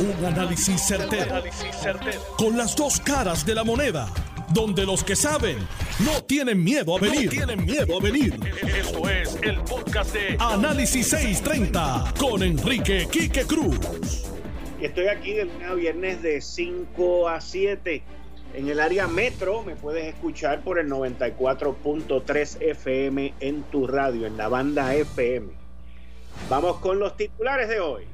Un 0.00 0.24
análisis 0.24 0.80
certero, 0.86 1.42
Con 2.36 2.56
las 2.56 2.76
dos 2.76 3.00
caras 3.00 3.44
de 3.44 3.52
la 3.52 3.64
moneda. 3.64 4.08
Donde 4.54 4.86
los 4.86 5.02
que 5.02 5.16
saben 5.16 5.58
no 6.04 6.22
tienen 6.22 6.62
miedo 6.62 6.96
a 6.96 7.00
venir. 7.00 7.28
tienen 7.30 7.64
miedo 7.64 7.98
a 7.98 8.00
venir. 8.00 8.38
Esto 8.62 9.08
es 9.08 9.36
el 9.42 9.58
podcast 9.62 10.14
de 10.14 10.36
Análisis 10.38 11.08
630 11.08 12.14
con 12.16 12.44
Enrique 12.44 13.08
Quique 13.10 13.42
Cruz. 13.44 13.76
Estoy 14.80 15.08
aquí 15.08 15.32
de 15.32 15.46
lunes 15.46 15.68
a 15.68 15.74
viernes 15.74 16.22
de 16.22 16.40
5 16.40 17.28
a 17.28 17.40
7. 17.40 18.02
En 18.54 18.68
el 18.68 18.78
área 18.78 19.08
metro 19.08 19.64
me 19.64 19.74
puedes 19.74 20.06
escuchar 20.06 20.62
por 20.62 20.78
el 20.78 20.88
94.3 20.88 22.62
FM 22.62 23.34
en 23.40 23.64
tu 23.64 23.88
radio, 23.88 24.26
en 24.28 24.36
la 24.36 24.46
banda 24.46 24.94
FM. 24.94 25.48
Vamos 26.48 26.76
con 26.76 27.00
los 27.00 27.16
titulares 27.16 27.68
de 27.68 27.80
hoy. 27.80 28.04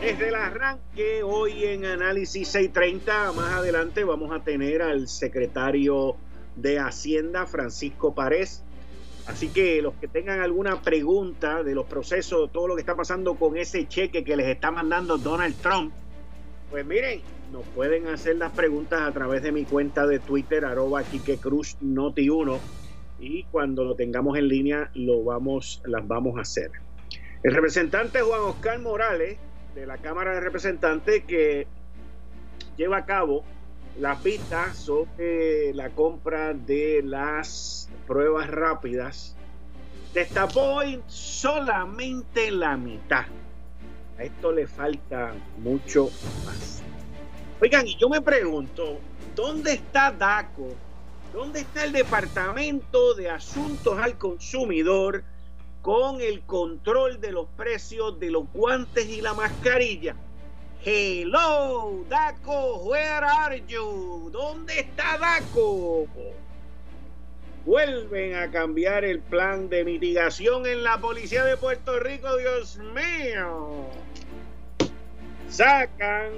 Desde 0.00 0.28
el 0.28 0.34
arranque, 0.34 1.22
hoy 1.22 1.64
en 1.64 1.84
Análisis 1.84 2.48
630, 2.48 3.32
más 3.32 3.52
adelante 3.52 4.02
vamos 4.02 4.32
a 4.32 4.42
tener 4.42 4.80
al 4.80 5.08
secretario 5.08 6.16
de 6.56 6.78
Hacienda, 6.78 7.44
Francisco 7.44 8.14
Párez. 8.14 8.62
Así 9.26 9.48
que 9.48 9.82
los 9.82 9.92
que 9.96 10.08
tengan 10.08 10.40
alguna 10.40 10.80
pregunta 10.80 11.62
de 11.62 11.74
los 11.74 11.84
procesos, 11.84 12.50
todo 12.50 12.66
lo 12.66 12.76
que 12.76 12.80
está 12.80 12.96
pasando 12.96 13.34
con 13.34 13.58
ese 13.58 13.86
cheque 13.88 14.24
que 14.24 14.36
les 14.36 14.46
está 14.46 14.70
mandando 14.70 15.18
Donald 15.18 15.54
Trump, 15.60 15.92
pues 16.70 16.86
miren, 16.86 17.20
nos 17.52 17.64
pueden 17.74 18.06
hacer 18.06 18.36
las 18.36 18.52
preguntas 18.52 19.02
a 19.02 19.12
través 19.12 19.42
de 19.42 19.52
mi 19.52 19.66
cuenta 19.66 20.06
de 20.06 20.18
Twitter, 20.18 20.64
arroba 20.64 21.02
Cruz 21.40 21.76
Noti 21.82 22.30
1, 22.30 22.58
y 23.20 23.44
cuando 23.44 23.84
lo 23.84 23.94
tengamos 23.96 24.38
en 24.38 24.48
línea, 24.48 24.90
lo 24.94 25.22
vamos, 25.24 25.82
las 25.84 26.08
vamos 26.08 26.38
a 26.38 26.40
hacer. 26.40 26.70
El 27.42 27.54
representante 27.54 28.22
Juan 28.22 28.40
Oscar 28.40 28.78
Morales 28.78 29.36
de 29.74 29.86
la 29.86 29.98
Cámara 29.98 30.34
de 30.34 30.40
Representantes 30.40 31.24
que 31.24 31.66
lleva 32.76 32.98
a 32.98 33.06
cabo 33.06 33.44
las 33.98 34.22
vistas 34.22 34.76
sobre 34.76 35.74
la 35.74 35.90
compra 35.90 36.54
de 36.54 37.02
las 37.04 37.88
pruebas 38.06 38.48
rápidas, 38.48 39.36
destapó 40.14 40.80
solamente 41.06 42.50
la 42.50 42.76
mitad. 42.76 43.26
A 44.18 44.22
esto 44.22 44.52
le 44.52 44.66
falta 44.66 45.34
mucho 45.58 46.10
más. 46.44 46.82
Oigan, 47.60 47.86
y 47.86 47.96
yo 47.96 48.08
me 48.08 48.20
pregunto, 48.20 48.98
¿dónde 49.34 49.74
está 49.74 50.10
DACO? 50.10 50.68
¿Dónde 51.32 51.60
está 51.60 51.84
el 51.84 51.92
Departamento 51.92 53.14
de 53.14 53.30
Asuntos 53.30 53.98
al 53.98 54.18
Consumidor? 54.18 55.22
Con 55.82 56.20
el 56.20 56.42
control 56.42 57.20
de 57.20 57.32
los 57.32 57.46
precios 57.56 58.18
de 58.20 58.30
los 58.30 58.44
guantes 58.52 59.06
y 59.06 59.20
la 59.20 59.34
mascarilla. 59.34 60.14
Hello, 60.84 62.04
Daco, 62.08 62.84
where 62.84 63.24
are 63.24 63.62
you? 63.66 64.30
¿Dónde 64.32 64.80
está 64.80 65.18
Daco? 65.18 66.06
Vuelven 67.64 68.34
a 68.36 68.50
cambiar 68.50 69.04
el 69.04 69.20
plan 69.20 69.68
de 69.68 69.84
mitigación 69.84 70.66
en 70.66 70.82
la 70.82 70.98
policía 70.98 71.44
de 71.44 71.56
Puerto 71.56 71.98
Rico, 72.00 72.36
Dios 72.38 72.78
mío. 72.94 73.86
Sacan 75.48 76.30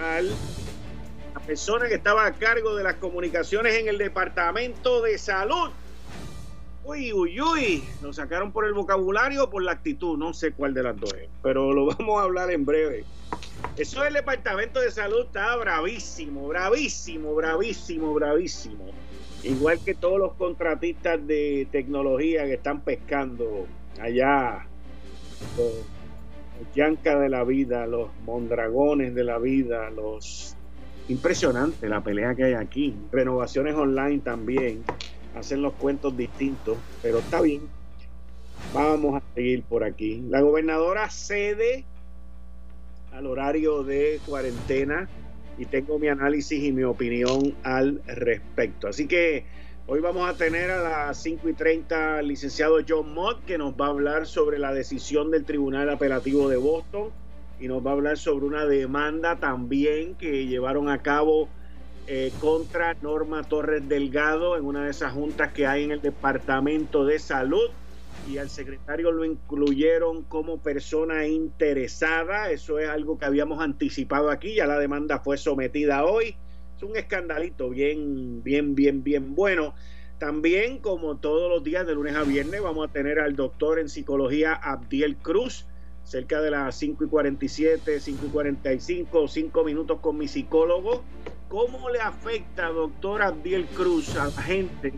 a 0.00 0.22
la 0.22 1.40
persona 1.46 1.86
que 1.86 1.94
estaba 1.94 2.24
a 2.24 2.32
cargo 2.32 2.76
de 2.76 2.84
las 2.84 2.94
comunicaciones 2.94 3.74
en 3.74 3.88
el 3.88 3.98
Departamento 3.98 5.02
de 5.02 5.18
Salud 5.18 5.70
Uy, 6.86 7.14
uy, 7.14 7.40
uy, 7.40 7.82
lo 8.02 8.12
sacaron 8.12 8.52
por 8.52 8.66
el 8.66 8.74
vocabulario 8.74 9.44
o 9.44 9.50
por 9.50 9.62
la 9.62 9.72
actitud, 9.72 10.18
no 10.18 10.34
sé 10.34 10.52
cuál 10.52 10.74
de 10.74 10.82
las 10.82 11.00
dos 11.00 11.14
es, 11.14 11.30
pero 11.42 11.72
lo 11.72 11.86
vamos 11.96 12.20
a 12.20 12.24
hablar 12.24 12.50
en 12.50 12.66
breve. 12.66 13.04
Eso 13.78 14.02
del 14.02 14.12
Departamento 14.12 14.80
de 14.80 14.90
Salud 14.90 15.24
está 15.24 15.56
bravísimo, 15.56 16.46
bravísimo, 16.46 17.34
bravísimo, 17.34 18.12
bravísimo. 18.12 18.84
Igual 19.42 19.78
que 19.82 19.94
todos 19.94 20.18
los 20.18 20.34
contratistas 20.34 21.26
de 21.26 21.66
tecnología 21.72 22.44
que 22.44 22.54
están 22.54 22.82
pescando 22.82 23.66
allá, 23.98 24.66
los, 25.56 25.72
yancas 26.74 27.18
de 27.18 27.30
la 27.30 27.44
vida, 27.44 27.86
los 27.86 28.10
mondragones 28.26 29.14
de 29.14 29.24
la 29.24 29.38
vida, 29.38 29.88
los... 29.90 30.54
Impresionante 31.06 31.86
la 31.86 32.02
pelea 32.02 32.34
que 32.34 32.44
hay 32.44 32.54
aquí. 32.54 32.94
Renovaciones 33.12 33.74
online 33.74 34.20
también 34.20 34.82
hacen 35.34 35.62
los 35.62 35.72
cuentos 35.74 36.16
distintos, 36.16 36.78
pero 37.02 37.18
está 37.18 37.40
bien. 37.40 37.62
Vamos 38.72 39.22
a 39.22 39.34
seguir 39.34 39.62
por 39.62 39.84
aquí. 39.84 40.22
La 40.28 40.40
gobernadora 40.40 41.10
cede 41.10 41.84
al 43.12 43.26
horario 43.26 43.82
de 43.84 44.20
cuarentena 44.26 45.08
y 45.58 45.66
tengo 45.66 45.98
mi 45.98 46.08
análisis 46.08 46.62
y 46.62 46.72
mi 46.72 46.82
opinión 46.82 47.54
al 47.62 48.02
respecto. 48.06 48.88
Así 48.88 49.06
que 49.06 49.44
hoy 49.86 50.00
vamos 50.00 50.28
a 50.28 50.34
tener 50.34 50.70
a 50.70 50.82
las 50.82 51.22
5 51.22 51.48
y 51.48 51.52
30 51.52 52.18
al 52.18 52.28
licenciado 52.28 52.78
John 52.86 53.14
Mott 53.14 53.44
que 53.44 53.58
nos 53.58 53.74
va 53.74 53.86
a 53.86 53.90
hablar 53.90 54.26
sobre 54.26 54.58
la 54.58 54.72
decisión 54.72 55.30
del 55.30 55.44
Tribunal 55.44 55.90
Apelativo 55.90 56.48
de 56.48 56.56
Boston 56.56 57.10
y 57.60 57.68
nos 57.68 57.84
va 57.86 57.90
a 57.90 57.94
hablar 57.94 58.18
sobre 58.18 58.46
una 58.46 58.66
demanda 58.66 59.36
también 59.36 60.16
que 60.16 60.46
llevaron 60.46 60.88
a 60.88 61.02
cabo 61.02 61.48
eh, 62.06 62.32
contra 62.40 62.94
Norma 63.00 63.42
Torres 63.44 63.88
Delgado 63.88 64.56
en 64.56 64.64
una 64.64 64.84
de 64.84 64.90
esas 64.90 65.12
juntas 65.12 65.52
que 65.52 65.66
hay 65.66 65.84
en 65.84 65.90
el 65.90 66.02
Departamento 66.02 67.04
de 67.04 67.18
Salud 67.18 67.70
y 68.28 68.38
al 68.38 68.48
secretario 68.48 69.10
lo 69.10 69.24
incluyeron 69.24 70.22
como 70.22 70.58
persona 70.58 71.26
interesada. 71.26 72.50
Eso 72.50 72.78
es 72.78 72.88
algo 72.88 73.18
que 73.18 73.26
habíamos 73.26 73.60
anticipado 73.60 74.30
aquí. 74.30 74.54
Ya 74.54 74.66
la 74.66 74.78
demanda 74.78 75.18
fue 75.18 75.36
sometida 75.36 76.04
hoy. 76.04 76.36
Es 76.76 76.82
un 76.82 76.96
escandalito 76.96 77.70
bien, 77.70 78.42
bien, 78.42 78.74
bien, 78.74 79.02
bien 79.02 79.34
bueno. 79.34 79.74
También, 80.18 80.78
como 80.78 81.16
todos 81.16 81.50
los 81.50 81.62
días 81.64 81.86
de 81.86 81.94
lunes 81.94 82.14
a 82.14 82.22
viernes, 82.22 82.62
vamos 82.62 82.88
a 82.88 82.92
tener 82.92 83.18
al 83.18 83.36
doctor 83.36 83.78
en 83.78 83.88
psicología 83.88 84.54
Abdiel 84.54 85.16
Cruz, 85.16 85.66
cerca 86.04 86.40
de 86.40 86.50
las 86.50 86.76
5 86.76 87.04
y 87.04 87.08
47, 87.08 88.00
5 88.00 88.26
y 88.26 88.28
45, 88.28 89.28
5 89.28 89.64
minutos 89.64 90.00
con 90.00 90.16
mi 90.16 90.28
psicólogo. 90.28 91.02
¿Cómo 91.54 91.88
le 91.88 92.00
afecta, 92.00 92.66
doctor 92.66 93.22
Abdiel 93.22 93.66
Cruz, 93.66 94.16
a 94.16 94.24
la 94.24 94.42
gente 94.42 94.92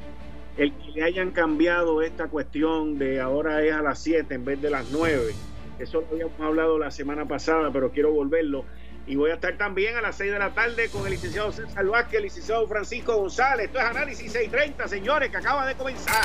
el 0.56 0.72
que 0.72 0.91
le 0.93 1.03
hayan 1.03 1.31
cambiado 1.31 2.00
esta 2.00 2.28
cuestión 2.28 2.99
de 2.99 3.21
ahora 3.21 3.62
es 3.62 3.75
a 3.75 3.83
las 3.83 3.99
7 3.99 4.34
en 4.34 4.47
vez 4.47 4.62
de 4.62 4.71
las 4.71 4.91
9? 4.91 5.34
Eso 5.78 6.00
lo 6.00 6.06
habíamos 6.12 6.41
hablado 6.41 6.78
la 6.78 6.91
semana 6.91 7.28
pasada, 7.28 7.71
pero 7.71 7.93
quiero 7.93 8.11
volverlo. 8.11 8.65
Y 9.06 9.16
voy 9.16 9.33
a 9.33 9.34
estar 9.34 9.59
también 9.59 9.97
a 9.97 10.00
las 10.00 10.16
6 10.16 10.33
de 10.33 10.39
la 10.39 10.55
tarde 10.55 10.89
con 10.89 11.05
el 11.05 11.11
licenciado 11.11 11.53
César 11.53 11.84
Vázquez, 11.84 12.15
el 12.15 12.22
licenciado 12.22 12.66
Francisco 12.66 13.15
González. 13.19 13.66
Esto 13.66 13.78
es 13.78 13.84
Análisis 13.84 14.33
630, 14.33 14.89
señores, 14.89 15.28
que 15.28 15.37
acaba 15.37 15.66
de 15.66 15.75
comenzar. 15.75 16.25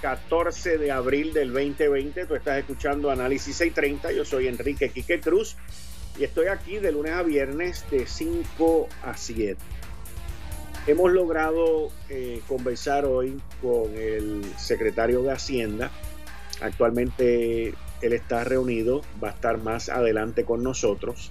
14 0.00 0.78
de 0.78 0.90
abril 0.90 1.32
del 1.32 1.52
2020. 1.52 2.26
Tú 2.26 2.34
estás 2.34 2.58
escuchando 2.58 3.10
Análisis 3.10 3.56
630. 3.56 4.12
Yo 4.12 4.24
soy 4.24 4.48
Enrique 4.48 4.90
Quique 4.90 5.20
Cruz 5.20 5.56
y 6.18 6.24
estoy 6.24 6.46
aquí 6.46 6.78
de 6.78 6.92
lunes 6.92 7.12
a 7.12 7.22
viernes 7.22 7.84
de 7.90 8.06
5 8.06 8.88
a 9.02 9.16
7. 9.16 9.56
Hemos 10.86 11.12
logrado 11.12 11.90
eh, 12.08 12.40
conversar 12.48 13.04
hoy 13.04 13.40
con 13.60 13.94
el 13.94 14.42
secretario 14.56 15.22
de 15.22 15.32
Hacienda. 15.32 15.90
Actualmente 16.60 17.74
él 18.00 18.12
está 18.12 18.44
reunido, 18.44 19.02
va 19.22 19.28
a 19.28 19.32
estar 19.32 19.58
más 19.58 19.88
adelante 19.88 20.44
con 20.44 20.62
nosotros. 20.62 21.30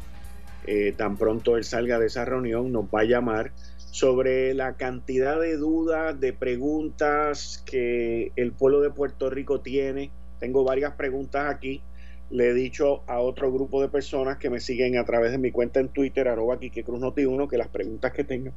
Eh, 0.65 0.93
tan 0.95 1.17
pronto 1.17 1.57
él 1.57 1.63
salga 1.63 1.97
de 1.97 2.07
esa 2.07 2.25
reunión, 2.25 2.71
nos 2.71 2.85
va 2.85 3.01
a 3.01 3.05
llamar 3.05 3.51
sobre 3.91 4.53
la 4.53 4.75
cantidad 4.77 5.39
de 5.39 5.57
dudas, 5.57 6.19
de 6.19 6.33
preguntas 6.33 7.63
que 7.65 8.31
el 8.35 8.51
pueblo 8.51 8.81
de 8.81 8.91
Puerto 8.91 9.29
Rico 9.29 9.61
tiene. 9.61 10.11
Tengo 10.39 10.63
varias 10.63 10.93
preguntas 10.93 11.53
aquí 11.53 11.81
le 12.29 12.49
he 12.49 12.53
dicho 12.53 13.03
a 13.07 13.19
otro 13.19 13.51
grupo 13.51 13.81
de 13.81 13.87
personas 13.87 14.37
que 14.37 14.49
me 14.49 14.59
siguen 14.59 14.97
a 14.97 15.05
través 15.05 15.31
de 15.31 15.37
mi 15.37 15.51
cuenta 15.51 15.79
en 15.79 15.89
Twitter, 15.89 16.27
arroba 16.27 16.59
Cruz 16.59 16.99
Noti 16.99 17.25
1, 17.25 17.47
que 17.47 17.57
las 17.57 17.69
preguntas 17.69 18.11
que 18.11 18.23
tengan 18.23 18.53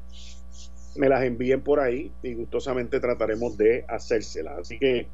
me 0.96 1.08
las 1.08 1.22
envíen 1.22 1.62
por 1.62 1.78
ahí 1.78 2.10
y 2.22 2.34
gustosamente 2.34 2.98
trataremos 2.98 3.56
de 3.56 3.84
hacérselas. 3.88 4.58
Así 4.58 4.78
que 4.78 5.06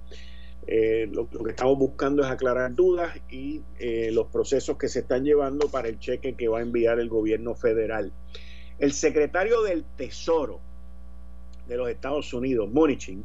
eh, 0.66 1.06
lo, 1.12 1.28
que 1.28 1.50
estamos 1.50 1.78
buscando 1.78 2.24
es 2.24 2.30
aclarar 2.30 2.74
dudas 2.74 3.14
y 3.30 3.62
eh, 3.78 4.10
los 4.10 4.28
procesos 4.28 4.78
que 4.78 4.88
se 4.88 5.00
están 5.00 5.24
llevando 5.24 5.68
para 5.68 5.88
el 5.88 5.98
cheque 5.98 6.34
que 6.34 6.48
va 6.48 6.60
a 6.60 6.62
enviar 6.62 6.98
el 6.98 7.10
gobierno 7.10 7.54
federal. 7.54 8.10
El 8.78 8.92
secretario 8.92 9.62
del 9.62 9.84
Tesoro 9.96 10.60
de 11.66 11.76
los 11.76 11.88
Estados 11.88 12.32
Unidos, 12.34 12.70
Monichin, 12.70 13.24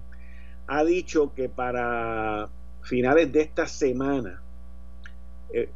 ha 0.68 0.84
dicho 0.84 1.34
que 1.34 1.50
para 1.50 2.50
finales 2.84 3.32
de 3.32 3.42
esta 3.42 3.68
semana 3.68 4.42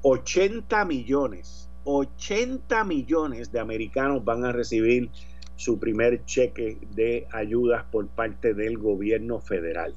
80 0.02 0.82
eh, 0.82 0.86
millones, 0.86 1.70
80 1.84 2.84
millones 2.86 3.52
de 3.52 3.60
americanos 3.60 4.24
van 4.24 4.46
a 4.46 4.52
recibir 4.52 5.10
su 5.56 5.80
primer 5.80 6.26
cheque 6.26 6.78
de 6.96 7.28
ayudas 7.32 7.84
por 7.92 8.08
parte 8.08 8.54
del 8.54 8.78
gobierno 8.78 9.40
federal. 9.40 9.94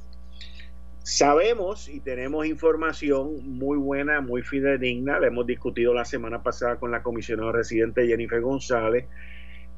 Sabemos 1.02 1.88
y 1.88 2.00
tenemos 2.00 2.46
información 2.46 3.58
muy 3.58 3.78
buena, 3.78 4.20
muy 4.20 4.42
fidedigna, 4.42 5.18
la 5.18 5.28
hemos 5.28 5.46
discutido 5.46 5.94
la 5.94 6.04
semana 6.04 6.42
pasada 6.42 6.76
con 6.76 6.90
la 6.90 7.02
comisionada 7.02 7.50
residente 7.50 8.06
Jennifer 8.06 8.42
González, 8.42 9.06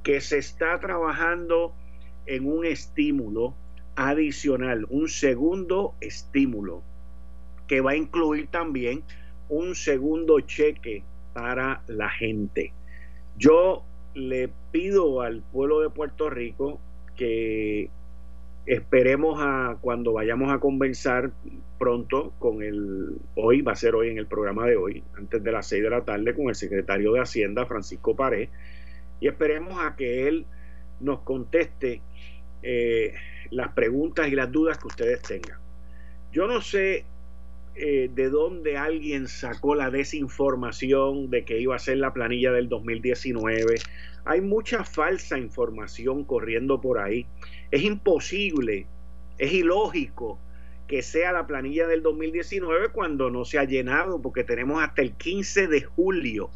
que 0.02 0.20
se 0.20 0.38
está 0.38 0.78
trabajando 0.80 1.72
en 2.26 2.46
un 2.46 2.64
estímulo 2.64 3.54
adicional, 3.96 4.86
un 4.88 5.08
segundo 5.08 5.94
estímulo, 6.00 6.82
que 7.66 7.80
va 7.80 7.92
a 7.92 7.96
incluir 7.96 8.48
también 8.48 9.02
un 9.48 9.74
segundo 9.74 10.40
cheque 10.40 11.02
para 11.32 11.82
la 11.86 12.08
gente. 12.08 12.72
Yo 13.36 13.84
le 14.14 14.50
pido 14.72 15.20
al 15.20 15.42
pueblo 15.42 15.80
de 15.80 15.90
Puerto 15.90 16.30
Rico 16.30 16.80
que 17.16 17.90
esperemos 18.66 19.40
a 19.40 19.76
cuando 19.80 20.12
vayamos 20.12 20.52
a 20.52 20.58
conversar 20.58 21.30
pronto 21.78 22.32
con 22.38 22.62
el 22.62 23.16
hoy 23.34 23.62
va 23.62 23.72
a 23.72 23.76
ser 23.76 23.94
hoy 23.94 24.10
en 24.10 24.18
el 24.18 24.26
programa 24.26 24.66
de 24.66 24.76
hoy 24.76 25.02
antes 25.16 25.42
de 25.42 25.50
las 25.52 25.66
seis 25.66 25.82
de 25.82 25.90
la 25.90 26.04
tarde 26.04 26.34
con 26.34 26.48
el 26.48 26.54
secretario 26.54 27.12
de 27.12 27.20
Hacienda 27.20 27.66
Francisco 27.66 28.14
Pared 28.14 28.48
y 29.20 29.28
esperemos 29.28 29.78
a 29.78 29.96
que 29.96 30.26
él 30.26 30.46
nos 31.00 31.20
conteste 31.20 32.02
eh, 32.62 33.14
las 33.50 33.72
preguntas 33.72 34.28
y 34.28 34.32
las 34.32 34.50
dudas 34.50 34.78
que 34.78 34.88
ustedes 34.88 35.22
tengan. 35.22 35.58
Yo 36.32 36.46
no 36.46 36.60
sé 36.60 37.04
eh, 37.74 38.10
de 38.12 38.28
dónde 38.30 38.76
alguien 38.76 39.28
sacó 39.28 39.74
la 39.74 39.90
desinformación 39.90 41.30
de 41.30 41.44
que 41.44 41.60
iba 41.60 41.76
a 41.76 41.78
ser 41.78 41.98
la 41.98 42.12
planilla 42.12 42.52
del 42.52 42.68
2019. 42.68 43.76
Hay 44.24 44.40
mucha 44.40 44.84
falsa 44.84 45.38
información 45.38 46.24
corriendo 46.24 46.80
por 46.80 46.98
ahí. 46.98 47.26
Es 47.70 47.82
imposible, 47.82 48.86
es 49.38 49.52
ilógico 49.52 50.38
que 50.86 51.02
sea 51.02 51.32
la 51.32 51.46
planilla 51.46 51.86
del 51.86 52.02
2019 52.02 52.88
cuando 52.88 53.30
no 53.30 53.44
se 53.44 53.58
ha 53.58 53.64
llenado, 53.64 54.20
porque 54.20 54.42
tenemos 54.42 54.82
hasta 54.82 55.02
el 55.02 55.12
15 55.12 55.68
de 55.68 55.82
julio 55.82 56.50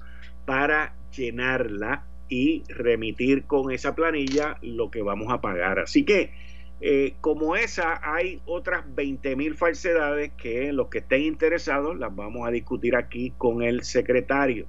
para 0.44 0.94
llenarla 1.16 2.04
y 2.28 2.64
remitir 2.68 3.44
con 3.44 3.70
esa 3.70 3.94
planilla 3.94 4.58
lo 4.62 4.90
que 4.90 5.02
vamos 5.02 5.32
a 5.32 5.40
pagar. 5.40 5.78
Así 5.78 6.04
que 6.04 6.32
eh, 6.80 7.14
como 7.20 7.56
esa, 7.56 8.00
hay 8.02 8.40
otras 8.46 8.84
20 8.94 9.36
mil 9.36 9.54
falsedades 9.54 10.32
que 10.36 10.72
los 10.72 10.88
que 10.88 10.98
estén 10.98 11.22
interesados 11.22 11.98
las 11.98 12.14
vamos 12.14 12.46
a 12.46 12.50
discutir 12.50 12.96
aquí 12.96 13.32
con 13.38 13.62
el 13.62 13.84
secretario. 13.84 14.66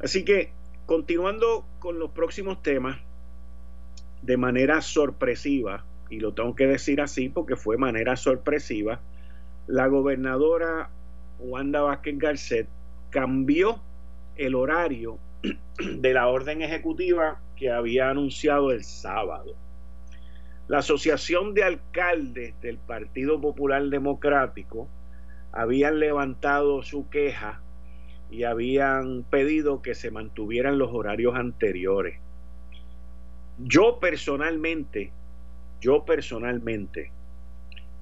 Así 0.00 0.24
que, 0.24 0.50
continuando 0.86 1.66
con 1.78 1.98
los 1.98 2.10
próximos 2.12 2.62
temas, 2.62 2.98
de 4.22 4.36
manera 4.36 4.80
sorpresiva, 4.80 5.84
y 6.08 6.20
lo 6.20 6.32
tengo 6.32 6.54
que 6.54 6.66
decir 6.66 7.00
así 7.00 7.28
porque 7.28 7.56
fue 7.56 7.76
manera 7.76 8.16
sorpresiva, 8.16 9.00
la 9.66 9.86
gobernadora 9.88 10.90
Wanda 11.38 11.82
Vázquez 11.82 12.18
Garcet 12.18 12.68
cambió 13.10 13.80
el 14.36 14.54
horario 14.54 15.18
de 15.78 16.14
la 16.14 16.28
orden 16.28 16.62
ejecutiva 16.62 17.40
que 17.56 17.70
había 17.70 18.10
anunciado 18.10 18.70
el 18.70 18.84
sábado. 18.84 19.54
La 20.68 20.78
Asociación 20.78 21.54
de 21.54 21.64
Alcaldes 21.64 22.60
del 22.60 22.78
Partido 22.78 23.40
Popular 23.40 23.84
Democrático 23.84 24.88
habían 25.52 25.98
levantado 25.98 26.82
su 26.82 27.08
queja 27.10 27.60
y 28.30 28.44
habían 28.44 29.24
pedido 29.24 29.82
que 29.82 29.94
se 29.94 30.10
mantuvieran 30.10 30.78
los 30.78 30.90
horarios 30.92 31.34
anteriores. 31.34 32.18
Yo 33.58 33.98
personalmente, 34.00 35.12
yo 35.80 36.04
personalmente 36.04 37.12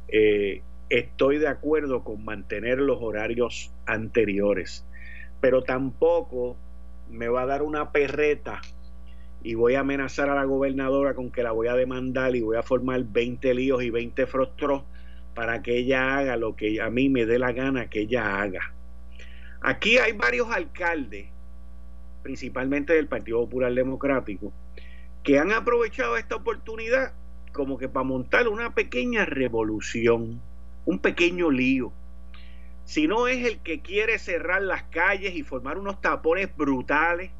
eh, 0.08 0.62
estoy 0.88 1.38
de 1.38 1.48
acuerdo 1.48 2.04
con 2.04 2.24
mantener 2.24 2.78
los 2.78 2.98
horarios 3.00 3.72
anteriores, 3.86 4.86
pero 5.40 5.62
tampoco 5.62 6.56
me 7.10 7.28
va 7.28 7.42
a 7.42 7.46
dar 7.46 7.62
una 7.62 7.92
perreta 7.92 8.60
y 9.42 9.54
voy 9.54 9.74
a 9.74 9.80
amenazar 9.80 10.28
a 10.28 10.34
la 10.34 10.44
gobernadora 10.44 11.14
con 11.14 11.30
que 11.30 11.42
la 11.42 11.52
voy 11.52 11.68
a 11.68 11.74
demandar 11.74 12.36
y 12.36 12.42
voy 12.42 12.56
a 12.56 12.62
formar 12.62 13.02
20 13.04 13.54
líos 13.54 13.82
y 13.82 13.90
20 13.90 14.26
frustros 14.26 14.82
para 15.34 15.62
que 15.62 15.78
ella 15.78 16.18
haga 16.18 16.36
lo 16.36 16.56
que 16.56 16.80
a 16.80 16.90
mí 16.90 17.08
me 17.08 17.24
dé 17.24 17.38
la 17.38 17.52
gana 17.52 17.88
que 17.88 18.00
ella 18.00 18.40
haga. 18.40 18.74
Aquí 19.62 19.98
hay 19.98 20.12
varios 20.12 20.50
alcaldes, 20.50 21.28
principalmente 22.22 22.92
del 22.94 23.08
Partido 23.08 23.40
Popular 23.40 23.72
Democrático, 23.72 24.52
que 25.22 25.38
han 25.38 25.52
aprovechado 25.52 26.16
esta 26.16 26.36
oportunidad 26.36 27.12
como 27.52 27.78
que 27.78 27.88
para 27.88 28.04
montar 28.04 28.48
una 28.48 28.74
pequeña 28.74 29.24
revolución, 29.24 30.40
un 30.84 30.98
pequeño 30.98 31.50
lío. 31.50 31.92
Si 32.84 33.06
no 33.06 33.28
es 33.28 33.46
el 33.46 33.60
que 33.60 33.80
quiere 33.80 34.18
cerrar 34.18 34.62
las 34.62 34.84
calles 34.84 35.34
y 35.34 35.42
formar 35.42 35.78
unos 35.78 36.00
tapones 36.00 36.54
brutales, 36.56 37.30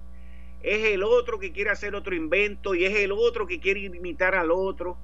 es 0.63 0.85
el 0.93 1.03
otro 1.03 1.39
que 1.39 1.53
quiere 1.53 1.71
hacer 1.71 1.95
otro 1.95 2.15
invento 2.15 2.75
y 2.75 2.85
es 2.85 2.97
el 2.97 3.13
otro 3.13 3.47
que 3.47 3.61
quiere 3.61 3.81
imitar 3.81 4.35
al 4.35 4.51
otro. 4.51 4.99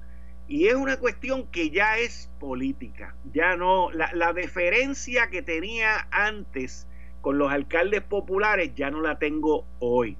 Y 0.47 0.67
es 0.67 0.75
una 0.75 0.97
cuestión 0.97 1.47
que 1.47 1.69
ya 1.71 1.97
es 1.97 2.31
política, 2.39 3.15
ya 3.33 3.57
no, 3.57 3.91
la, 3.91 4.09
la 4.13 4.31
deferencia 4.31 5.29
que 5.29 5.41
tenía 5.41 6.07
antes 6.09 6.87
con 7.19 7.37
los 7.37 7.51
alcaldes 7.51 8.01
populares 8.01 8.73
ya 8.75 8.89
no 8.89 9.01
la 9.01 9.19
tengo 9.19 9.65
hoy. 9.79 10.15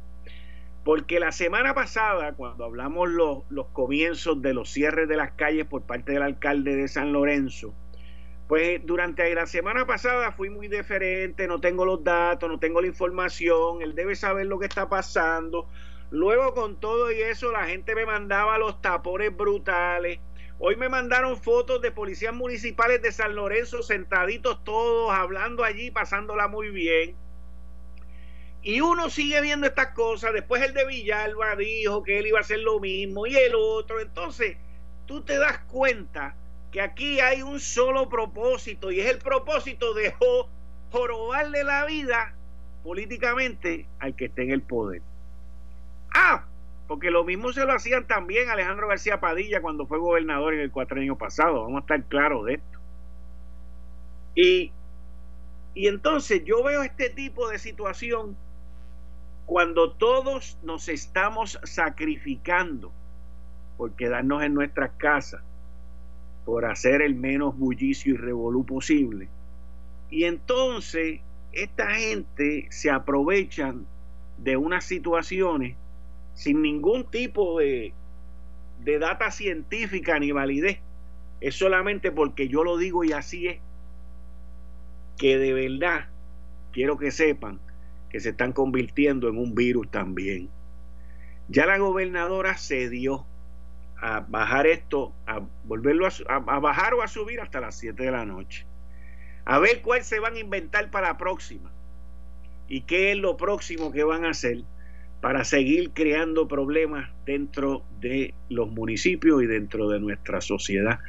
Porque 0.83 1.19
la 1.19 1.31
semana 1.31 1.73
pasada, 1.73 2.33
cuando 2.33 2.65
hablamos 2.65 3.09
los, 3.09 3.39
los 3.49 3.67
comienzos 3.67 4.41
de 4.41 4.53
los 4.53 4.69
cierres 4.69 5.07
de 5.07 5.17
las 5.17 5.31
calles 5.31 5.65
por 5.65 5.83
parte 5.83 6.13
del 6.13 6.23
alcalde 6.23 6.75
de 6.75 6.87
San 6.87 7.13
Lorenzo, 7.13 7.73
pues 8.47 8.79
durante 8.85 9.33
la 9.35 9.45
semana 9.45 9.85
pasada 9.85 10.31
fui 10.31 10.49
muy 10.49 10.69
diferente, 10.69 11.47
no 11.47 11.59
tengo 11.59 11.85
los 11.85 12.03
datos, 12.03 12.49
no 12.49 12.59
tengo 12.59 12.79
la 12.79 12.87
información, 12.87 13.81
él 13.81 13.93
debe 13.93 14.15
saber 14.15 14.45
lo 14.45 14.57
que 14.57 14.67
está 14.67 14.87
pasando. 14.87 15.67
Luego 16.11 16.53
con 16.53 16.79
todo 16.79 17.11
y 17.11 17.21
eso 17.21 17.51
la 17.51 17.65
gente 17.65 17.93
me 17.93 18.05
mandaba 18.05 18.57
los 18.57 18.81
tapones 18.81 19.35
brutales. 19.35 20.19
Hoy 20.59 20.77
me 20.77 20.87
mandaron 20.87 21.35
fotos 21.35 21.81
de 21.81 21.91
policías 21.91 22.33
municipales 22.33 23.01
de 23.01 23.11
San 23.11 23.35
Lorenzo 23.35 23.83
sentaditos 23.83 24.63
todos, 24.63 25.11
hablando 25.11 25.65
allí, 25.65 25.91
pasándola 25.91 26.47
muy 26.47 26.69
bien. 26.69 27.15
Y 28.63 28.79
uno 28.79 29.09
sigue 29.09 29.41
viendo 29.41 29.67
estas 29.67 29.93
cosas. 29.93 30.33
Después 30.33 30.63
el 30.63 30.73
de 30.73 30.85
Villalba 30.85 31.55
dijo 31.57 32.01
que 32.01 32.19
él 32.19 32.27
iba 32.27 32.39
a 32.39 32.41
hacer 32.41 32.59
lo 32.59 32.79
mismo 32.79 33.27
y 33.27 33.35
el 33.35 33.53
otro. 33.55 33.99
Entonces, 33.99 34.57
tú 35.05 35.21
te 35.21 35.37
das 35.37 35.59
cuenta 35.67 36.35
aquí 36.79 37.19
hay 37.19 37.41
un 37.41 37.59
solo 37.59 38.09
propósito 38.09 38.91
y 38.91 38.99
es 38.99 39.07
el 39.07 39.19
propósito 39.19 39.93
de 39.93 40.13
jorobarle 40.91 41.63
la 41.63 41.85
vida 41.85 42.33
políticamente 42.83 43.87
al 43.99 44.15
que 44.15 44.25
esté 44.25 44.43
en 44.43 44.51
el 44.51 44.61
poder. 44.61 45.01
Ah, 46.13 46.45
porque 46.87 47.11
lo 47.11 47.23
mismo 47.23 47.51
se 47.51 47.65
lo 47.65 47.73
hacían 47.73 48.07
también 48.07 48.49
Alejandro 48.49 48.87
García 48.87 49.19
Padilla 49.19 49.61
cuando 49.61 49.85
fue 49.85 49.99
gobernador 49.99 50.53
en 50.53 50.61
el 50.61 50.71
cuatrenio 50.71 51.17
pasado, 51.17 51.63
vamos 51.63 51.77
a 51.77 51.81
estar 51.81 52.03
claros 52.05 52.45
de 52.45 52.53
esto. 52.55 52.79
Y, 54.35 54.71
y 55.73 55.87
entonces 55.87 56.43
yo 56.45 56.63
veo 56.63 56.83
este 56.83 57.09
tipo 57.09 57.49
de 57.49 57.59
situación 57.59 58.37
cuando 59.45 59.91
todos 59.93 60.57
nos 60.63 60.89
estamos 60.89 61.59
sacrificando 61.63 62.91
por 63.77 63.93
quedarnos 63.95 64.43
en 64.43 64.53
nuestras 64.53 64.91
casas, 64.97 65.41
por 66.47 66.63
hacer 66.63 67.01
el 67.01 67.13
menos 67.13 67.57
bullicio 67.57 68.13
y 68.13 68.15
revolú 68.15 68.65
posible. 68.65 69.27
Y 70.09 70.23
entonces 70.23 71.19
esta 71.51 71.89
gente 71.89 72.67
se 72.69 72.89
aprovechan 72.89 73.85
de 74.37 74.55
unas 74.55 74.85
situaciones 74.85 75.75
sin 76.35 76.61
ningún 76.61 77.03
tipo 77.11 77.59
de, 77.59 77.91
de 78.81 78.97
data 78.97 79.29
científica 79.29 80.19
ni 80.19 80.31
validez. 80.31 80.79
Es 81.41 81.55
solamente 81.55 82.13
porque 82.13 82.47
yo 82.47 82.63
lo 82.63 82.77
digo 82.77 83.03
y 83.03 83.11
así 83.11 83.49
es, 83.49 83.59
que 85.17 85.37
de 85.37 85.51
verdad 85.51 86.07
quiero 86.71 86.97
que 86.97 87.11
sepan 87.11 87.59
que 88.09 88.21
se 88.21 88.29
están 88.29 88.53
convirtiendo 88.53 89.27
en 89.27 89.37
un 89.37 89.53
virus 89.53 89.91
también. 89.91 90.47
Ya 91.49 91.65
la 91.65 91.77
gobernadora 91.77 92.57
cedió 92.57 93.25
a 93.99 94.25
bajar 94.27 94.67
esto, 94.67 95.13
a 95.25 95.41
volverlo 95.63 96.07
a, 96.27 96.39
bajar 96.59 96.93
o 96.93 97.01
a 97.01 97.07
subir 97.07 97.41
hasta 97.41 97.59
las 97.59 97.75
7 97.77 98.03
de 98.03 98.11
la 98.11 98.25
noche. 98.25 98.65
A 99.45 99.59
ver 99.59 99.81
cuál 99.81 100.03
se 100.03 100.19
van 100.19 100.35
a 100.35 100.39
inventar 100.39 100.91
para 100.91 101.09
la 101.09 101.17
próxima 101.17 101.71
y 102.67 102.81
qué 102.81 103.11
es 103.11 103.17
lo 103.17 103.37
próximo 103.37 103.91
que 103.91 104.03
van 104.03 104.25
a 104.25 104.31
hacer 104.31 104.63
para 105.21 105.43
seguir 105.43 105.91
creando 105.91 106.47
problemas 106.47 107.09
dentro 107.25 107.83
de 107.99 108.33
los 108.49 108.69
municipios 108.69 109.41
y 109.41 109.47
dentro 109.47 109.89
de 109.89 109.99
nuestra 109.99 110.41
sociedad. 110.41 110.99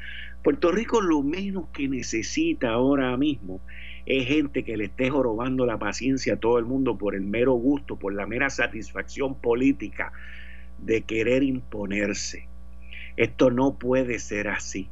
Puerto 0.43 0.71
Rico 0.71 1.01
lo 1.03 1.23
menos 1.23 1.69
que 1.73 1.89
necesita 1.89 2.71
ahora 2.71 3.17
mismo 3.17 3.61
es 4.07 4.27
gente 4.27 4.65
que 4.65 4.79
le 4.79 4.85
esté 4.85 5.11
jorobando 5.11 5.67
la 5.67 5.79
paciencia 5.79 6.35
a 6.35 6.37
todo 6.39 6.59
el 6.59 6.65
mundo 6.65 6.97
por 6.97 7.15
el 7.15 7.23
mero 7.23 7.53
gusto, 7.53 7.97
por 7.97 8.15
la 8.15 8.27
mera 8.27 8.49
satisfacción 8.49 9.35
política 9.35 10.13
de 10.79 11.03
querer 11.03 11.43
imponerse. 11.43 12.49
Esto 13.19 13.51
no 13.51 13.75
puede 13.75 14.21
ser 14.21 14.47
así. 14.47 14.89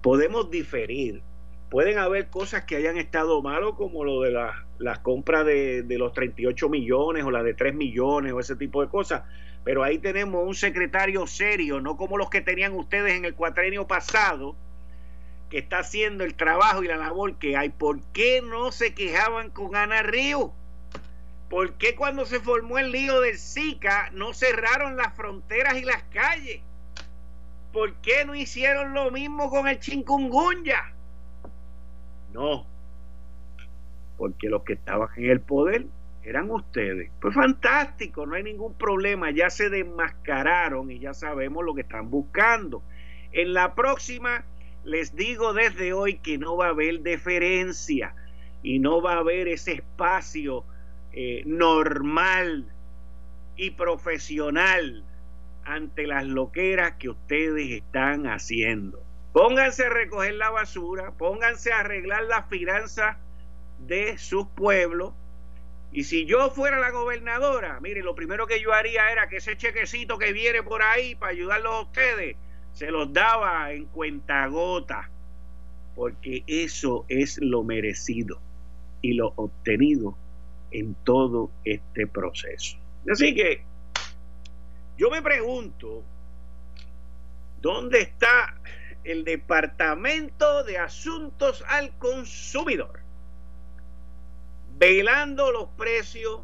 Podemos 0.00 0.50
diferir. 0.50 1.20
Pueden 1.68 1.98
haber 1.98 2.28
cosas 2.28 2.64
que 2.64 2.74
hayan 2.74 2.96
estado 2.96 3.42
malos, 3.42 3.74
como 3.74 4.02
lo 4.02 4.22
de 4.22 4.32
las 4.78 4.98
compras 5.00 5.44
de, 5.44 5.82
de 5.82 5.98
los 5.98 6.14
38 6.14 6.70
millones 6.70 7.22
o 7.22 7.30
la 7.30 7.42
de 7.42 7.52
3 7.52 7.74
millones 7.74 8.32
o 8.32 8.40
ese 8.40 8.56
tipo 8.56 8.80
de 8.80 8.88
cosas. 8.88 9.24
Pero 9.62 9.84
ahí 9.84 9.98
tenemos 9.98 10.42
un 10.48 10.54
secretario 10.54 11.26
serio, 11.26 11.82
no 11.82 11.98
como 11.98 12.16
los 12.16 12.30
que 12.30 12.40
tenían 12.40 12.72
ustedes 12.72 13.12
en 13.12 13.26
el 13.26 13.34
cuatrenio 13.34 13.86
pasado, 13.86 14.56
que 15.50 15.58
está 15.58 15.80
haciendo 15.80 16.24
el 16.24 16.36
trabajo 16.36 16.82
y 16.82 16.88
la 16.88 16.96
labor 16.96 17.36
que 17.36 17.58
hay. 17.58 17.68
¿Por 17.68 18.00
qué 18.14 18.40
no 18.42 18.72
se 18.72 18.94
quejaban 18.94 19.50
con 19.50 19.76
Ana 19.76 20.02
Río? 20.02 20.50
¿Por 21.50 21.74
qué 21.74 21.94
cuando 21.94 22.24
se 22.24 22.40
formó 22.40 22.78
el 22.78 22.90
lío 22.90 23.20
del 23.20 23.36
Zika 23.36 24.08
no 24.14 24.32
cerraron 24.32 24.96
las 24.96 25.14
fronteras 25.14 25.76
y 25.76 25.84
las 25.84 26.02
calles? 26.04 26.62
¿Por 27.72 27.94
qué 27.96 28.24
no 28.24 28.34
hicieron 28.34 28.94
lo 28.94 29.10
mismo 29.10 29.50
con 29.50 29.68
el 29.68 29.78
chikungunya? 29.78 30.92
No, 32.32 32.66
porque 34.16 34.48
los 34.48 34.62
que 34.64 34.74
estaban 34.74 35.08
en 35.16 35.30
el 35.30 35.40
poder 35.40 35.86
eran 36.22 36.50
ustedes. 36.50 37.10
Pues 37.20 37.34
fantástico, 37.34 38.26
no 38.26 38.34
hay 38.34 38.42
ningún 38.42 38.74
problema, 38.74 39.30
ya 39.30 39.50
se 39.50 39.70
desmascararon 39.70 40.90
y 40.90 40.98
ya 40.98 41.14
sabemos 41.14 41.64
lo 41.64 41.74
que 41.74 41.80
están 41.82 42.10
buscando. 42.10 42.82
En 43.32 43.54
la 43.54 43.74
próxima 43.74 44.44
les 44.84 45.14
digo 45.14 45.52
desde 45.52 45.92
hoy 45.92 46.18
que 46.18 46.38
no 46.38 46.56
va 46.56 46.66
a 46.66 46.70
haber 46.70 47.00
deferencia 47.00 48.14
y 48.62 48.78
no 48.78 49.00
va 49.00 49.14
a 49.14 49.18
haber 49.18 49.48
ese 49.48 49.72
espacio 49.72 50.64
eh, 51.12 51.42
normal 51.46 52.66
y 53.56 53.70
profesional 53.70 55.04
ante 55.70 56.06
las 56.06 56.26
loqueras 56.26 56.94
que 56.98 57.08
ustedes 57.08 57.70
están 57.70 58.26
haciendo. 58.26 59.00
Pónganse 59.32 59.84
a 59.84 59.90
recoger 59.90 60.34
la 60.34 60.50
basura, 60.50 61.12
pónganse 61.12 61.72
a 61.72 61.80
arreglar 61.80 62.24
las 62.24 62.48
finanzas 62.48 63.16
de 63.78 64.18
sus 64.18 64.46
pueblos. 64.48 65.14
Y 65.92 66.04
si 66.04 66.26
yo 66.26 66.50
fuera 66.50 66.80
la 66.80 66.90
gobernadora, 66.90 67.78
mire, 67.80 68.02
lo 68.02 68.14
primero 68.16 68.46
que 68.46 68.60
yo 68.60 68.72
haría 68.72 69.10
era 69.12 69.28
que 69.28 69.36
ese 69.36 69.56
chequecito 69.56 70.18
que 70.18 70.32
viene 70.32 70.62
por 70.62 70.82
ahí 70.82 71.14
para 71.14 71.32
ayudarlos 71.32 71.72
a 71.72 71.80
ustedes, 71.82 72.36
se 72.72 72.90
los 72.90 73.12
daba 73.12 73.72
en 73.72 73.86
cuentagota, 73.86 75.08
porque 75.94 76.42
eso 76.46 77.04
es 77.08 77.38
lo 77.40 77.62
merecido 77.62 78.40
y 79.02 79.14
lo 79.14 79.32
obtenido 79.36 80.16
en 80.72 80.94
todo 81.04 81.50
este 81.64 82.06
proceso. 82.06 82.76
Así 83.08 83.34
que 83.34 83.69
yo 85.00 85.08
me 85.08 85.22
pregunto, 85.22 86.04
¿dónde 87.62 88.02
está 88.02 88.54
el 89.02 89.24
Departamento 89.24 90.62
de 90.62 90.76
Asuntos 90.76 91.64
al 91.66 91.96
Consumidor? 91.96 93.00
Velando 94.76 95.52
los 95.52 95.68
precios, 95.70 96.42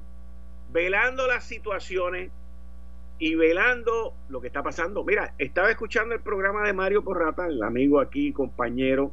velando 0.73 1.27
las 1.27 1.45
situaciones 1.45 2.31
y 3.19 3.35
velando 3.35 4.15
lo 4.31 4.41
que 4.41 4.47
está 4.47 4.63
pasando. 4.63 5.05
Mira, 5.05 5.35
estaba 5.37 5.71
escuchando 5.71 6.15
el 6.15 6.23
programa 6.23 6.67
de 6.67 6.73
Mario 6.73 7.05
Porrata, 7.05 7.47
el 7.47 7.63
amigo 7.63 8.01
aquí, 8.01 8.33
compañero 8.33 9.13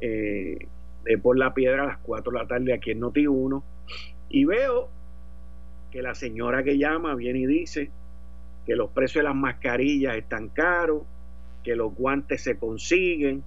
eh, 0.00 0.68
de 1.02 1.18
Por 1.18 1.36
la 1.36 1.54
Piedra 1.54 1.82
a 1.82 1.86
las 1.86 1.98
4 1.98 2.30
de 2.30 2.38
la 2.38 2.46
tarde 2.46 2.72
aquí 2.72 2.92
en 2.92 3.00
Noti 3.00 3.26
1, 3.26 3.64
y 4.28 4.44
veo 4.44 4.90
que 5.90 6.02
la 6.02 6.14
señora 6.14 6.62
que 6.62 6.78
llama 6.78 7.16
viene 7.16 7.40
y 7.40 7.46
dice 7.46 7.90
que 8.66 8.76
los 8.76 8.90
precios 8.90 9.22
de 9.22 9.28
las 9.28 9.36
mascarillas 9.36 10.16
están 10.16 10.48
caros, 10.48 11.02
que 11.62 11.76
los 11.76 11.94
guantes 11.94 12.42
se 12.42 12.58
consiguen 12.58 13.42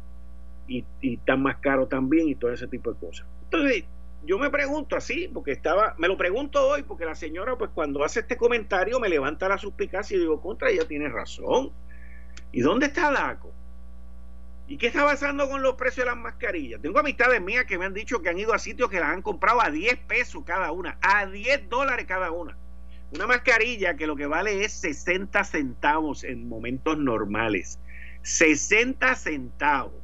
y, 0.68 0.84
y 1.02 1.16
están 1.16 1.42
más 1.42 1.58
caros 1.58 1.90
también 1.90 2.28
y 2.28 2.36
todo 2.36 2.52
ese 2.52 2.68
tipo 2.68 2.94
de 2.94 3.00
cosas. 3.00 3.28
Entonces, 3.44 3.86
yo 4.28 4.38
me 4.38 4.50
pregunto 4.50 4.96
así, 4.96 5.30
porque 5.34 5.52
estaba, 5.52 5.96
me 5.98 6.08
lo 6.08 6.18
pregunto 6.18 6.68
hoy, 6.68 6.84
porque 6.84 7.06
la 7.06 7.16
señora, 7.16 7.58
pues 7.58 7.72
cuando 7.74 8.04
hace 8.04 8.22
este 8.22 8.36
comentario, 8.36 9.00
me 9.00 9.10
levanta 9.10 9.48
la 9.48 9.58
suspicacia 9.58 10.18
y 10.18 10.20
digo, 10.20 10.42
contra, 10.42 10.70
ella 10.70 10.86
tiene 10.86 11.08
razón. 11.08 11.72
¿Y 12.52 12.62
dónde 12.62 12.88
está 12.88 13.12
DACO? 13.12 13.54
¿Y 14.68 14.78
qué 14.78 14.88
está 14.88 15.06
pasando 15.06 15.48
con 15.50 15.62
los 15.62 15.76
precios 15.76 16.06
de 16.06 16.12
las 16.12 16.20
mascarillas? 16.20 16.82
Tengo 16.82 17.00
amistades 17.00 17.42
mías 17.42 17.66
que 17.66 17.78
me 17.78 17.86
han 17.86 17.94
dicho 17.94 18.22
que 18.22 18.28
han 18.28 18.38
ido 18.38 18.54
a 18.54 18.60
sitios 18.60 18.90
que 18.90 19.00
las 19.00 19.10
han 19.10 19.22
comprado 19.22 19.62
a 19.62 19.70
10 19.70 19.98
pesos 20.00 20.44
cada 20.46 20.74
una, 20.74 20.98
a 21.02 21.26
10 21.26 21.70
dólares 21.70 22.06
cada 22.06 22.32
una. 22.32 22.58
Una 23.12 23.28
mascarilla 23.28 23.96
que 23.96 24.08
lo 24.08 24.16
que 24.16 24.28
vale 24.28 24.64
es 24.64 24.74
60 24.74 25.44
centavos 25.44 26.24
en 26.24 26.48
momentos 26.48 26.98
normales. 26.98 27.80
60 28.24 29.16
centavos. 29.16 30.02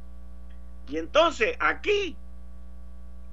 Y 0.88 0.98
entonces 0.98 1.56
aquí 1.60 2.16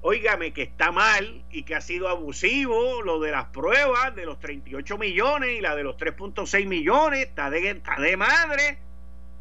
óigame 0.02 0.52
que 0.52 0.62
está 0.62 0.90
mal 0.90 1.44
y 1.50 1.62
que 1.62 1.76
ha 1.76 1.80
sido 1.80 2.08
abusivo 2.08 3.02
lo 3.02 3.20
de 3.20 3.30
las 3.30 3.46
pruebas 3.46 4.14
de 4.14 4.26
los 4.26 4.38
38 4.40 4.98
millones 4.98 5.50
y 5.50 5.60
la 5.60 5.76
de 5.76 5.84
los 5.84 5.96
3.6 5.96 6.66
millones, 6.66 7.20
está 7.20 7.50
de, 7.50 7.70
está 7.70 7.96
de 8.00 8.16
madre. 8.16 8.78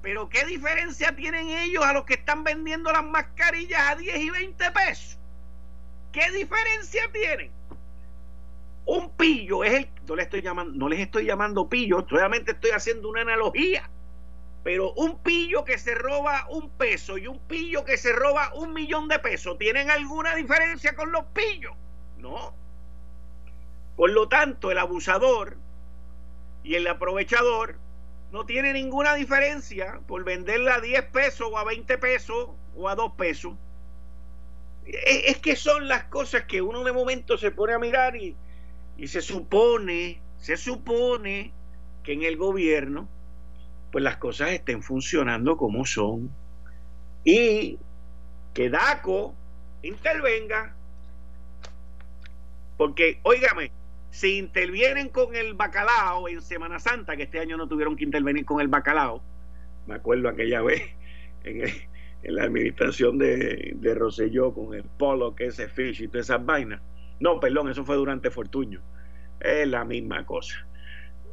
Pero 0.01 0.29
¿qué 0.29 0.45
diferencia 0.45 1.15
tienen 1.15 1.49
ellos 1.49 1.83
a 1.83 1.93
los 1.93 2.05
que 2.05 2.13
están 2.13 2.43
vendiendo 2.43 2.91
las 2.91 3.03
mascarillas 3.03 3.81
a 3.89 3.95
10 3.95 4.17
y 4.17 4.29
20 4.29 4.71
pesos? 4.71 5.17
¿Qué 6.11 6.31
diferencia 6.31 7.09
tienen? 7.11 7.51
Un 8.85 9.15
pillo 9.15 9.63
es 9.63 9.73
el, 9.73 9.89
no, 10.07 10.15
le 10.15 10.23
estoy 10.23 10.41
llamando, 10.41 10.73
no 10.77 10.89
les 10.89 10.99
estoy 10.99 11.25
llamando 11.25 11.69
pillo, 11.69 12.05
solamente 12.09 12.51
estoy 12.51 12.71
haciendo 12.71 13.09
una 13.09 13.21
analogía 13.21 13.89
pero 14.63 14.93
un 14.93 15.19
pillo 15.19 15.65
que 15.65 15.77
se 15.77 15.95
roba 15.95 16.45
un 16.49 16.69
peso 16.69 17.17
y 17.17 17.27
un 17.27 17.39
pillo 17.39 17.83
que 17.83 17.97
se 17.97 18.13
roba 18.13 18.51
un 18.53 18.73
millón 18.73 19.07
de 19.07 19.19
pesos, 19.19 19.57
¿tienen 19.57 19.89
alguna 19.89 20.35
diferencia 20.35 20.95
con 20.95 21.11
los 21.11 21.25
pillos? 21.33 21.73
No. 22.17 22.53
Por 23.95 24.11
lo 24.11 24.27
tanto, 24.27 24.71
el 24.71 24.77
abusador 24.77 25.57
y 26.63 26.75
el 26.75 26.85
aprovechador 26.87 27.77
no 28.31 28.45
tiene 28.45 28.73
ninguna 28.73 29.15
diferencia 29.15 29.99
por 30.07 30.23
venderla 30.23 30.75
a 30.75 30.81
10 30.81 31.05
pesos 31.05 31.49
o 31.51 31.57
a 31.57 31.63
20 31.63 31.97
pesos 31.97 32.49
o 32.75 32.87
a 32.87 32.95
2 32.95 33.13
pesos. 33.13 33.53
Es 34.85 35.37
que 35.39 35.55
son 35.55 35.87
las 35.87 36.05
cosas 36.05 36.43
que 36.45 36.61
uno 36.61 36.83
de 36.83 36.91
momento 36.91 37.37
se 37.37 37.51
pone 37.51 37.73
a 37.73 37.79
mirar 37.79 38.15
y, 38.15 38.35
y 38.97 39.07
se 39.07 39.21
supone, 39.21 40.21
se 40.37 40.57
supone 40.57 41.51
que 42.03 42.13
en 42.13 42.23
el 42.23 42.37
gobierno 42.37 43.07
pues 43.91 44.03
las 44.03 44.17
cosas 44.17 44.51
estén 44.51 44.81
funcionando 44.81 45.57
como 45.57 45.85
son 45.85 46.31
y 47.23 47.77
que 48.53 48.69
DACO 48.69 49.35
intervenga 49.83 50.75
porque, 52.81 53.19
óigame, 53.21 53.71
si 54.09 54.39
intervienen 54.39 55.09
con 55.09 55.35
el 55.35 55.53
bacalao 55.53 56.27
en 56.27 56.41
Semana 56.41 56.79
Santa, 56.79 57.15
que 57.15 57.21
este 57.21 57.37
año 57.37 57.55
no 57.55 57.67
tuvieron 57.67 57.95
que 57.95 58.03
intervenir 58.03 58.43
con 58.43 58.59
el 58.59 58.69
bacalao, 58.69 59.21
me 59.85 59.93
acuerdo 59.93 60.27
aquella 60.29 60.63
vez 60.63 60.81
en, 61.43 61.61
la 62.23 62.43
administración 62.43 63.19
de, 63.19 63.73
de 63.75 63.93
Rosselló 63.93 64.51
con 64.51 64.73
el 64.73 64.83
polo, 64.83 65.35
que 65.35 65.45
ese 65.45 65.67
fish 65.67 66.01
y 66.01 66.07
todas 66.07 66.25
esas 66.25 66.43
vainas. 66.43 66.81
No, 67.21 67.39
perdón, 67.39 67.69
eso 67.69 67.85
fue 67.85 67.95
durante 67.95 68.29
Fortuño. 68.29 68.81
Es 69.39 69.67
la 69.67 69.85
misma 69.85 70.25
cosa. 70.25 70.67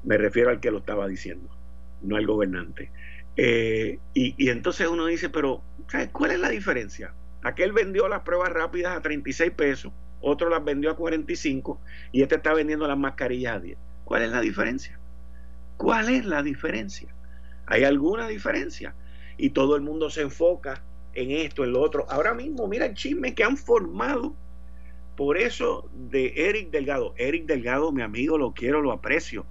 Me 0.04 0.16
refiero 0.16 0.50
al 0.50 0.60
que 0.60 0.70
lo 0.70 0.78
estaba 0.78 1.08
diciendo 1.08 1.58
no 2.02 2.16
el 2.16 2.26
gobernante. 2.26 2.90
Eh, 3.36 3.98
y, 4.14 4.48
entonces 4.48 4.88
uno 4.88 5.06
dice, 5.06 5.30
pero 5.30 5.62
¿cuál 6.12 6.32
es 6.32 6.40
la 6.40 6.48
diferencia? 6.48 7.12
Aquel 7.42 7.72
vendió 7.72 8.08
las 8.08 8.22
pruebas 8.22 8.52
rápidas 8.52 8.96
a 8.96 9.00
36 9.00 9.52
pesos, 9.52 9.92
otro 10.20 10.48
las 10.48 10.64
vendió 10.64 10.90
a 10.90 10.96
45 10.96 11.80
y 12.10 12.22
este 12.22 12.36
está 12.36 12.52
vendiendo 12.52 12.88
las 12.88 12.98
mascarillas 12.98 13.56
a 13.56 13.60
10. 13.60 13.78
¿Cuál 14.04 14.22
es 14.22 14.30
la 14.30 14.40
diferencia? 14.40 14.98
¿Cuál 15.76 16.08
es 16.08 16.24
la 16.24 16.42
diferencia? 16.42 17.14
¿Hay 17.66 17.84
alguna 17.84 18.26
diferencia? 18.26 18.94
Y 19.36 19.50
todo 19.50 19.76
el 19.76 19.82
mundo 19.82 20.10
se 20.10 20.22
enfoca 20.22 20.82
en 21.14 21.30
esto, 21.30 21.62
en 21.62 21.72
lo 21.72 21.80
otro. 21.80 22.06
Ahora 22.08 22.34
mismo, 22.34 22.66
mira 22.66 22.86
el 22.86 22.94
chisme 22.94 23.34
que 23.34 23.44
han 23.44 23.56
formado 23.56 24.34
por 25.18 25.36
eso 25.36 25.90
de 25.92 26.32
Eric 26.36 26.70
Delgado. 26.70 27.12
Eric 27.16 27.46
Delgado, 27.46 27.90
mi 27.90 28.02
amigo, 28.02 28.38
lo 28.38 28.54
quiero, 28.54 28.82
lo 28.82 28.92
aprecio. 28.92 29.46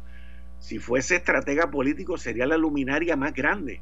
Si 0.59 0.79
fuese 0.79 1.17
estratega 1.17 1.69
político 1.69 2.17
sería 2.17 2.47
la 2.47 2.55
luminaria 2.55 3.17
más 3.17 3.33
grande, 3.33 3.81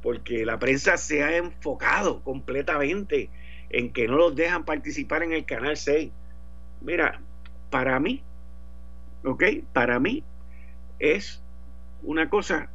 porque 0.00 0.46
la 0.46 0.58
prensa 0.58 0.96
se 0.96 1.22
ha 1.22 1.36
enfocado 1.36 2.22
completamente 2.22 3.28
en 3.68 3.92
que 3.92 4.08
no 4.08 4.16
los 4.16 4.34
dejan 4.34 4.64
participar 4.64 5.22
en 5.22 5.34
el 5.34 5.44
Canal 5.44 5.76
6. 5.76 6.10
Mira, 6.80 7.20
para 7.68 8.00
mí, 8.00 8.22
¿ok? 9.22 9.44
Para 9.74 10.00
mí 10.00 10.24
es 10.98 11.42
una 12.02 12.30
cosa 12.30 12.70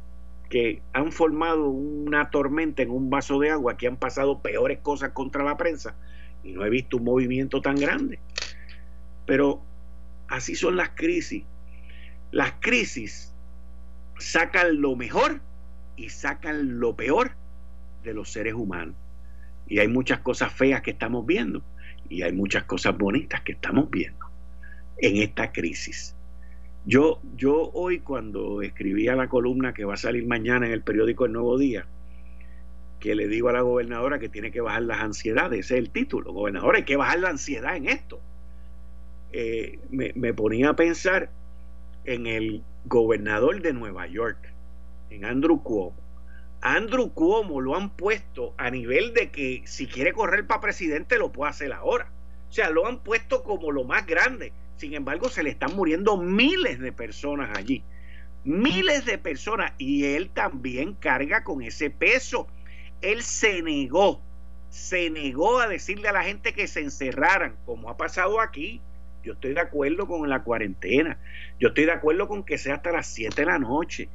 que 0.48 0.80
han 0.92 1.10
formado 1.10 1.70
una 1.70 2.30
tormenta 2.30 2.82
en 2.82 2.90
un 2.90 3.10
vaso 3.10 3.40
de 3.40 3.50
agua, 3.50 3.76
que 3.76 3.88
han 3.88 3.96
pasado 3.96 4.42
peores 4.42 4.78
cosas 4.78 5.10
contra 5.10 5.42
la 5.42 5.56
prensa 5.56 5.96
y 6.42 6.52
no 6.52 6.64
he 6.64 6.70
visto 6.70 6.96
un 6.96 7.04
movimiento 7.04 7.60
tan 7.60 7.76
grande. 7.76 8.20
Pero 9.28 9.62
así 10.28 10.54
son 10.54 10.76
las 10.76 10.88
crisis. 10.94 11.44
Las 12.30 12.54
crisis 12.60 13.34
sacan 14.18 14.80
lo 14.80 14.96
mejor 14.96 15.42
y 15.96 16.08
sacan 16.08 16.80
lo 16.80 16.96
peor 16.96 17.32
de 18.04 18.14
los 18.14 18.32
seres 18.32 18.54
humanos. 18.54 18.94
Y 19.66 19.80
hay 19.80 19.88
muchas 19.88 20.20
cosas 20.20 20.50
feas 20.50 20.80
que 20.80 20.92
estamos 20.92 21.26
viendo 21.26 21.62
y 22.08 22.22
hay 22.22 22.32
muchas 22.32 22.64
cosas 22.64 22.96
bonitas 22.96 23.42
que 23.42 23.52
estamos 23.52 23.90
viendo 23.90 24.24
en 24.96 25.18
esta 25.18 25.52
crisis. 25.52 26.16
Yo, 26.86 27.20
yo 27.36 27.70
hoy 27.74 28.00
cuando 28.00 28.62
escribía 28.62 29.14
la 29.14 29.28
columna 29.28 29.74
que 29.74 29.84
va 29.84 29.92
a 29.92 29.98
salir 29.98 30.26
mañana 30.26 30.64
en 30.64 30.72
el 30.72 30.80
periódico 30.80 31.26
El 31.26 31.34
Nuevo 31.34 31.58
Día, 31.58 31.84
que 32.98 33.14
le 33.14 33.28
digo 33.28 33.50
a 33.50 33.52
la 33.52 33.60
gobernadora 33.60 34.18
que 34.18 34.30
tiene 34.30 34.50
que 34.50 34.62
bajar 34.62 34.84
las 34.84 35.00
ansiedades, 35.00 35.66
ese 35.66 35.74
es 35.74 35.80
el 35.80 35.90
título, 35.90 36.32
gobernadora, 36.32 36.78
hay 36.78 36.84
que 36.84 36.96
bajar 36.96 37.18
la 37.18 37.28
ansiedad 37.28 37.76
en 37.76 37.90
esto. 37.90 38.22
Eh, 39.32 39.78
me, 39.90 40.12
me 40.14 40.32
ponía 40.34 40.70
a 40.70 40.76
pensar 40.76 41.30
en 42.04 42.26
el 42.26 42.62
gobernador 42.86 43.60
de 43.60 43.72
Nueva 43.72 44.06
York, 44.06 44.52
en 45.10 45.24
Andrew 45.24 45.62
Cuomo. 45.62 45.96
Andrew 46.60 47.12
Cuomo 47.12 47.60
lo 47.60 47.76
han 47.76 47.90
puesto 47.90 48.54
a 48.56 48.70
nivel 48.70 49.14
de 49.14 49.30
que 49.30 49.62
si 49.66 49.86
quiere 49.86 50.12
correr 50.12 50.46
para 50.46 50.60
presidente 50.60 51.18
lo 51.18 51.30
puede 51.30 51.50
hacer 51.50 51.72
ahora. 51.72 52.10
O 52.48 52.52
sea, 52.52 52.70
lo 52.70 52.86
han 52.86 53.00
puesto 53.00 53.42
como 53.44 53.70
lo 53.70 53.84
más 53.84 54.06
grande. 54.06 54.52
Sin 54.76 54.94
embargo, 54.94 55.28
se 55.28 55.42
le 55.42 55.50
están 55.50 55.76
muriendo 55.76 56.16
miles 56.16 56.80
de 56.80 56.92
personas 56.92 57.56
allí. 57.56 57.84
Miles 58.44 59.04
de 59.04 59.18
personas. 59.18 59.72
Y 59.76 60.04
él 60.04 60.30
también 60.30 60.94
carga 60.94 61.44
con 61.44 61.62
ese 61.62 61.90
peso 61.90 62.48
él 63.00 63.22
se 63.22 63.62
negó, 63.62 64.20
se 64.70 65.10
negó 65.10 65.60
a 65.60 65.68
decirle 65.68 66.08
a 66.08 66.12
la 66.12 66.24
gente 66.24 66.52
que 66.52 66.66
se 66.66 66.80
encerraran, 66.80 67.56
como 67.64 67.90
ha 67.90 67.96
pasado 67.96 68.40
aquí. 68.40 68.80
Yo 69.28 69.34
estoy 69.34 69.52
de 69.52 69.60
acuerdo 69.60 70.06
con 70.06 70.26
la 70.30 70.42
cuarentena, 70.42 71.18
yo 71.60 71.68
estoy 71.68 71.84
de 71.84 71.92
acuerdo 71.92 72.28
con 72.28 72.44
que 72.44 72.56
sea 72.56 72.76
hasta 72.76 72.92
las 72.92 73.08
7 73.08 73.42
de 73.42 73.44
la 73.44 73.58
noche. 73.58 74.08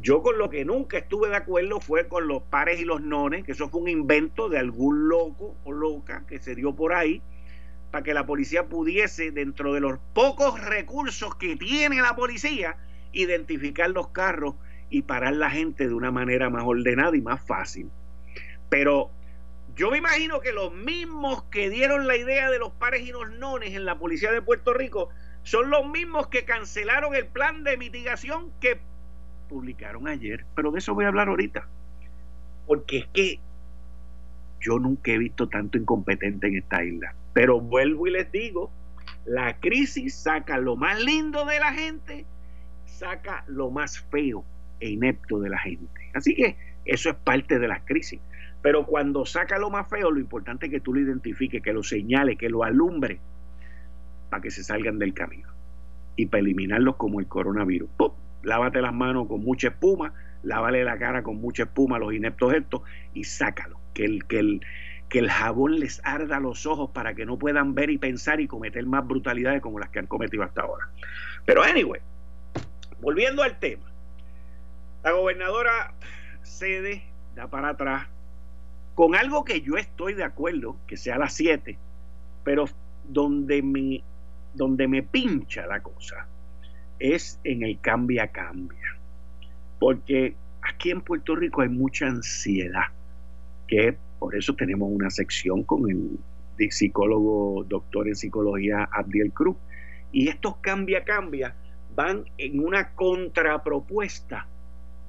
Yo 0.00 0.22
con 0.22 0.38
lo 0.38 0.50
que 0.50 0.64
nunca 0.64 0.98
estuve 0.98 1.28
de 1.30 1.34
acuerdo 1.34 1.80
fue 1.80 2.06
con 2.06 2.28
los 2.28 2.44
pares 2.44 2.80
y 2.80 2.84
los 2.84 3.02
nones, 3.02 3.42
que 3.42 3.50
eso 3.50 3.68
fue 3.68 3.80
un 3.80 3.88
invento 3.88 4.48
de 4.48 4.60
algún 4.60 5.08
loco 5.08 5.56
o 5.64 5.72
loca 5.72 6.22
que 6.28 6.38
se 6.38 6.54
dio 6.54 6.76
por 6.76 6.94
ahí, 6.94 7.22
para 7.90 8.04
que 8.04 8.14
la 8.14 8.24
policía 8.24 8.68
pudiese, 8.68 9.32
dentro 9.32 9.74
de 9.74 9.80
los 9.80 9.98
pocos 10.14 10.64
recursos 10.64 11.34
que 11.34 11.56
tiene 11.56 12.00
la 12.00 12.14
policía, 12.14 12.76
identificar 13.10 13.90
los 13.90 14.10
carros 14.10 14.54
y 14.90 15.02
parar 15.02 15.34
la 15.34 15.50
gente 15.50 15.88
de 15.88 15.94
una 15.94 16.12
manera 16.12 16.50
más 16.50 16.62
ordenada 16.64 17.16
y 17.16 17.20
más 17.20 17.44
fácil. 17.44 17.90
Pero 18.68 19.10
yo 19.76 19.90
me 19.90 19.98
imagino 19.98 20.40
que 20.40 20.52
los 20.52 20.72
mismos 20.72 21.44
que 21.44 21.68
dieron 21.68 22.06
la 22.06 22.16
idea 22.16 22.50
de 22.50 22.58
los 22.58 22.72
pares 22.72 23.02
y 23.02 23.12
los 23.12 23.30
nones 23.32 23.74
en 23.74 23.84
la 23.84 23.98
policía 23.98 24.32
de 24.32 24.40
Puerto 24.40 24.72
Rico 24.72 25.10
son 25.42 25.68
los 25.68 25.86
mismos 25.86 26.28
que 26.28 26.46
cancelaron 26.46 27.14
el 27.14 27.26
plan 27.26 27.62
de 27.62 27.76
mitigación 27.76 28.50
que 28.58 28.80
publicaron 29.50 30.08
ayer. 30.08 30.46
Pero 30.54 30.72
de 30.72 30.78
eso 30.78 30.94
voy 30.94 31.04
a 31.04 31.08
hablar 31.08 31.28
ahorita. 31.28 31.68
Porque 32.66 32.98
es 32.98 33.06
que 33.08 33.38
yo 34.60 34.78
nunca 34.78 35.12
he 35.12 35.18
visto 35.18 35.46
tanto 35.48 35.76
incompetente 35.76 36.46
en 36.46 36.56
esta 36.56 36.82
isla. 36.82 37.14
Pero 37.34 37.60
vuelvo 37.60 38.06
y 38.06 38.12
les 38.12 38.32
digo, 38.32 38.72
la 39.26 39.58
crisis 39.60 40.14
saca 40.14 40.56
lo 40.56 40.76
más 40.76 40.98
lindo 41.02 41.44
de 41.44 41.60
la 41.60 41.74
gente, 41.74 42.24
saca 42.86 43.44
lo 43.46 43.70
más 43.70 44.00
feo 44.10 44.42
e 44.80 44.88
inepto 44.88 45.38
de 45.38 45.50
la 45.50 45.58
gente. 45.58 46.10
Así 46.14 46.34
que 46.34 46.56
eso 46.86 47.10
es 47.10 47.16
parte 47.16 47.58
de 47.58 47.68
la 47.68 47.84
crisis. 47.84 48.20
Pero 48.66 48.84
cuando 48.84 49.24
saca 49.24 49.60
lo 49.60 49.70
más 49.70 49.88
feo, 49.88 50.10
lo 50.10 50.18
importante 50.18 50.66
es 50.66 50.72
que 50.72 50.80
tú 50.80 50.92
lo 50.92 50.98
identifiques, 50.98 51.62
que 51.62 51.72
lo 51.72 51.84
señales, 51.84 52.36
que 52.36 52.48
lo 52.48 52.64
alumbre, 52.64 53.20
para 54.28 54.42
que 54.42 54.50
se 54.50 54.64
salgan 54.64 54.98
del 54.98 55.14
camino. 55.14 55.48
Y 56.16 56.26
para 56.26 56.40
eliminarlos 56.40 56.96
como 56.96 57.20
el 57.20 57.28
coronavirus. 57.28 57.88
¡Pum! 57.96 58.10
Lávate 58.42 58.82
las 58.82 58.92
manos 58.92 59.28
con 59.28 59.44
mucha 59.44 59.68
espuma, 59.68 60.14
lávale 60.42 60.82
la 60.82 60.98
cara 60.98 61.22
con 61.22 61.36
mucha 61.36 61.62
espuma 61.62 61.94
a 61.94 61.98
los 62.00 62.12
ineptos 62.12 62.54
estos 62.54 62.82
y 63.14 63.22
sácalo. 63.22 63.78
Que 63.94 64.04
el, 64.04 64.24
que 64.24 64.40
el, 64.40 64.60
que 65.08 65.20
el 65.20 65.30
jabón 65.30 65.78
les 65.78 66.00
arda 66.02 66.40
los 66.40 66.66
ojos 66.66 66.90
para 66.90 67.14
que 67.14 67.24
no 67.24 67.38
puedan 67.38 67.72
ver 67.76 67.90
y 67.90 67.98
pensar 67.98 68.40
y 68.40 68.48
cometer 68.48 68.84
más 68.84 69.06
brutalidades 69.06 69.62
como 69.62 69.78
las 69.78 69.90
que 69.90 70.00
han 70.00 70.08
cometido 70.08 70.42
hasta 70.42 70.62
ahora. 70.62 70.88
Pero 71.44 71.62
anyway, 71.62 72.00
volviendo 73.00 73.44
al 73.44 73.60
tema, 73.60 73.92
la 75.04 75.12
gobernadora 75.12 75.94
cede, 76.42 77.04
da 77.36 77.46
para 77.46 77.68
atrás, 77.68 78.08
con 78.96 79.14
algo 79.14 79.44
que 79.44 79.60
yo 79.60 79.76
estoy 79.76 80.14
de 80.14 80.24
acuerdo, 80.24 80.78
que 80.86 80.96
sea 80.96 81.16
a 81.16 81.18
las 81.18 81.34
7, 81.34 81.78
pero 82.42 82.64
donde 83.04 83.62
me, 83.62 84.02
donde 84.54 84.88
me 84.88 85.02
pincha 85.02 85.66
la 85.66 85.82
cosa 85.82 86.26
es 86.98 87.38
en 87.44 87.62
el 87.62 87.78
cambia 87.80 88.28
cambia. 88.28 88.96
Porque 89.78 90.34
aquí 90.62 90.90
en 90.90 91.02
Puerto 91.02 91.36
Rico 91.36 91.60
hay 91.60 91.68
mucha 91.68 92.06
ansiedad, 92.06 92.86
que 93.68 93.98
por 94.18 94.34
eso 94.34 94.54
tenemos 94.54 94.90
una 94.90 95.10
sección 95.10 95.62
con 95.64 95.90
el 95.90 96.72
psicólogo 96.72 97.64
doctor 97.68 98.08
en 98.08 98.16
psicología 98.16 98.88
Abdiel 98.92 99.30
Cruz. 99.30 99.58
Y 100.10 100.28
estos 100.28 100.56
cambia 100.62 101.04
cambia 101.04 101.54
van 101.94 102.24
en 102.38 102.64
una 102.64 102.94
contrapropuesta 102.94 104.48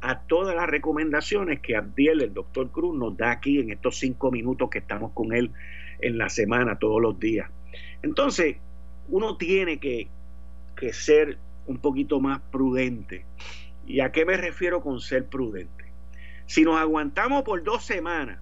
a 0.01 0.19
todas 0.21 0.55
las 0.55 0.67
recomendaciones 0.67 1.59
que 1.59 1.75
Abdiel, 1.75 2.21
el 2.21 2.33
doctor 2.33 2.71
Cruz, 2.71 2.95
nos 2.95 3.17
da 3.17 3.31
aquí 3.31 3.59
en 3.59 3.71
estos 3.71 3.97
cinco 3.97 4.31
minutos 4.31 4.69
que 4.69 4.79
estamos 4.79 5.11
con 5.13 5.33
él 5.33 5.51
en 5.99 6.17
la 6.17 6.29
semana, 6.29 6.77
todos 6.77 7.01
los 7.01 7.19
días. 7.19 7.49
Entonces, 8.03 8.57
uno 9.09 9.37
tiene 9.37 9.79
que, 9.79 10.07
que 10.75 10.93
ser 10.93 11.37
un 11.65 11.79
poquito 11.79 12.19
más 12.19 12.39
prudente. 12.51 13.25
¿Y 13.85 14.01
a 14.01 14.11
qué 14.11 14.25
me 14.25 14.37
refiero 14.37 14.81
con 14.81 14.99
ser 14.99 15.25
prudente? 15.25 15.85
Si 16.45 16.63
nos 16.63 16.79
aguantamos 16.79 17.43
por 17.43 17.63
dos 17.63 17.83
semanas, 17.83 18.39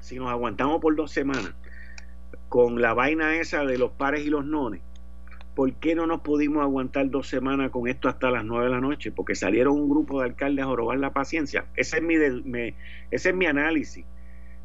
si 0.00 0.16
nos 0.16 0.30
aguantamos 0.30 0.80
por 0.80 0.94
dos 0.96 1.10
semanas 1.10 1.54
con 2.48 2.80
la 2.80 2.94
vaina 2.94 3.36
esa 3.36 3.64
de 3.64 3.78
los 3.78 3.92
pares 3.92 4.24
y 4.24 4.30
los 4.30 4.44
nones, 4.44 4.80
¿por 5.54 5.72
qué 5.74 5.94
no 5.94 6.06
nos 6.06 6.20
pudimos 6.20 6.62
aguantar 6.62 7.08
dos 7.10 7.28
semanas 7.28 7.70
con 7.70 7.88
esto 7.88 8.08
hasta 8.08 8.30
las 8.30 8.44
nueve 8.44 8.66
de 8.66 8.70
la 8.72 8.80
noche? 8.80 9.12
Porque 9.12 9.34
salieron 9.34 9.74
un 9.74 9.88
grupo 9.88 10.20
de 10.20 10.26
alcaldes 10.26 10.64
a 10.64 10.74
robar 10.74 10.98
la 10.98 11.12
paciencia. 11.12 11.66
Ese 11.76 11.98
es 11.98 12.02
mi, 12.02 12.14
ese 13.10 13.28
es 13.28 13.34
mi 13.34 13.46
análisis. 13.46 14.04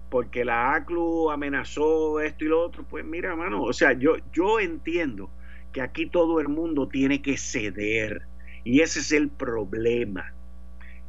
Porque 0.10 0.44
la 0.44 0.74
ACLU 0.74 1.30
amenazó 1.30 2.20
esto 2.20 2.44
y 2.44 2.48
lo 2.48 2.62
otro. 2.62 2.84
Pues 2.84 3.06
mira, 3.06 3.36
mano, 3.36 3.62
o 3.62 3.74
sea, 3.74 3.94
yo, 3.94 4.18
yo 4.34 4.60
entiendo 4.60 5.30
que 5.72 5.82
aquí 5.82 6.08
todo 6.08 6.40
el 6.40 6.48
mundo 6.48 6.88
tiene 6.88 7.22
que 7.22 7.38
ceder. 7.38 8.24
Y 8.64 8.82
ese 8.82 9.00
es 9.00 9.12
el 9.12 9.30
problema. 9.30 10.34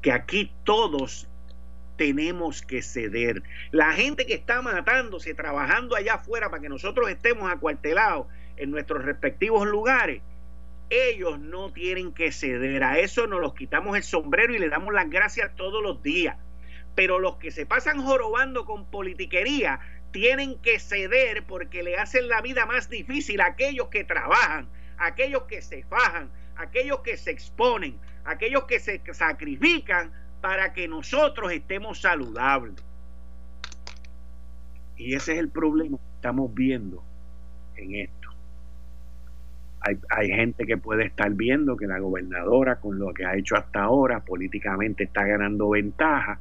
Que 0.02 0.12
aquí 0.12 0.52
todos 0.64 1.30
tenemos 1.96 2.62
que 2.62 2.82
ceder. 2.82 3.42
La 3.70 3.92
gente 3.92 4.26
que 4.26 4.34
está 4.34 4.62
matándose, 4.62 5.34
trabajando 5.34 5.96
allá 5.96 6.14
afuera 6.14 6.50
para 6.50 6.62
que 6.62 6.68
nosotros 6.68 7.10
estemos 7.10 7.50
acuartelados, 7.50 8.26
en 8.60 8.70
nuestros 8.70 9.04
respectivos 9.04 9.66
lugares, 9.66 10.22
ellos 10.90 11.38
no 11.38 11.72
tienen 11.72 12.12
que 12.12 12.30
ceder. 12.30 12.84
A 12.84 12.98
eso 12.98 13.26
nos 13.26 13.40
los 13.40 13.54
quitamos 13.54 13.96
el 13.96 14.02
sombrero 14.02 14.54
y 14.54 14.58
le 14.58 14.68
damos 14.68 14.92
las 14.92 15.08
gracias 15.08 15.54
todos 15.56 15.82
los 15.82 16.02
días. 16.02 16.36
Pero 16.94 17.18
los 17.18 17.36
que 17.36 17.50
se 17.50 17.64
pasan 17.64 18.02
jorobando 18.02 18.66
con 18.66 18.84
politiquería 18.90 19.80
tienen 20.10 20.58
que 20.58 20.78
ceder 20.78 21.44
porque 21.46 21.82
le 21.82 21.96
hacen 21.96 22.28
la 22.28 22.42
vida 22.42 22.66
más 22.66 22.90
difícil 22.90 23.40
a 23.40 23.46
aquellos 23.46 23.88
que 23.88 24.04
trabajan, 24.04 24.68
a 24.98 25.06
aquellos 25.06 25.44
que 25.44 25.62
se 25.62 25.84
fajan, 25.84 26.30
a 26.56 26.62
aquellos 26.62 27.00
que 27.00 27.16
se 27.16 27.30
exponen, 27.30 27.98
a 28.24 28.32
aquellos 28.32 28.64
que 28.64 28.80
se 28.80 29.00
sacrifican 29.14 30.12
para 30.42 30.74
que 30.74 30.86
nosotros 30.86 31.50
estemos 31.52 32.00
saludables. 32.02 32.74
Y 34.96 35.14
ese 35.14 35.32
es 35.32 35.38
el 35.38 35.48
problema 35.48 35.96
que 35.96 36.16
estamos 36.16 36.52
viendo 36.52 37.02
en 37.76 37.94
esto. 37.94 38.39
Hay, 39.82 40.28
gente 40.28 40.66
que 40.66 40.76
puede 40.76 41.06
estar 41.06 41.32
viendo 41.32 41.76
que 41.76 41.86
la 41.86 41.98
gobernadora 41.98 42.76
con 42.76 42.98
lo 42.98 43.14
que 43.14 43.24
ha 43.24 43.36
hecho 43.36 43.56
hasta 43.56 43.82
ahora 43.82 44.20
políticamente 44.20 45.04
está 45.04 45.24
ganando 45.24 45.70
ventaja 45.70 46.38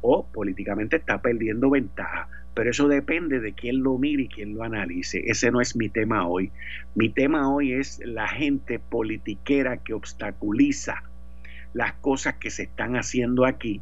o 0.00 0.24
políticamente 0.24 0.96
está 0.96 1.20
perdiendo 1.20 1.68
ventaja. 1.68 2.28
pero 2.54 2.70
eso 2.70 2.88
depende 2.88 3.40
de 3.40 3.52
quién 3.54 3.82
lo 3.82 3.96
mire 3.98 4.24
y 4.24 4.28
quién 4.28 4.54
lo 4.54 4.62
analice. 4.62 5.22
Ese 5.26 5.50
no 5.50 5.60
es 5.60 5.76
mi 5.76 5.88
tema 5.88 6.26
hoy. 6.26 6.50
Mi 6.94 7.08
tema 7.08 7.52
hoy 7.52 7.72
es 7.72 8.00
la 8.04 8.28
gente 8.28 8.78
politiquera 8.78 9.78
que 9.78 9.94
obstaculiza 9.94 11.02
las 11.72 11.92
cosas 11.94 12.34
que 12.34 12.50
se 12.50 12.64
están 12.64 12.96
haciendo 12.96 13.46
aquí 13.46 13.80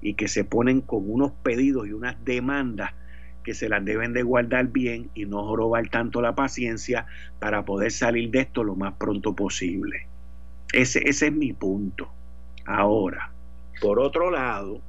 y 0.00 0.14
que 0.14 0.28
se 0.28 0.44
ponen 0.44 0.80
con 0.80 1.10
unos 1.10 1.32
pedidos 1.42 1.86
y 1.88 1.92
unas 1.92 2.22
demandas 2.24 2.92
que 3.48 3.54
se 3.54 3.70
las 3.70 3.82
deben 3.82 4.12
de 4.12 4.22
guardar 4.22 4.66
bien 4.66 5.08
y 5.14 5.24
no 5.24 5.42
jorobar 5.42 5.88
tanto 5.88 6.20
la 6.20 6.34
paciencia 6.34 7.06
para 7.38 7.64
poder 7.64 7.90
salir 7.90 8.30
de 8.30 8.40
esto 8.40 8.62
lo 8.62 8.76
más 8.76 8.92
pronto 8.98 9.34
posible. 9.34 10.06
Ese, 10.70 11.00
ese 11.08 11.28
es 11.28 11.32
mi 11.32 11.54
punto. 11.54 12.10
Ahora, 12.66 13.32
por 13.80 14.00
otro 14.00 14.30
lado, 14.30 14.82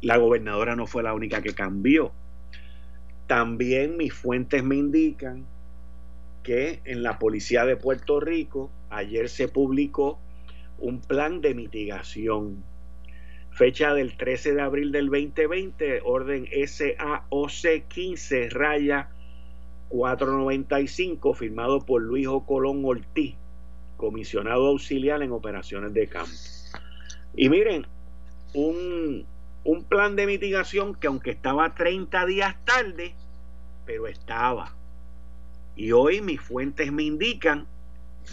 la 0.00 0.16
gobernadora 0.16 0.74
no 0.74 0.86
fue 0.86 1.02
la 1.02 1.12
única 1.12 1.42
que 1.42 1.52
cambió. 1.52 2.12
También 3.26 3.98
mis 3.98 4.14
fuentes 4.14 4.64
me 4.64 4.76
indican 4.76 5.44
que 6.42 6.80
en 6.86 7.02
la 7.02 7.18
policía 7.18 7.66
de 7.66 7.76
Puerto 7.76 8.18
Rico 8.18 8.70
ayer 8.88 9.28
se 9.28 9.46
publicó 9.46 10.18
un 10.78 11.02
plan 11.02 11.42
de 11.42 11.52
mitigación. 11.52 12.64
Fecha 13.52 13.92
del 13.92 14.16
13 14.16 14.54
de 14.54 14.62
abril 14.62 14.92
del 14.92 15.10
2020, 15.10 16.00
orden 16.04 16.48
SAOC 16.66 17.86
15 17.86 18.48
raya 18.48 19.10
495, 19.90 21.34
firmado 21.34 21.84
por 21.84 22.00
Luis 22.00 22.26
O. 22.28 22.46
Colón 22.46 22.82
Ortiz, 22.82 23.34
comisionado 23.98 24.68
auxiliar 24.68 25.22
en 25.22 25.32
operaciones 25.32 25.92
de 25.92 26.06
campo. 26.06 26.32
Y 27.36 27.50
miren, 27.50 27.86
un, 28.54 29.26
un 29.64 29.84
plan 29.84 30.16
de 30.16 30.26
mitigación 30.26 30.94
que 30.94 31.08
aunque 31.08 31.32
estaba 31.32 31.74
30 31.74 32.24
días 32.24 32.56
tarde, 32.64 33.14
pero 33.84 34.06
estaba. 34.06 34.74
Y 35.76 35.92
hoy 35.92 36.22
mis 36.22 36.40
fuentes 36.40 36.90
me 36.90 37.02
indican 37.02 37.66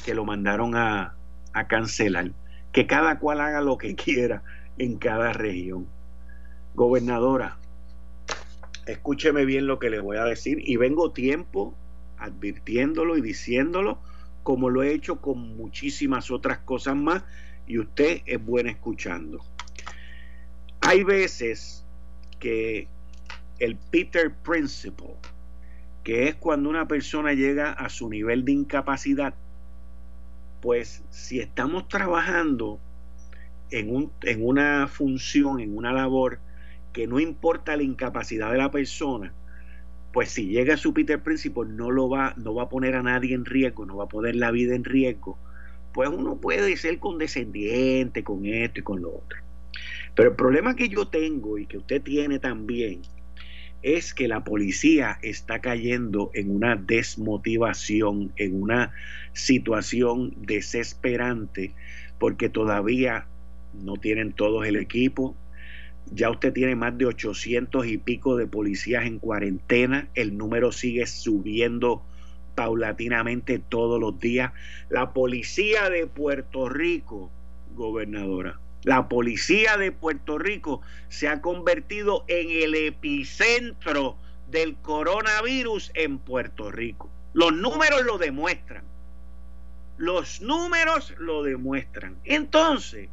que 0.05 0.13
lo 0.13 0.23
mandaron 0.23 0.77
a, 0.77 1.13
a 1.51 1.67
cancelar. 1.67 2.31
Que 2.71 2.87
cada 2.87 3.19
cual 3.19 3.41
haga 3.41 3.59
lo 3.59 3.77
que 3.77 3.95
quiera 3.97 4.43
en 4.79 4.97
cada 4.97 5.33
región. 5.33 5.87
Gobernadora, 6.73 7.57
escúcheme 8.87 9.45
bien 9.45 9.67
lo 9.67 9.77
que 9.77 9.89
le 9.89 9.99
voy 9.99 10.17
a 10.17 10.23
decir 10.23 10.57
y 10.63 10.77
vengo 10.77 11.11
tiempo 11.11 11.75
advirtiéndolo 12.17 13.17
y 13.17 13.21
diciéndolo 13.21 13.99
como 14.43 14.69
lo 14.69 14.81
he 14.81 14.93
hecho 14.93 15.21
con 15.21 15.55
muchísimas 15.57 16.31
otras 16.31 16.59
cosas 16.59 16.95
más 16.95 17.23
y 17.67 17.77
usted 17.77 18.21
es 18.25 18.43
buena 18.43 18.71
escuchando. 18.71 19.45
Hay 20.81 21.03
veces 21.03 21.85
que 22.39 22.87
el 23.59 23.75
Peter 23.75 24.33
Principle, 24.33 25.15
que 26.03 26.29
es 26.29 26.35
cuando 26.35 26.69
una 26.69 26.87
persona 26.87 27.33
llega 27.33 27.73
a 27.73 27.89
su 27.89 28.09
nivel 28.09 28.45
de 28.45 28.53
incapacidad, 28.53 29.35
pues 30.61 31.03
si 31.09 31.39
estamos 31.39 31.87
trabajando 31.87 32.79
en, 33.71 33.95
un, 33.95 34.11
en 34.23 34.45
una 34.45 34.87
función, 34.87 35.59
en 35.59 35.75
una 35.77 35.91
labor, 35.93 36.39
que 36.93 37.07
no 37.07 37.19
importa 37.19 37.77
la 37.77 37.83
incapacidad 37.83 38.51
de 38.51 38.57
la 38.57 38.71
persona, 38.71 39.33
pues 40.11 40.29
si 40.29 40.47
llega 40.47 40.75
Peter 40.93 41.21
Principle 41.21 41.69
no 41.69 41.91
lo 41.91 42.09
va, 42.09 42.33
no 42.37 42.53
va 42.55 42.63
a 42.63 42.69
poner 42.69 42.95
a 42.95 43.03
nadie 43.03 43.35
en 43.35 43.45
riesgo, 43.45 43.85
no 43.85 43.97
va 43.97 44.05
a 44.05 44.09
poner 44.09 44.35
la 44.35 44.51
vida 44.51 44.75
en 44.75 44.83
riesgo, 44.83 45.37
pues 45.93 46.09
uno 46.09 46.39
puede 46.39 46.75
ser 46.77 46.99
condescendiente 46.99 48.23
con 48.23 48.45
esto 48.45 48.79
y 48.79 48.83
con 48.83 49.01
lo 49.01 49.09
otro. 49.09 49.39
Pero 50.15 50.29
el 50.29 50.35
problema 50.35 50.75
que 50.75 50.89
yo 50.89 51.07
tengo 51.07 51.57
y 51.57 51.65
que 51.65 51.77
usted 51.77 52.01
tiene 52.01 52.39
también 52.39 53.01
es 53.81 54.13
que 54.13 54.27
la 54.27 54.43
policía 54.43 55.17
está 55.21 55.59
cayendo 55.59 56.31
en 56.33 56.53
una 56.53 56.75
desmotivación, 56.75 58.33
en 58.35 58.61
una 58.61 58.91
situación 59.33 60.33
desesperante, 60.37 61.73
porque 62.17 62.49
todavía 62.49 63.27
no 63.73 63.97
tienen 63.97 64.33
todos 64.33 64.65
el 64.65 64.75
equipo. 64.75 65.35
Ya 66.11 66.29
usted 66.29 66.53
tiene 66.53 66.75
más 66.75 66.97
de 66.97 67.05
800 67.05 67.85
y 67.85 67.97
pico 67.97 68.35
de 68.35 68.47
policías 68.47 69.05
en 69.05 69.19
cuarentena, 69.19 70.07
el 70.15 70.37
número 70.37 70.71
sigue 70.71 71.05
subiendo 71.05 72.03
paulatinamente 72.55 73.59
todos 73.59 73.99
los 73.99 74.19
días. 74.19 74.51
La 74.89 75.13
policía 75.13 75.89
de 75.89 76.07
Puerto 76.07 76.67
Rico, 76.67 77.29
gobernadora, 77.75 78.59
la 78.83 79.09
policía 79.09 79.77
de 79.77 79.91
Puerto 79.91 80.37
Rico 80.37 80.81
se 81.09 81.27
ha 81.27 81.41
convertido 81.41 82.23
en 82.27 82.49
el 82.49 82.75
epicentro 82.75 84.17
del 84.49 84.75
coronavirus 84.77 85.91
en 85.93 86.17
Puerto 86.17 86.71
Rico. 86.71 87.09
Los 87.33 87.53
números 87.53 88.03
lo 88.05 88.17
demuestran. 88.17 88.83
Los 89.97 90.41
números 90.41 91.13
lo 91.17 91.43
demuestran. 91.43 92.17
Entonces, 92.23 93.09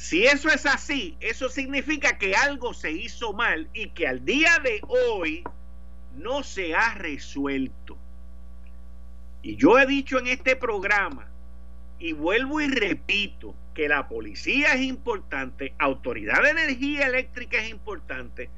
si 0.00 0.24
eso 0.24 0.48
es 0.48 0.64
así, 0.64 1.14
eso 1.20 1.50
significa 1.50 2.16
que 2.16 2.34
algo 2.34 2.72
se 2.72 2.90
hizo 2.90 3.34
mal 3.34 3.68
y 3.74 3.90
que 3.90 4.08
al 4.08 4.24
día 4.24 4.58
de 4.64 4.80
hoy 4.88 5.44
no 6.14 6.42
se 6.42 6.74
ha 6.74 6.94
resuelto. 6.94 7.98
Y 9.42 9.56
yo 9.56 9.78
he 9.78 9.84
dicho 9.84 10.18
en 10.18 10.28
este 10.28 10.56
programa, 10.56 11.28
y 11.98 12.14
vuelvo 12.14 12.62
y 12.62 12.68
repito, 12.68 13.54
que 13.74 13.88
la 13.88 14.08
policía 14.08 14.72
es 14.72 14.80
importante, 14.80 15.74
autoridad 15.78 16.44
de 16.44 16.48
energía 16.48 17.06
eléctrica 17.06 17.58
es 17.58 17.68
importante 17.68 18.48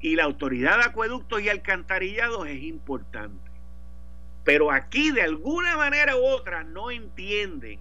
y 0.00 0.14
la 0.14 0.22
autoridad 0.22 0.78
de 0.78 0.84
acueductos 0.84 1.42
y 1.42 1.48
alcantarillados 1.48 2.46
es 2.46 2.62
importante. 2.62 3.50
Pero 4.44 4.70
aquí 4.70 5.10
de 5.10 5.22
alguna 5.22 5.76
manera 5.76 6.14
u 6.16 6.24
otra 6.24 6.62
no 6.62 6.92
entienden. 6.92 7.80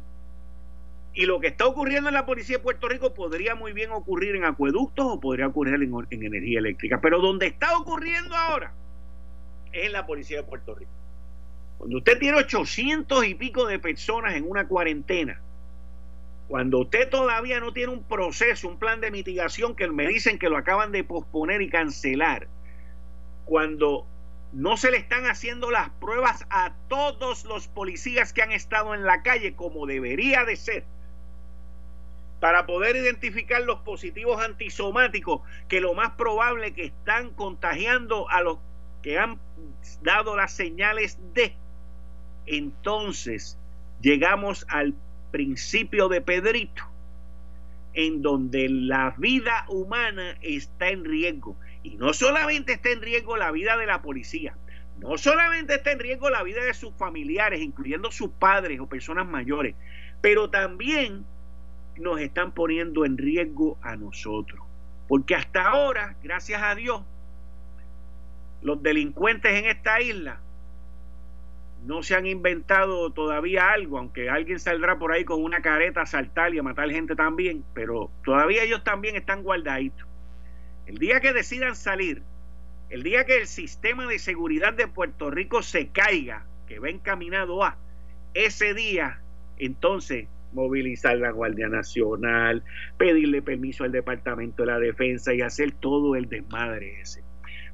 Y 1.18 1.26
lo 1.26 1.40
que 1.40 1.48
está 1.48 1.66
ocurriendo 1.66 2.10
en 2.10 2.14
la 2.14 2.28
policía 2.28 2.58
de 2.58 2.64
Puerto 2.64 2.88
Rico 2.88 3.16
podría 3.16 3.56
muy 3.56 3.74
bien 3.74 3.90
ocurrir 3.90 4.36
en 4.36 4.46
acueductos 4.46 5.04
o 5.10 5.20
podría 5.20 5.48
ocurrir 5.48 5.74
en, 5.74 5.92
en 6.12 6.24
energía 6.24 6.60
eléctrica. 6.60 7.02
Pero 7.02 7.20
donde 7.20 7.48
está 7.48 7.76
ocurriendo 7.76 8.36
ahora 8.36 8.72
es 9.72 9.88
en 9.88 9.94
la 9.94 10.06
policía 10.06 10.38
de 10.38 10.44
Puerto 10.44 10.76
Rico. 10.76 10.92
Cuando 11.80 11.98
usted 11.98 12.20
tiene 12.20 12.38
800 12.38 13.26
y 13.26 13.34
pico 13.34 13.66
de 13.66 13.80
personas 13.80 14.36
en 14.36 14.48
una 14.48 14.68
cuarentena, 14.68 15.42
cuando 16.48 16.82
usted 16.82 17.10
todavía 17.10 17.60
no 17.60 17.74
tiene 17.74 17.94
un 17.94 18.04
proceso, 18.04 18.68
un 18.68 18.78
plan 18.78 19.02
de 19.02 19.10
mitigación 19.10 19.76
que 19.76 19.88
me 19.88 20.08
dicen 20.08 20.38
que 20.38 20.50
lo 20.50 20.58
acaban 20.58 20.92
de 20.92 21.04
posponer 21.04 21.64
y 21.64 21.70
cancelar, 21.72 22.48
cuando 23.46 24.06
no 24.54 24.78
se 24.78 24.92
le 24.92 24.98
están 24.98 25.26
haciendo 25.26 25.72
las 25.72 25.90
pruebas 25.90 26.46
a 26.52 26.76
todos 26.88 27.44
los 27.46 27.68
policías 27.68 28.34
que 28.34 28.44
han 28.44 28.52
estado 28.52 28.94
en 28.94 29.04
la 29.04 29.24
calle 29.24 29.56
como 29.56 29.88
debería 29.88 30.46
de 30.46 30.56
ser, 30.56 30.86
para 32.40 32.66
poder 32.66 32.96
identificar 32.96 33.62
los 33.64 33.80
positivos 33.80 34.42
antisomáticos 34.42 35.42
que 35.68 35.82
lo 35.82 35.94
más 35.94 36.12
probable 36.12 36.74
que 36.74 36.86
están 36.86 37.32
contagiando 37.32 38.30
a 38.30 38.42
los 38.42 38.60
que 39.02 39.18
han 39.18 39.40
dado 40.02 40.36
las 40.36 40.54
señales 40.54 41.18
de, 41.34 41.56
entonces 42.46 43.58
llegamos 44.02 44.66
al 44.70 44.94
principio 45.32 46.10
de 46.10 46.22
Pedrito, 46.22 46.84
en 47.94 48.22
donde 48.22 48.70
la 48.70 49.16
vida 49.18 49.66
humana 49.68 50.38
está 50.42 50.90
en 50.90 51.04
riesgo. 51.04 51.58
Y 51.84 51.96
no 51.96 52.14
solamente 52.14 52.74
está 52.74 52.92
en 52.92 53.02
riesgo 53.02 53.38
la 53.38 53.52
vida 53.52 53.78
de 53.78 53.86
la 53.86 54.02
policía, 54.02 54.56
no 55.00 55.18
solamente 55.18 55.76
está 55.76 55.92
en 55.92 56.00
riesgo 56.00 56.30
la 56.30 56.44
vida 56.44 56.64
de 56.64 56.74
sus 56.74 56.94
familiares, 56.96 57.62
incluyendo 57.62 58.12
sus 58.12 58.30
padres 58.30 58.80
o 58.80 58.88
personas 58.88 59.28
mayores, 59.28 59.76
pero 60.22 60.50
también 60.50 61.26
nos 62.00 62.20
están 62.20 62.52
poniendo 62.52 63.06
en 63.06 63.18
riesgo 63.18 63.78
a 63.82 63.96
nosotros. 63.96 64.62
Porque 65.08 65.36
hasta 65.36 65.70
ahora, 65.70 66.16
gracias 66.22 66.62
a 66.62 66.76
Dios, 66.76 67.02
los 68.62 68.82
delincuentes 68.82 69.52
en 69.54 69.66
esta 69.66 70.02
isla 70.02 70.40
no 71.86 72.04
se 72.04 72.16
han 72.16 72.26
inventado 72.26 73.12
todavía 73.12 73.72
algo, 73.72 73.98
aunque 73.98 74.30
alguien 74.30 74.60
saldrá 74.60 74.98
por 74.98 75.12
ahí 75.12 75.24
con 75.24 75.44
una 75.44 75.62
careta 75.62 76.02
a 76.02 76.06
saltar 76.06 76.54
y 76.54 76.60
a 76.60 76.64
matar 76.64 76.90
gente 76.90 77.16
también, 77.16 77.64
pero 77.74 78.12
todavía 78.26 78.64
ellos 78.64 78.84
también 78.84 79.16
están 79.16 79.44
guardaditos. 79.44 80.06
El 80.86 80.98
día 80.98 81.22
que 81.22 81.34
decidan 81.34 81.76
salir, 81.76 82.24
el 82.90 83.04
día 83.04 83.26
que 83.26 83.38
el 83.38 83.48
sistema 83.48 84.08
de 84.08 84.20
seguridad 84.20 84.74
de 84.74 84.88
Puerto 84.88 85.30
Rico 85.30 85.62
se 85.62 85.90
caiga, 85.90 86.46
que 86.68 86.80
va 86.80 86.90
encaminado 86.90 87.64
a, 87.64 87.78
ese 88.34 88.74
día, 88.74 89.22
entonces 89.58 90.28
movilizar 90.54 91.18
la 91.18 91.32
Guardia 91.32 91.68
Nacional, 91.68 92.64
pedirle 92.98 93.42
permiso 93.42 93.84
al 93.84 93.92
Departamento 93.92 94.64
de 94.64 94.72
la 94.72 94.80
Defensa 94.80 95.34
y 95.34 95.42
hacer 95.42 95.72
todo 95.72 96.16
el 96.16 96.30
desmadre 96.30 97.02
ese. 97.02 97.24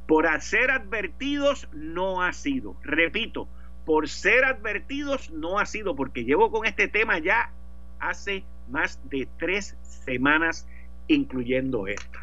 Por 0.07 0.27
hacer 0.27 0.71
advertidos 0.71 1.69
no 1.73 2.23
ha 2.23 2.33
sido. 2.33 2.75
Repito, 2.83 3.47
por 3.85 4.09
ser 4.09 4.43
advertidos 4.45 5.31
no 5.31 5.59
ha 5.59 5.65
sido, 5.65 5.95
porque 5.95 6.23
llevo 6.23 6.51
con 6.51 6.65
este 6.65 6.87
tema 6.87 7.19
ya 7.19 7.51
hace 7.99 8.43
más 8.69 8.99
de 9.09 9.27
tres 9.37 9.77
semanas, 9.83 10.67
incluyendo 11.07 11.87
esta. 11.87 12.19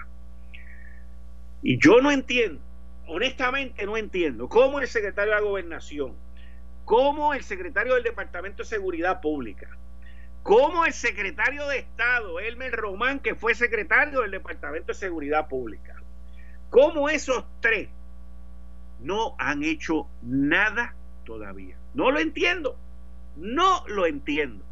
Y 1.62 1.78
yo 1.78 2.00
no 2.00 2.10
entiendo, 2.10 2.60
honestamente 3.06 3.84
no 3.84 3.96
entiendo, 3.96 4.48
cómo 4.48 4.80
el 4.80 4.88
secretario 4.88 5.34
de 5.34 5.40
la 5.40 5.46
Gobernación, 5.46 6.14
cómo 6.84 7.34
el 7.34 7.42
secretario 7.42 7.94
del 7.94 8.02
Departamento 8.02 8.62
de 8.62 8.68
Seguridad 8.68 9.20
Pública, 9.20 9.68
cómo 10.42 10.84
el 10.86 10.92
secretario 10.92 11.66
de 11.68 11.78
Estado, 11.78 12.40
Elmer 12.40 12.72
Román, 12.72 13.20
que 13.20 13.34
fue 13.34 13.54
secretario 13.54 14.20
del 14.20 14.30
Departamento 14.30 14.88
de 14.88 14.94
Seguridad 14.94 15.48
Pública, 15.48 15.96
cómo 16.70 17.08
esos 17.08 17.44
tres 17.60 17.88
no 19.00 19.34
han 19.38 19.62
hecho 19.62 20.06
nada 20.22 20.94
todavía. 21.24 21.76
No 21.94 22.10
lo 22.10 22.20
entiendo, 22.20 22.76
no 23.36 23.84
lo 23.88 24.06
entiendo. 24.06 24.64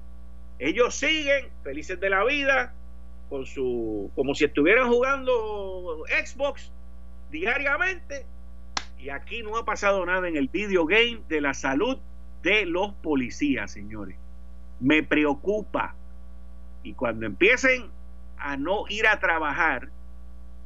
Ellos 0.58 0.94
siguen 0.94 1.48
felices 1.62 2.00
de 2.00 2.10
la 2.10 2.24
vida, 2.24 2.74
con 3.28 3.46
su, 3.46 4.10
como 4.14 4.34
si 4.34 4.44
estuvieran 4.44 4.88
jugando 4.88 6.04
Xbox 6.24 6.72
diariamente. 7.30 8.26
Y 8.98 9.10
aquí 9.10 9.42
no 9.42 9.56
ha 9.56 9.64
pasado 9.64 10.04
nada 10.04 10.28
en 10.28 10.36
el 10.36 10.48
video 10.48 10.86
game 10.86 11.20
de 11.28 11.40
la 11.40 11.54
salud 11.54 11.98
de 12.42 12.66
los 12.66 12.92
policías, 12.94 13.70
señores. 13.70 14.16
Me 14.80 15.02
preocupa. 15.02 15.94
Y 16.82 16.94
cuando 16.94 17.26
empiecen 17.26 17.90
a 18.38 18.56
no 18.56 18.84
ir 18.88 19.06
a 19.06 19.18
trabajar 19.18 19.88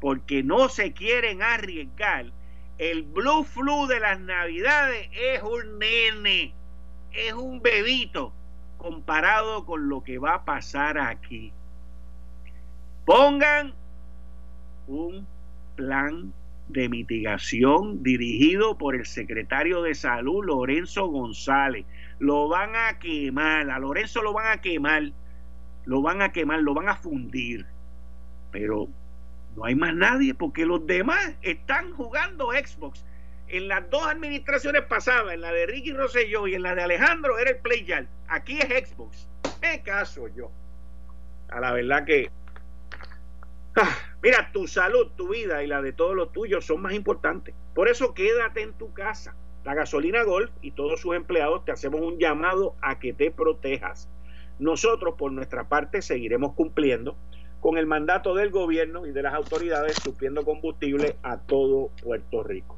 porque 0.01 0.42
no 0.42 0.68
se 0.68 0.92
quieren 0.92 1.42
arriesgar, 1.42 2.27
el 2.79 3.03
blue 3.03 3.44
flu 3.44 3.87
de 3.87 4.01
las 4.01 4.20
navidades 4.20 5.09
es 5.12 5.42
un 5.42 5.79
nene, 5.79 6.53
es 7.12 7.33
un 7.33 7.62
bebito 7.62 8.33
comparado 8.79 9.64
con 9.64 9.88
lo 9.88 10.03
que 10.03 10.18
va 10.18 10.35
a 10.35 10.44
pasar 10.44 10.98
aquí. 10.98 11.53
Pongan 13.05 13.75
un 14.88 15.27
plan 15.77 16.33
de 16.68 16.88
mitigación 16.88 18.03
dirigido 18.03 18.77
por 18.79 18.96
el 18.96 19.07
secretario 19.07 19.83
de 19.83 19.94
salud 19.94 20.44
Lorenzo 20.44 21.07
González. 21.07 21.87
Lo 22.18 22.48
van 22.48 22.77
a 22.77 22.98
quemar, 22.98 23.70
a 23.70 23.79
Lorenzo 23.79 24.22
lo 24.22 24.33
van 24.33 24.46
a 24.46 24.61
quemar, 24.61 25.12
lo 25.85 26.03
van 26.03 26.22
a 26.22 26.33
quemar, 26.33 26.61
lo 26.61 26.75
van 26.75 26.88
a 26.88 26.96
fundir. 26.96 27.66
Pero 28.51 28.88
no 29.57 29.64
hay 29.64 29.75
más 29.75 29.94
nadie 29.94 30.35
porque 30.35 30.64
los 30.64 30.87
demás 30.87 31.35
están 31.42 31.92
jugando 31.92 32.51
Xbox. 32.51 33.05
En 33.48 33.68
las 33.68 33.88
dos 33.90 34.07
administraciones 34.07 34.83
pasadas, 34.83 35.35
en 35.35 35.42
la 35.42 35.53
de 35.53 35.66
Ricky 35.66 35.92
Rosselló 35.92 36.46
y 36.46 36.55
en 36.55 36.62
la 36.62 36.75
de 36.75 36.83
Alejandro, 36.83 37.38
era 37.38 37.51
el 37.51 37.59
Play 37.59 37.87
Aquí 38.29 38.59
es 38.59 38.88
Xbox. 38.88 39.29
¿Qué 39.61 39.83
caso 39.83 40.29
yo? 40.29 40.51
A 41.48 41.61
la 41.61 41.72
verdad 41.72 42.05
que. 42.05 42.31
Ah, 43.77 43.96
mira, 44.22 44.51
tu 44.53 44.66
salud, 44.66 45.12
tu 45.16 45.29
vida 45.29 45.62
y 45.62 45.66
la 45.66 45.83
de 45.83 45.92
todos 45.92 46.14
los 46.14 46.33
tuyos 46.33 46.64
son 46.64 46.83
más 46.83 46.94
importantes. 46.94 47.55
Por 47.75 47.88
eso 47.88 48.14
quédate 48.14 48.62
en 48.62 48.72
tu 48.75 48.92
casa. 48.94 49.35
La 49.64 49.75
gasolina 49.75 50.25
Golf 50.25 50.51
y 50.61 50.72
todos 50.72 51.01
sus 51.01 51.14
empleados 51.14 51.64
te 51.64 51.72
hacemos 51.72 52.01
un 52.01 52.18
llamado 52.18 52.75
a 52.83 52.98
que 52.98 53.12
te 53.12 53.31
protejas. 53.31 54.09
Nosotros, 54.59 55.14
por 55.16 55.31
nuestra 55.33 55.68
parte, 55.68 56.03
seguiremos 56.03 56.55
cumpliendo 56.55 57.16
con 57.61 57.79
el 57.79 57.87
mandato 57.87 58.35
del 58.35 58.51
gobierno 58.51 59.07
y 59.07 59.12
de 59.12 59.22
las 59.22 59.35
autoridades 59.35 59.96
supliendo 60.03 60.44
combustible 60.44 61.16
a 61.22 61.38
todo 61.38 61.90
Puerto 62.03 62.42
Rico. 62.42 62.77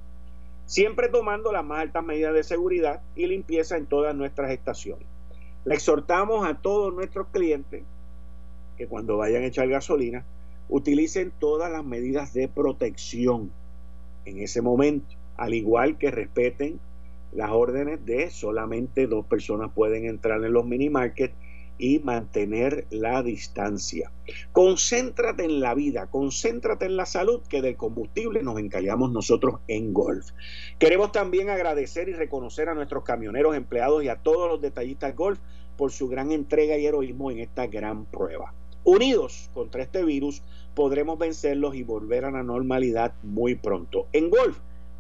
Siempre 0.66 1.09
tomando 1.09 1.53
las 1.53 1.64
más 1.64 1.81
altas 1.81 2.05
medidas 2.05 2.35
de 2.35 2.44
seguridad 2.44 3.01
y 3.16 3.27
limpieza 3.27 3.79
en 3.79 3.87
todas 3.87 4.14
nuestras 4.14 4.51
estaciones. 4.51 5.07
Le 5.64 5.75
exhortamos 5.75 6.47
a 6.47 6.61
todos 6.61 6.92
nuestros 6.92 7.29
clientes 7.29 7.83
que 8.77 8.87
cuando 8.87 9.16
vayan 9.16 9.42
a 9.42 9.47
echar 9.47 9.68
gasolina 9.68 10.25
utilicen 10.68 11.33
todas 11.38 11.73
las 11.73 11.85
medidas 11.85 12.35
de 12.35 12.49
protección 12.49 13.51
en 14.27 14.38
ese 14.38 14.61
momento, 14.61 15.14
al 15.37 15.55
igual 15.55 15.99
que 15.99 16.11
respeten 16.11 16.81
las 17.33 17.51
órdenes 17.51 18.05
de 18.07 18.31
solamente 18.31 19.07
dos 19.07 19.27
personas 19.27 19.73
pueden 19.75 20.07
entrar 20.07 20.44
en 20.44 20.53
los 20.53 20.64
mini 20.64 20.88
markets 20.88 21.35
y 21.79 21.99
mantener 21.99 22.87
la 22.90 23.23
distancia. 23.23 24.12
Concéntrate 24.53 25.44
en 25.44 25.61
la 25.61 25.75
vida, 25.75 26.07
concéntrate 26.07 26.87
en 26.87 26.97
la 26.97 27.07
salud, 27.07 27.42
que 27.49 27.62
del 27.62 27.77
combustible 27.77 28.42
nos 28.42 28.59
encallamos 28.59 29.11
nosotros 29.11 29.61
en 29.66 29.92
Golf. 29.92 30.31
Queremos 30.79 31.11
también 31.11 31.51
agradecer 31.51 32.09
y 32.09 32.12
reconocer 32.12 32.68
a 32.68 32.75
nuestros 32.75 33.03
camioneros 33.03 33.57
empleados 33.57 34.05
y 34.05 34.09
a 34.09 34.16
todos 34.16 34.49
los 34.49 34.61
detallistas 34.61 35.16
Golf 35.16 35.40
por 35.77 35.90
su 35.90 36.09
gran 36.09 36.31
entrega 36.31 36.79
y 36.79 36.87
heroísmo 36.87 37.31
en 37.33 37.40
esta 37.40 37.66
gran 37.66 38.05
prueba. 38.05 38.55
Unidos 38.85 39.51
contra 39.55 39.83
este 39.83 40.05
virus, 40.05 40.42
podremos 40.75 41.18
vencerlos 41.18 41.75
y 41.75 41.83
volver 41.83 42.25
a 42.25 42.31
la 42.31 42.42
normalidad 42.42 43.14
muy 43.23 43.55
pronto. 43.55 44.07
En 44.12 44.31
Golf, 44.31 44.59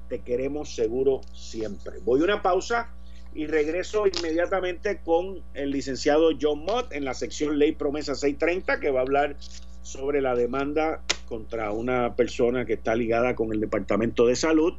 te 0.08 0.20
queremos 0.20 0.74
seguro 0.74 1.20
siempre. 1.32 1.98
Voy 2.04 2.20
a 2.20 2.24
una 2.24 2.42
pausa 2.42 2.90
y 3.34 3.46
regreso 3.46 4.06
inmediatamente 4.06 5.00
con 5.04 5.42
el 5.54 5.70
licenciado 5.70 6.30
John 6.40 6.64
Mott 6.64 6.92
en 6.92 7.04
la 7.04 7.14
sección 7.14 7.58
Ley 7.58 7.72
Promesa 7.72 8.14
630 8.14 8.80
que 8.80 8.90
va 8.90 9.00
a 9.00 9.02
hablar 9.02 9.36
sobre 9.82 10.20
la 10.20 10.34
demanda 10.34 11.02
contra 11.26 11.72
una 11.72 12.14
persona 12.14 12.64
que 12.64 12.74
está 12.74 12.94
ligada 12.94 13.34
con 13.34 13.52
el 13.52 13.60
Departamento 13.60 14.26
de 14.26 14.36
Salud 14.36 14.74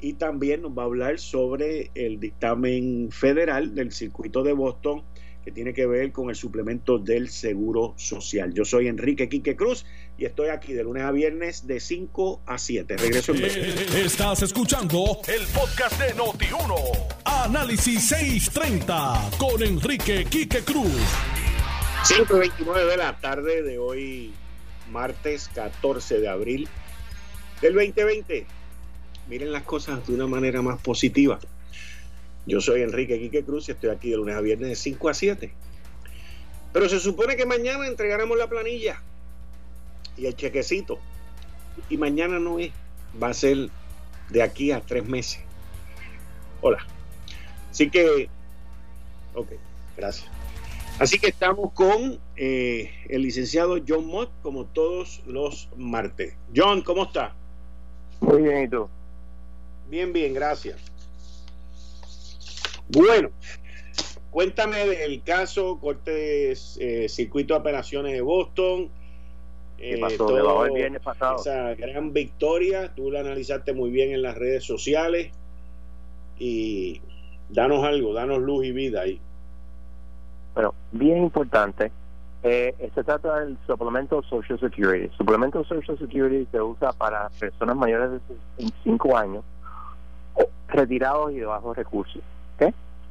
y 0.00 0.14
también 0.14 0.62
nos 0.62 0.72
va 0.72 0.82
a 0.82 0.86
hablar 0.86 1.18
sobre 1.18 1.90
el 1.94 2.20
dictamen 2.20 3.10
federal 3.10 3.74
del 3.74 3.92
circuito 3.92 4.42
de 4.42 4.54
Boston 4.54 5.02
que 5.44 5.50
tiene 5.50 5.72
que 5.72 5.86
ver 5.86 6.12
con 6.12 6.28
el 6.28 6.36
suplemento 6.36 6.98
del 6.98 7.30
Seguro 7.30 7.94
Social. 7.96 8.52
Yo 8.52 8.64
soy 8.64 8.88
Enrique 8.88 9.28
Quique 9.28 9.56
Cruz 9.56 9.86
y 10.18 10.26
estoy 10.26 10.48
aquí 10.48 10.72
de 10.74 10.84
lunes 10.84 11.02
a 11.02 11.12
viernes 11.12 11.66
de 11.66 11.80
5 11.80 12.42
a 12.46 12.58
7. 12.58 12.96
Regreso 12.96 13.32
en 13.32 13.38
breve. 13.38 13.68
Eh, 13.70 14.02
estás 14.04 14.42
escuchando 14.42 15.20
el 15.28 15.46
podcast 15.46 15.98
de 15.98 16.14
Noti1. 16.14 16.74
Análisis 17.24 18.08
630 18.08 19.30
con 19.38 19.62
Enrique 19.62 20.26
Quique 20.28 20.60
Cruz. 20.60 20.92
5.29 22.04 22.86
de 22.86 22.96
la 22.96 23.18
tarde 23.18 23.62
de 23.62 23.78
hoy, 23.78 24.32
martes 24.90 25.50
14 25.54 26.20
de 26.20 26.28
abril 26.28 26.68
del 27.60 27.74
2020. 27.74 28.46
Miren 29.28 29.52
las 29.52 29.62
cosas 29.62 30.06
de 30.06 30.14
una 30.14 30.26
manera 30.26 30.60
más 30.60 30.80
positiva. 30.80 31.38
Yo 32.50 32.60
soy 32.60 32.82
Enrique 32.82 33.16
Quique 33.16 33.44
Cruz 33.44 33.68
y 33.68 33.72
estoy 33.72 33.90
aquí 33.90 34.10
de 34.10 34.16
lunes 34.16 34.34
a 34.34 34.40
viernes 34.40 34.70
de 34.70 34.74
5 34.74 35.08
a 35.08 35.14
7. 35.14 35.52
Pero 36.72 36.88
se 36.88 36.98
supone 36.98 37.36
que 37.36 37.46
mañana 37.46 37.86
entregaremos 37.86 38.36
la 38.36 38.48
planilla 38.48 39.00
y 40.16 40.26
el 40.26 40.34
chequecito. 40.34 40.98
Y 41.88 41.96
mañana 41.96 42.40
no 42.40 42.58
es, 42.58 42.72
va 43.22 43.28
a 43.28 43.34
ser 43.34 43.68
de 44.30 44.42
aquí 44.42 44.72
a 44.72 44.80
tres 44.80 45.06
meses. 45.06 45.40
Hola. 46.60 46.84
Así 47.70 47.88
que, 47.88 48.28
ok, 49.34 49.52
gracias. 49.96 50.28
Así 50.98 51.20
que 51.20 51.28
estamos 51.28 51.72
con 51.72 52.18
eh, 52.34 52.90
el 53.08 53.22
licenciado 53.22 53.78
John 53.86 54.06
Mott, 54.06 54.28
como 54.42 54.64
todos 54.66 55.22
los 55.24 55.68
martes. 55.76 56.34
John, 56.54 56.82
¿cómo 56.82 57.04
está? 57.04 57.32
Muy 58.20 58.42
bien, 58.42 58.64
¿y 58.64 58.68
tú? 58.68 58.88
Bien, 59.88 60.12
bien, 60.12 60.34
gracias. 60.34 60.89
Bueno, 62.92 63.30
cuéntame 64.30 64.84
del 64.84 65.22
caso 65.22 65.78
Cortes 65.78 66.76
eh, 66.80 67.08
Circuito 67.08 67.54
de 67.54 67.60
Operaciones 67.60 68.12
de 68.12 68.20
Boston. 68.20 68.90
¿Qué 69.76 69.94
eh, 69.94 70.00
pasó? 70.00 70.64
el 70.64 70.72
viernes 70.72 71.00
pasado. 71.00 71.36
Esa 71.36 71.74
gran 71.74 72.12
victoria, 72.12 72.92
tú 72.92 73.12
la 73.12 73.20
analizaste 73.20 73.72
muy 73.74 73.90
bien 73.90 74.10
en 74.10 74.22
las 74.22 74.36
redes 74.36 74.64
sociales 74.64 75.30
y 76.36 77.00
danos 77.48 77.84
algo, 77.84 78.12
danos 78.12 78.40
luz 78.40 78.64
y 78.64 78.72
vida 78.72 79.02
ahí. 79.02 79.20
Bueno, 80.54 80.74
bien 80.90 81.18
importante. 81.18 81.92
Eh, 82.42 82.74
se 82.92 83.04
trata 83.04 83.38
del 83.40 83.56
suplemento 83.68 84.20
Social 84.24 84.58
Security. 84.58 85.04
El 85.04 85.12
suplemento 85.12 85.62
Social 85.62 85.96
Security 85.96 86.48
se 86.50 86.60
usa 86.60 86.92
para 86.92 87.28
personas 87.38 87.76
mayores 87.76 88.10
de 88.10 88.18
65 88.56 89.16
años, 89.16 89.44
retirados 90.66 91.30
y 91.30 91.36
de 91.38 91.46
bajos 91.46 91.76
recursos 91.76 92.20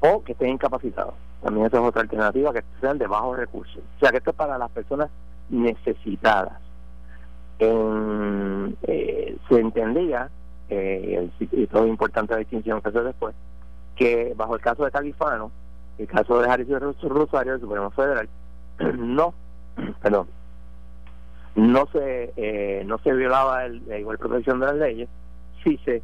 o 0.02 0.24
que 0.24 0.32
estén 0.32 0.50
incapacitados. 0.50 1.14
También 1.42 1.66
esa 1.66 1.78
es 1.78 1.84
otra 1.84 2.02
alternativa, 2.02 2.54
que 2.54 2.64
sean 2.82 2.98
de 2.98 3.08
bajos 3.08 3.38
recursos. 3.38 3.82
O 3.98 4.00
sea, 4.00 4.12
que 4.12 4.18
esto 4.18 4.32
es 4.32 4.36
para 4.36 4.58
las 4.58 4.70
personas 4.72 5.10
necesitadas. 5.50 6.60
Eh, 7.60 9.38
se 9.50 9.60
entendía, 9.60 10.30
eh, 10.70 11.30
y 11.40 11.68
todo 11.68 11.84
es 11.84 11.90
importante 11.90 12.34
la 12.34 12.40
distinción 12.40 12.82
que 12.82 12.90
hacer 12.90 13.04
después, 13.04 13.36
que 13.96 14.34
bajo 14.36 14.56
el 14.56 14.62
caso 14.62 14.86
de 14.86 14.92
Califano, 14.92 15.52
el 15.98 16.08
caso 16.08 16.40
de 16.40 16.48
Jalisco 16.48 16.80
Rosario 17.10 17.54
del 17.54 17.62
Supremo 17.62 17.90
Federal, 17.92 18.30
no, 18.98 19.34
perdón, 20.02 20.28
no 21.56 21.88
se 21.92 22.32
eh, 22.38 22.84
no 22.86 23.00
se 23.00 23.12
violaba 23.12 23.66
el, 23.66 23.82
la 23.88 23.98
igual 23.98 24.18
protección 24.18 24.60
de 24.60 24.66
las 24.68 24.76
leyes, 24.76 25.10
sí 25.64 25.78
se 25.84 26.02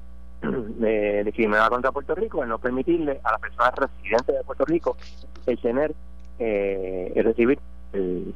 de, 0.79 1.23
discriminar 1.23 1.69
contra 1.69 1.91
Puerto 1.91 2.15
Rico, 2.15 2.43
el 2.43 2.49
no 2.49 2.59
permitirle 2.59 3.19
a 3.23 3.31
las 3.31 3.41
personas 3.41 3.73
residentes 3.75 4.35
de 4.35 4.43
Puerto 4.43 4.65
Rico 4.65 4.97
el 5.45 5.59
tener, 5.59 5.93
eh, 6.39 7.11
el 7.15 7.23
recibir 7.23 7.59
el, 7.93 8.33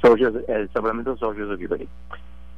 social, 0.00 0.44
el 0.48 0.68
suplemento 0.70 1.16
Social 1.16 1.48
Security. 1.50 1.88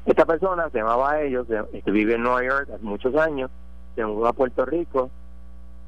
Esta 0.05 0.25
persona 0.25 0.69
se 0.71 0.79
llamaba 0.79 1.21
ellos, 1.21 1.47
este, 1.73 1.91
vive 1.91 2.15
en 2.15 2.23
Nueva 2.25 2.45
York 2.45 2.69
hace 2.75 2.85
muchos 2.85 3.15
años, 3.15 3.51
se 3.95 4.05
mudó 4.05 4.27
a 4.27 4.33
Puerto 4.33 4.65
Rico, 4.65 5.11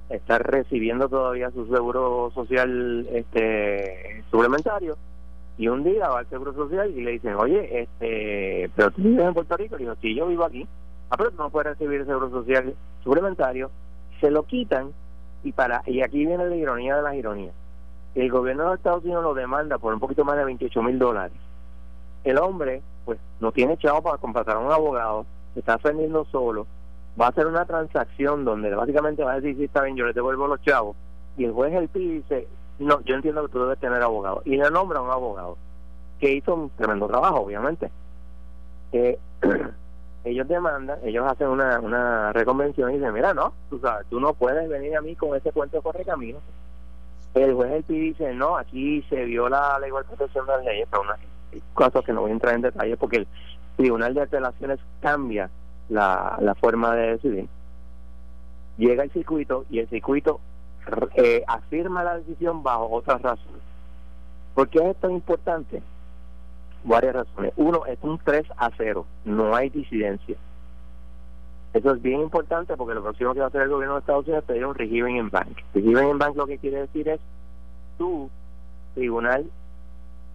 está 0.09 0.39
recibiendo 0.39 1.09
todavía 1.09 1.51
su 1.51 1.67
seguro 1.67 2.31
social 2.35 3.07
este 3.13 4.23
suplementario 4.31 4.97
y 5.57 5.69
un 5.69 5.85
día 5.85 6.09
va 6.09 6.21
al 6.21 6.29
seguro 6.29 6.53
social 6.53 6.91
y 6.91 7.03
le 7.03 7.13
dicen 7.13 7.35
oye 7.35 7.83
este 7.83 8.71
pero 8.77 8.91
tú 8.91 9.03
vives 9.03 9.25
en 9.25 9.35
Puerto 9.35 9.57
Rico 9.57 9.77
y 9.77 9.81
dijo 9.81 9.95
sí 10.03 10.15
yo 10.15 10.27
vivo 10.27 10.45
aquí 10.45 10.67
ah 11.11 11.17
pero 11.17 11.31
no 11.33 11.51
puedes 11.51 11.77
recibir 11.77 12.01
el 12.01 12.07
seguro 12.07 12.31
social 12.31 12.75
suplementario 13.03 13.71
se 14.21 14.31
lo 14.31 14.45
quitan 14.45 14.91
y 15.43 15.53
para 15.53 15.83
y 15.87 16.03
aquí 16.03 16.25
viene 16.27 16.47
la 16.47 16.57
ironía 16.57 16.97
de 16.97 17.03
las 17.03 17.15
ironías 17.15 17.55
el 18.15 18.31
gobierno 18.31 18.69
de 18.69 18.77
Estados 18.77 19.05
Unidos 19.05 19.25
lo 19.25 19.35
demanda 19.35 19.79
por 19.79 19.93
un 19.93 20.01
poquito 20.01 20.25
más 20.25 20.37
de 20.37 20.45
28 20.45 20.83
mil 20.83 20.99
dólares 20.99 21.37
el 22.25 22.39
hombre 22.39 22.83
pues 23.05 23.19
no 23.41 23.53
tiene 23.53 23.77
chavo 23.77 24.03
para 24.03 24.19
contratar 24.19 24.57
a 24.57 24.61
un 24.61 24.73
abogado 24.73 25.27
está 25.55 25.77
defendiendo 25.77 26.25
solo 26.27 26.67
va 27.21 27.27
a 27.27 27.29
hacer 27.29 27.47
una 27.47 27.65
transacción 27.65 28.45
donde 28.45 28.75
básicamente 28.75 29.23
va 29.23 29.33
a 29.33 29.41
decir, 29.41 29.57
sí, 29.57 29.65
está 29.65 29.83
bien, 29.83 29.97
yo 29.97 30.07
le 30.07 30.13
devuelvo 30.13 30.47
los 30.47 30.61
chavos. 30.63 30.97
Y 31.37 31.45
el 31.45 31.53
juez 31.53 31.73
el 31.75 31.91
dice, 31.93 32.49
no, 32.79 33.01
yo 33.03 33.15
entiendo 33.15 33.47
que 33.47 33.53
tú 33.53 33.61
debes 33.61 33.79
tener 33.79 34.03
abogado. 34.03 34.43
Y 34.45 34.57
le 34.57 34.71
nombra 34.71 34.99
a 34.99 35.03
un 35.03 35.11
abogado, 35.11 35.57
que 36.19 36.33
hizo 36.33 36.55
un 36.55 36.71
tremendo 36.71 37.07
trabajo, 37.07 37.41
obviamente. 37.41 37.91
Eh, 38.93 39.19
ellos 40.25 40.49
demandan, 40.49 40.99
ellos 41.05 41.31
hacen 41.31 41.49
una, 41.49 41.79
una 41.81 42.33
reconvención 42.33 42.91
y 42.91 42.95
dicen, 42.95 43.13
mira, 43.13 43.35
no, 43.35 43.53
tú 43.69 43.79
sabes, 43.79 44.07
tú 44.09 44.19
no 44.21 44.33
puedes 44.33 44.69
venir 44.69 44.97
a 44.97 45.03
mí 45.03 45.15
con 45.15 45.37
ese 45.37 45.53
cuento 45.53 45.77
de 45.77 45.83
correcamino. 45.83 46.39
El 47.35 47.55
juez 47.55 47.73
el 47.73 47.85
dice, 47.87 48.33
no, 48.33 48.57
aquí 48.57 49.03
se 49.11 49.25
viola 49.25 49.79
la 49.79 49.89
igual 49.89 50.05
protección 50.05 50.47
de 50.47 50.53
las 50.53 50.65
leyes, 50.65 50.89
pero 50.91 51.03
una 51.03 51.17
cosa 51.75 52.01
que 52.03 52.13
no 52.13 52.23
voy 52.23 52.31
a 52.31 52.35
entrar 52.35 52.55
en 52.55 52.63
detalle 52.63 52.97
porque 52.97 53.19
el 53.19 53.27
Tribunal 53.77 54.15
de 54.15 54.23
Apelaciones 54.23 54.79
cambia 55.01 55.51
la, 55.89 56.39
la 56.41 56.55
forma 56.55 56.95
de 56.95 57.13
decidir. 57.13 57.49
Llega 58.79 59.03
el 59.03 59.11
circuito 59.11 59.67
y 59.69 59.81
el 59.81 59.89
circuito 59.89 60.41
eh, 61.17 61.45
afirma 61.47 62.03
la 62.05 62.19
decisión 62.19 62.63
bajo 62.63 62.89
otras 62.89 63.21
razones. 63.21 63.63
¿Por 64.55 64.69
qué 64.69 64.91
es 64.91 64.97
tan 64.97 65.13
importante? 65.13 65.83
Varias 66.85 67.15
razones. 67.15 67.53
Uno, 67.57 67.87
es 67.87 67.99
un 68.03 68.19
3 68.19 68.47
a 68.57 68.71
0, 68.77 69.07
no 69.25 69.55
hay 69.57 69.71
disidencia. 69.71 70.37
Eso 71.73 71.91
es 71.93 72.03
bien 72.03 72.21
importante 72.21 72.77
porque 72.77 72.95
lo 72.95 73.03
próximo 73.03 73.35
que 73.35 73.41
va 73.41 73.47
a 73.47 73.49
hacer 73.49 73.63
el 73.63 73.71
gobierno 73.71 73.95
de 73.95 74.01
Estados 74.01 74.27
Unidos 74.27 74.45
es 74.45 74.47
pedir 74.47 74.65
un 74.65 74.75
rehearing 74.75 75.17
en 75.17 75.31
bank. 75.31 75.59
Rehearing 75.75 76.11
en 76.11 76.19
bank 76.19 76.37
lo 76.37 76.47
que 76.47 76.59
quiere 76.59 76.83
decir 76.83 77.09
es 77.09 77.21
tu 77.99 78.31
tribunal 78.95 79.51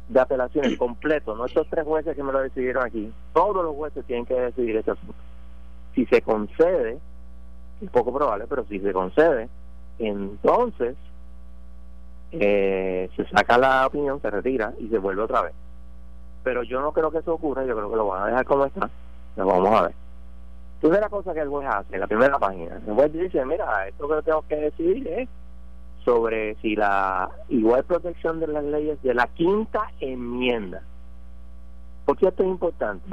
de 0.10 0.20
apelaciones 0.20 0.78
completo, 0.78 1.36
no 1.36 1.46
estos 1.46 1.68
tres 1.70 1.86
jueces 1.86 2.16
que 2.16 2.24
me 2.24 2.34
lo 2.34 2.42
decidieron 2.42 2.86
aquí, 2.86 3.12
todos 3.34 3.64
los 3.64 3.76
jueces 3.76 4.04
tienen 4.06 4.26
que 4.26 4.34
decidir 4.34 4.76
ese 4.76 4.92
asunto. 4.92 5.16
Si 5.96 6.06
se 6.08 6.22
concede, 6.22 7.00
es 7.82 7.90
poco 7.90 8.14
probable, 8.14 8.46
pero 8.50 8.66
si 8.66 8.80
se 8.80 8.92
concede, 8.92 9.48
entonces 9.98 10.96
eh, 12.32 13.10
se 13.16 13.26
saca 13.30 13.58
la 13.58 13.88
opinión, 13.88 14.22
se 14.22 14.30
retira 14.30 14.74
y 14.78 14.90
se 14.90 14.98
vuelve 14.98 15.22
otra 15.22 15.44
vez. 15.44 15.54
Pero 16.44 16.64
yo 16.64 16.82
no 16.82 16.92
creo 16.92 17.12
que 17.12 17.20
eso 17.20 17.34
ocurra, 17.34 17.66
yo 17.66 17.76
creo 17.76 17.90
que 17.90 17.96
lo 17.96 18.08
van 18.08 18.24
a 18.24 18.28
dejar 18.28 18.46
como 18.46 18.66
está. 18.66 18.90
Lo 19.36 19.46
vamos 19.46 19.74
a 19.74 19.84
ver. 19.84 19.96
Entonces 20.76 21.02
la 21.02 21.10
cosa 21.10 21.34
que 21.34 21.42
el 21.42 21.50
juez 21.50 21.68
hace, 21.68 21.96
en 21.96 22.00
la 22.00 22.08
primera 22.08 22.40
página, 22.40 22.80
el 22.88 22.94
juez 22.94 23.12
dice, 23.12 23.46
mira, 23.46 23.88
esto 23.88 24.08
que 24.08 24.22
tengo 24.22 24.44
que 24.48 24.56
decidir 24.56 25.08
es 25.08 25.30
sobre 26.06 26.56
si 26.62 26.76
la 26.76 27.30
igual 27.50 27.84
protección 27.84 28.40
de 28.40 28.48
las 28.48 28.64
leyes 28.64 29.02
de 29.04 29.14
la 29.14 29.28
quinta 29.28 29.92
enmienda. 30.00 30.82
¿Por 32.06 32.18
qué 32.18 32.30
esto 32.30 32.44
es 32.44 32.50
importante? 32.50 33.06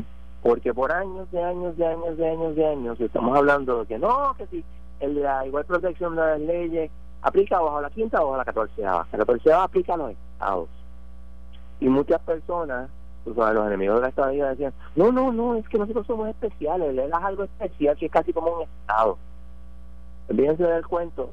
Porque 0.42 0.72
por 0.72 0.92
años, 0.92 1.30
de 1.32 1.42
años, 1.42 1.76
de 1.76 1.86
años, 1.86 2.16
de 2.16 2.28
años, 2.28 2.56
de 2.56 2.66
años, 2.66 3.00
estamos 3.00 3.36
hablando 3.36 3.80
de 3.80 3.86
que 3.86 3.98
no, 3.98 4.32
que 4.38 4.46
si 4.46 4.64
el, 5.00 5.20
la 5.20 5.44
igual 5.44 5.64
protección 5.64 6.14
de 6.14 6.22
las 6.22 6.40
leyes 6.40 6.90
aplica 7.22 7.60
bajo 7.60 7.80
la 7.80 7.90
quinta 7.90 8.22
o 8.22 8.26
bajo 8.26 8.36
la 8.36 8.44
catorceava. 8.44 9.06
La 9.10 9.18
catorceava 9.18 9.64
aplica 9.64 9.94
a 9.94 9.96
los 9.96 10.10
estados. 10.12 10.68
Y 11.80 11.88
muchas 11.88 12.20
personas, 12.20 12.88
los 13.26 13.66
enemigos 13.66 13.96
de 13.96 14.02
la 14.02 14.08
estadía 14.08 14.48
decían, 14.50 14.72
no, 14.94 15.10
no, 15.10 15.32
no, 15.32 15.56
es 15.56 15.68
que 15.68 15.78
nosotros 15.78 16.06
somos 16.06 16.28
especiales, 16.28 16.94
le 16.94 17.08
das 17.08 17.22
algo 17.22 17.44
especial 17.44 17.96
que 17.96 18.06
es 18.06 18.12
casi 18.12 18.32
como 18.32 18.52
un 18.52 18.62
estado. 18.62 19.18
Olvídense 20.28 20.62
del 20.62 20.86
cuento, 20.86 21.30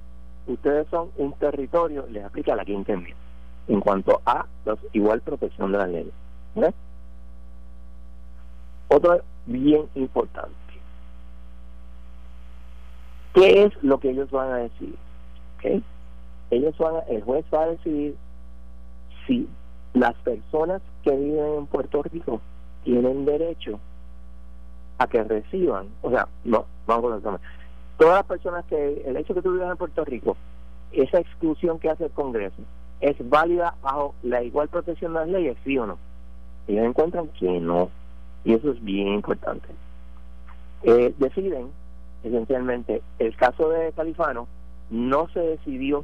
ustedes 0.48 0.88
son 0.90 1.12
un 1.18 1.34
territorio, 1.34 2.06
les 2.10 2.26
aplica 2.26 2.56
la 2.56 2.66
quinta 2.66 2.94
enmienda 2.94 3.22
en 3.68 3.80
cuanto 3.80 4.22
a 4.26 4.46
la 4.66 4.78
igual 4.92 5.22
protección 5.22 5.72
de 5.72 5.78
las 5.78 5.90
leyes. 5.90 6.14
Otro 8.90 9.22
bien 9.46 9.88
importante. 9.96 10.54
¿Qué 13.34 13.64
es 13.64 13.84
lo 13.84 14.00
que 14.00 14.12
ellos 14.12 14.30
van 14.30 14.52
a 14.52 14.58
decidir? 14.58 14.98
Ellos 16.52 16.78
van 16.78 16.96
el 17.10 17.24
juez 17.24 17.46
va 17.52 17.64
a 17.64 17.68
decidir 17.68 18.16
si 19.26 19.48
las 19.94 20.14
personas 20.16 20.82
que 21.04 21.12
viven 21.12 21.54
en 21.60 21.66
Puerto 21.68 22.04
Rico 22.04 22.42
tienen 22.84 23.26
derecho 23.26 23.80
a 24.98 25.08
que 25.08 25.24
reciban, 25.24 25.88
o 26.02 26.10
sea, 26.10 26.28
no, 26.44 26.66
vamos 26.86 27.24
a 27.26 27.40
todas 27.98 28.16
las 28.16 28.26
personas 28.26 28.66
que, 28.66 29.04
el 29.06 29.18
hecho 29.18 29.34
que 29.34 29.42
tú 29.42 29.54
vivas 29.54 29.72
en 29.72 29.78
Puerto 29.78 30.04
Rico, 30.06 30.36
esa 30.92 31.20
exclusión 31.20 31.80
que 31.80 31.90
hace 31.90 32.06
el 32.06 32.12
Congreso, 32.12 32.62
¿es 33.02 33.16
válida 33.30 33.76
bajo 33.82 34.14
la 34.24 34.44
igual 34.44 34.68
protección 34.70 35.14
de 35.14 35.20
las 35.20 35.30
leyes, 35.30 35.58
sí 35.64 35.78
o 35.78 35.86
no? 35.86 35.98
Ellos 36.68 36.86
encuentran 36.86 37.28
que 37.40 37.60
no. 37.60 37.90
Y 38.46 38.54
eso 38.54 38.72
es 38.72 38.84
bien 38.84 39.08
importante. 39.10 39.68
Eh, 40.84 41.14
deciden, 41.18 41.70
esencialmente, 42.24 43.02
el 43.20 43.36
caso 43.36 43.70
de 43.70 43.92
Califano 43.94 44.48
no 44.90 45.28
se 45.30 45.40
decidió 45.40 46.04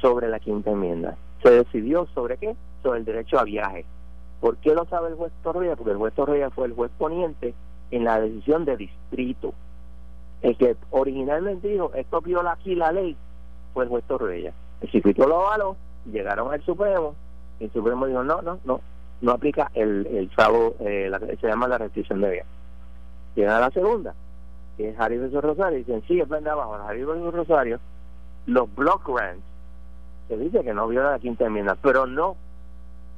sobre 0.00 0.28
la 0.28 0.40
quinta 0.40 0.70
enmienda. 0.70 1.16
Se 1.42 1.50
decidió 1.50 2.06
sobre 2.14 2.36
qué? 2.36 2.56
Sobre 2.82 2.98
el 2.98 3.04
derecho 3.04 3.38
a 3.38 3.44
viaje. 3.44 3.84
¿Por 4.40 4.56
qué 4.56 4.74
lo 4.74 4.84
sabe 4.86 5.08
el 5.08 5.14
juez 5.14 5.32
Torreya? 5.42 5.76
Porque 5.76 5.92
el 5.92 5.98
juez 5.98 6.14
Torreya 6.14 6.50
fue 6.50 6.66
el 6.66 6.72
juez 6.72 6.90
poniente 6.98 7.54
en 7.92 8.04
la 8.04 8.20
decisión 8.20 8.64
de 8.64 8.76
distrito. 8.76 9.54
El 10.40 10.56
que 10.56 10.76
originalmente 10.90 11.68
dijo, 11.68 11.92
esto 11.94 12.20
viola 12.20 12.52
aquí 12.52 12.74
la 12.74 12.90
ley, 12.90 13.16
fue 13.72 13.84
el 13.84 13.90
juez 13.90 14.04
Torreya. 14.04 14.52
El 14.80 14.90
circuito 14.90 15.28
lo 15.28 15.46
avaló, 15.46 15.76
llegaron 16.10 16.52
al 16.52 16.60
Supremo, 16.62 17.14
y 17.60 17.64
el 17.64 17.72
Supremo 17.72 18.06
dijo, 18.06 18.24
no, 18.24 18.42
no, 18.42 18.58
no, 18.64 18.80
no 19.20 19.30
aplica 19.30 19.70
el, 19.74 20.06
el 20.08 20.30
eh, 20.80 21.08
la, 21.08 21.20
se 21.20 21.46
llama 21.46 21.68
la 21.68 21.78
restricción 21.78 22.20
de 22.20 22.30
vía. 22.30 22.44
Llega 23.36 23.60
la 23.60 23.70
segunda, 23.70 24.14
que 24.76 24.88
es 24.88 24.98
Harry 24.98 25.18
versus 25.18 25.40
Rosario, 25.40 25.78
y 25.78 25.84
dicen, 25.84 26.02
sí, 26.08 26.20
es 26.20 26.28
verdad, 26.28 26.56
bajo 26.56 26.74
Harry 26.74 27.04
versus 27.04 27.32
Rosario, 27.32 27.78
los 28.46 28.74
block 28.74 29.08
grants, 29.08 29.44
se 30.26 30.36
dice 30.36 30.64
que 30.64 30.74
no 30.74 30.88
viola 30.88 31.12
la 31.12 31.18
quinta 31.20 31.46
enmienda, 31.46 31.76
pero 31.80 32.06
no 32.06 32.36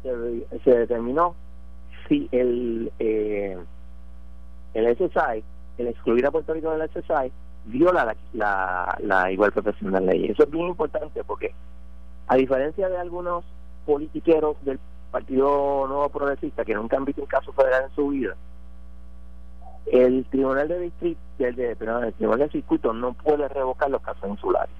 se, 0.04 0.70
determinó 0.70 1.34
si 2.08 2.28
el, 2.30 2.92
eh, 2.98 3.56
el 4.74 4.96
SSI, 4.96 5.42
el 5.78 5.88
excluir 5.88 6.26
a 6.26 6.30
Puerto 6.30 6.52
Rico 6.52 6.70
del 6.70 6.88
SSI, 6.90 7.32
viola 7.64 8.04
la, 8.04 8.16
la, 8.34 8.98
la 9.02 9.32
igual 9.32 9.52
protección 9.52 9.92
de 9.92 10.00
la 10.00 10.12
ley. 10.12 10.26
Eso 10.26 10.44
es 10.44 10.50
bien 10.50 10.68
importante 10.68 11.24
porque, 11.24 11.54
a 12.26 12.36
diferencia 12.36 12.88
de 12.88 12.98
algunos 12.98 13.44
politiqueros 13.86 14.56
del 14.64 14.78
Partido 15.10 15.86
Nuevo 15.86 16.08
Progresista 16.10 16.64
que 16.64 16.74
nunca 16.74 16.96
han 16.96 17.04
visto 17.04 17.22
un 17.22 17.28
caso 17.28 17.52
federal 17.52 17.84
en 17.84 17.94
su 17.94 18.08
vida, 18.08 18.36
el 19.86 20.24
Tribunal 20.26 20.68
de 20.68 20.80
Distrito, 20.80 21.20
el, 21.38 21.56
de, 21.56 21.76
perdón, 21.76 22.04
el 22.04 22.14
Tribunal 22.14 22.40
de 22.40 22.50
Circuito 22.50 22.92
no 22.92 23.12
puede 23.12 23.48
revocar 23.48 23.90
los 23.90 24.02
casos 24.02 24.28
insulares. 24.28 24.74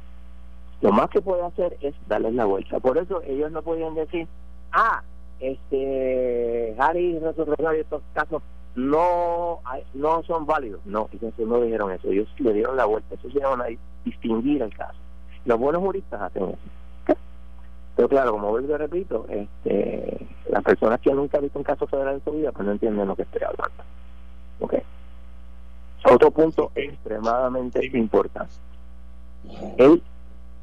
Lo 0.80 0.92
más 0.92 1.08
que 1.10 1.22
puede 1.22 1.42
hacer 1.42 1.76
es 1.80 1.94
darles 2.08 2.34
la 2.34 2.44
vuelta. 2.44 2.80
Por 2.80 2.98
eso 2.98 3.22
ellos 3.22 3.50
no 3.52 3.62
podían 3.62 3.94
decir, 3.94 4.26
ah, 4.72 5.02
este, 5.40 6.74
Harry 6.78 7.18
Rosario, 7.18 7.80
estos 7.80 8.02
casos 8.12 8.42
no 8.74 9.60
no 9.94 10.22
son 10.24 10.46
válidos. 10.46 10.80
No, 10.84 11.08
ellos 11.12 11.32
no 11.38 11.60
dijeron 11.60 11.92
eso. 11.92 12.08
Ellos 12.08 12.28
le 12.38 12.52
dieron 12.52 12.76
la 12.76 12.86
vuelta. 12.86 13.14
Eso 13.14 13.30
se 13.30 13.40
llama 13.40 13.66
distinguir 14.04 14.62
el 14.62 14.74
caso. 14.74 14.98
Los 15.44 15.58
buenos 15.58 15.82
juristas 15.82 16.20
hacen 16.22 16.44
eso. 16.44 17.18
Pero 17.96 18.08
claro, 18.08 18.32
como 18.32 18.50
vuelvo 18.50 18.74
y 18.74 18.76
repito, 18.76 19.26
este, 19.28 20.26
las 20.48 20.64
personas 20.64 21.00
que 21.00 21.12
nunca 21.12 21.38
han 21.38 21.44
visto 21.44 21.58
un 21.58 21.64
caso 21.64 21.86
federal 21.86 22.14
en 22.14 22.24
su 22.24 22.32
vida, 22.32 22.50
pues 22.50 22.66
no 22.66 22.72
entienden 22.72 23.06
lo 23.06 23.14
que 23.14 23.22
estoy 23.22 23.42
hablando. 23.42 23.84
Okay. 24.58 24.82
Otro 26.04 26.30
punto 26.32 26.72
extremadamente 26.74 27.86
importante. 27.96 28.52
El 29.78 30.02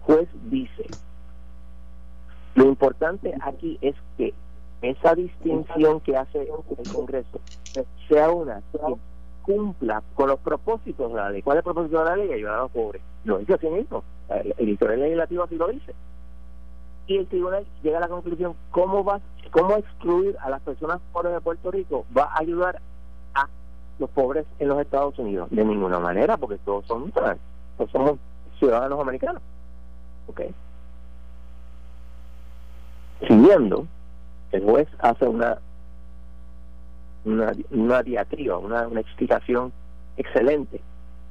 juez 0.01 0.27
dice, 0.49 0.85
lo 2.55 2.65
importante 2.65 3.33
aquí 3.41 3.77
es 3.81 3.95
que 4.17 4.33
esa 4.81 5.15
distinción 5.15 5.99
que 6.01 6.17
hace 6.17 6.41
el 6.41 6.93
Congreso 6.93 7.39
sea 8.07 8.31
una 8.31 8.61
que 8.71 8.79
cumpla 9.41 10.03
con 10.15 10.29
los 10.29 10.39
propósitos 10.39 11.11
de 11.11 11.17
la 11.17 11.29
ley. 11.29 11.41
¿Cuál 11.41 11.57
es 11.57 11.59
el 11.59 11.63
propósito 11.65 11.99
de 11.99 12.05
la 12.05 12.15
ley? 12.15 12.33
Ayudar 12.33 12.55
a 12.55 12.61
los 12.61 12.71
pobres. 12.71 13.01
Lo 13.23 13.37
dice 13.39 13.53
así 13.53 13.67
mismo. 13.67 14.03
El 14.29 14.53
editorial 14.57 15.01
legislativo 15.01 15.43
así 15.43 15.55
lo 15.55 15.67
dice. 15.67 15.93
Y 17.07 17.17
el 17.17 17.27
tribunal 17.27 17.65
llega 17.83 17.97
a 17.97 18.01
la 18.01 18.07
conclusión, 18.07 18.55
¿cómo 18.69 19.03
va, 19.03 19.19
cómo 19.51 19.75
excluir 19.75 20.37
a 20.39 20.49
las 20.49 20.61
personas 20.61 20.99
pobres 21.11 21.33
de 21.33 21.41
Puerto 21.41 21.71
Rico 21.71 22.05
va 22.15 22.25
a 22.25 22.39
ayudar 22.39 22.79
a 23.33 23.47
los 23.99 24.09
pobres 24.11 24.45
en 24.59 24.69
los 24.69 24.79
Estados 24.79 25.17
Unidos? 25.19 25.49
De 25.51 25.65
ninguna 25.65 25.99
manera, 25.99 26.37
porque 26.37 26.57
todos 26.59 26.85
son 26.85 27.11
todos 27.11 27.37
somos 27.91 28.19
ciudadanos 28.59 28.99
americanos. 28.99 29.41
¿Ok? 30.27 30.41
Siguiendo, 33.27 33.87
el 34.51 34.63
juez 34.63 34.87
hace 34.99 35.27
una 35.27 35.59
una, 37.25 37.53
una 37.71 38.03
diatriba, 38.03 38.57
una, 38.57 38.87
una 38.87 39.01
explicación 39.01 39.71
excelente 40.17 40.81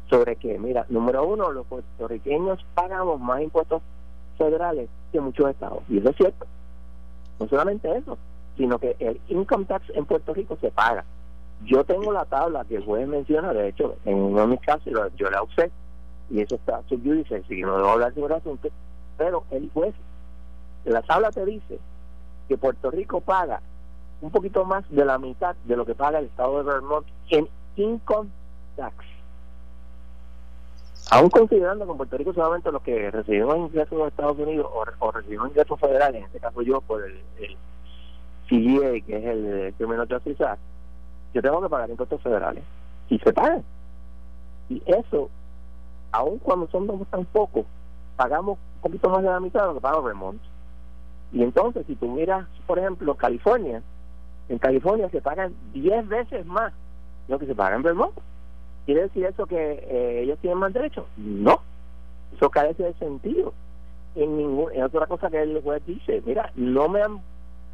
sobre 0.09 0.37
que, 0.37 0.59
mira, 0.59 0.87
número 0.89 1.25
uno, 1.25 1.51
los 1.53 1.67
puertorriqueños 1.67 2.65
pagamos 2.75 3.21
más 3.21 3.43
impuestos 3.43 3.83
federales 4.37 4.89
que 5.13 5.21
muchos 5.21 5.51
estados. 5.51 5.83
Y 5.89 5.99
eso 5.99 6.11
es 6.11 6.17
cierto. 6.17 6.47
No 7.39 7.49
solamente 7.49 7.97
eso, 7.97 8.19
sino 8.57 8.79
que 8.79 8.97
el 8.99 9.21
income 9.29 9.65
tax 9.65 9.89
en 9.95 10.05
Puerto 10.05 10.35
Rico 10.35 10.57
se 10.61 10.71
paga. 10.71 11.05
Yo 11.65 11.85
tengo 11.85 12.13
la 12.13 12.25
tabla 12.25 12.65
que 12.65 12.77
el 12.77 12.85
juez 12.85 13.07
menciona, 13.07 13.53
de 13.53 13.69
hecho, 13.69 13.97
en 14.05 14.17
uno 14.17 14.43
de 14.43 14.47
mis 14.49 14.61
casos 14.61 14.93
yo 15.17 15.31
la 15.31 15.43
usé, 15.43 15.71
y 16.31 16.41
eso 16.41 16.57
está 16.57 16.83
subjudice, 16.89 17.43
que 17.43 17.61
no 17.63 17.77
debo 17.77 17.91
hablar 17.91 18.15
sobre 18.15 18.35
el 18.35 18.41
asunto, 18.41 18.69
pero 19.19 19.45
el 19.51 19.71
juez, 19.73 19.95
la 20.85 21.03
tabla 21.03 21.31
te 21.31 21.45
dice 21.45 21.79
que 22.51 22.59
Puerto 22.59 22.91
Rico 22.91 23.21
paga 23.21 23.61
un 24.21 24.33
poquito 24.33 24.65
más 24.65 24.83
de 24.91 25.05
la 25.05 25.19
mitad 25.19 25.55
de 25.67 25.77
lo 25.77 25.87
que 25.87 25.95
paga 25.95 26.19
el 26.19 26.25
estado 26.25 26.59
de 26.59 26.65
Vermont 26.65 27.07
en 27.29 27.49
income 27.77 28.29
tax. 28.75 28.97
Aún 31.13 31.31
considerando 31.31 31.85
que 31.85 31.93
en 31.93 31.97
Puerto 31.97 32.19
Rico 32.19 32.35
solamente 32.35 32.73
los 32.73 32.83
que 32.83 33.09
recibimos 33.13 33.57
ingresos 33.57 33.97
de 33.97 34.09
Estados 34.09 34.37
Unidos 34.37 34.67
o, 34.69 34.85
o 34.99 35.13
ingresos 35.21 35.79
federales, 35.79 36.23
en 36.23 36.27
este 36.27 36.41
caso 36.41 36.61
yo 36.63 36.81
por 36.81 37.05
el, 37.05 37.23
el 37.39 37.57
CGA, 38.49 39.07
que 39.07 39.17
es 39.17 39.25
el 39.25 39.75
Criminal 39.75 40.09
Justice 40.11 40.45
Act, 40.45 40.61
yo 41.33 41.43
tengo 41.43 41.63
que 41.63 41.69
pagar 41.69 41.89
impuestos 41.89 42.21
federales. 42.21 42.65
Y 43.11 43.19
se 43.21 43.33
pagan. 43.33 43.63
Y 44.69 44.83
eso, 44.87 45.31
aun 46.11 46.39
cuando 46.39 46.67
son 46.67 47.07
tan 47.07 47.25
pocos, 47.27 47.65
pagamos 48.17 48.59
un 48.75 48.81
poquito 48.83 49.09
más 49.09 49.23
de 49.23 49.31
la 49.31 49.39
mitad 49.39 49.61
de 49.61 49.67
lo 49.69 49.75
que 49.75 49.81
paga 49.81 50.01
Vermont. 50.01 50.43
Y 51.33 51.43
entonces, 51.43 51.87
si 51.87 51.95
tú 51.95 52.09
miras, 52.09 52.47
por 52.67 52.79
ejemplo, 52.79 53.15
California, 53.15 53.83
en 54.49 54.59
California 54.59 55.09
se 55.11 55.23
pagan 55.23 55.55
10 55.73 56.09
veces 56.09 56.45
más 56.45 56.73
de 57.27 57.33
lo 57.33 57.39
que 57.39 57.47
se 57.47 57.55
paga 57.55 57.77
en 57.77 57.83
Vermont. 57.83 58.15
¿Quiere 58.85 59.03
decir 59.03 59.25
eso 59.25 59.47
que 59.47 59.57
eh, 59.57 60.23
ellos 60.23 60.39
tienen 60.41 60.59
más 60.59 60.73
derechos? 60.73 61.05
No, 61.17 61.61
eso 62.35 62.51
carece 62.51 62.83
de 62.83 62.95
sentido. 62.95 63.53
En 64.17 64.37
ningún, 64.37 64.73
en 64.73 64.83
otra 64.83 65.07
cosa 65.07 65.31
que 65.31 65.41
el 65.41 65.63
juez 65.63 65.85
dice, 65.87 66.21
mira, 66.27 66.51
no 66.57 66.89
me 66.89 67.01
han 67.01 67.21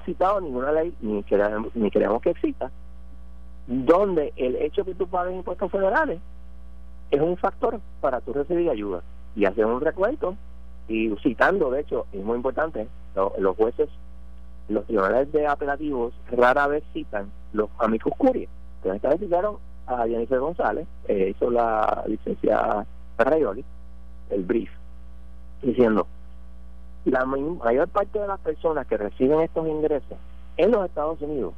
citado 0.04 0.40
ninguna 0.40 0.72
ley, 0.72 0.94
ni 1.00 1.22
queremos, 1.22 1.74
ni 1.74 1.90
queremos 1.90 2.20
que 2.20 2.30
exista, 2.30 2.70
donde 3.66 4.34
el 4.36 4.56
hecho 4.56 4.84
que 4.84 4.94
tú 4.94 5.06
pagues 5.08 5.34
impuestos 5.34 5.70
federales 5.70 6.20
es 7.10 7.20
un 7.20 7.36
factor 7.36 7.80
para 8.00 8.20
tú 8.20 8.32
recibir 8.34 8.68
ayuda. 8.68 9.02
Y 9.34 9.46
hacer 9.46 9.64
un 9.64 9.80
recuento, 9.80 10.36
y 10.88 11.14
citando, 11.22 11.70
de 11.70 11.80
hecho, 11.80 12.06
es 12.12 12.22
muy 12.22 12.36
importante, 12.36 12.88
los 13.14 13.56
jueces 13.56 13.88
los 14.68 14.84
tribunales 14.86 15.30
de 15.32 15.46
apelativos 15.46 16.12
rara 16.30 16.66
vez 16.66 16.82
citan 16.92 17.30
los 17.52 17.70
amigos 17.78 18.12
curiae. 18.18 18.48
Entonces 18.78 18.96
esta 18.96 19.08
vez 19.10 19.20
citaron 19.20 19.56
a 19.86 20.06
Jennifer 20.06 20.40
González, 20.40 20.86
hizo 21.08 21.50
la 21.50 22.04
licencia 22.06 22.84
Rayoli, 23.16 23.64
el 24.30 24.42
brief, 24.42 24.70
diciendo, 25.62 26.06
la 27.04 27.24
mayor 27.24 27.88
parte 27.88 28.18
de 28.18 28.26
las 28.26 28.40
personas 28.40 28.86
que 28.88 28.96
reciben 28.96 29.40
estos 29.40 29.66
ingresos 29.68 30.18
en 30.56 30.72
los 30.72 30.84
Estados 30.86 31.20
Unidos 31.22 31.54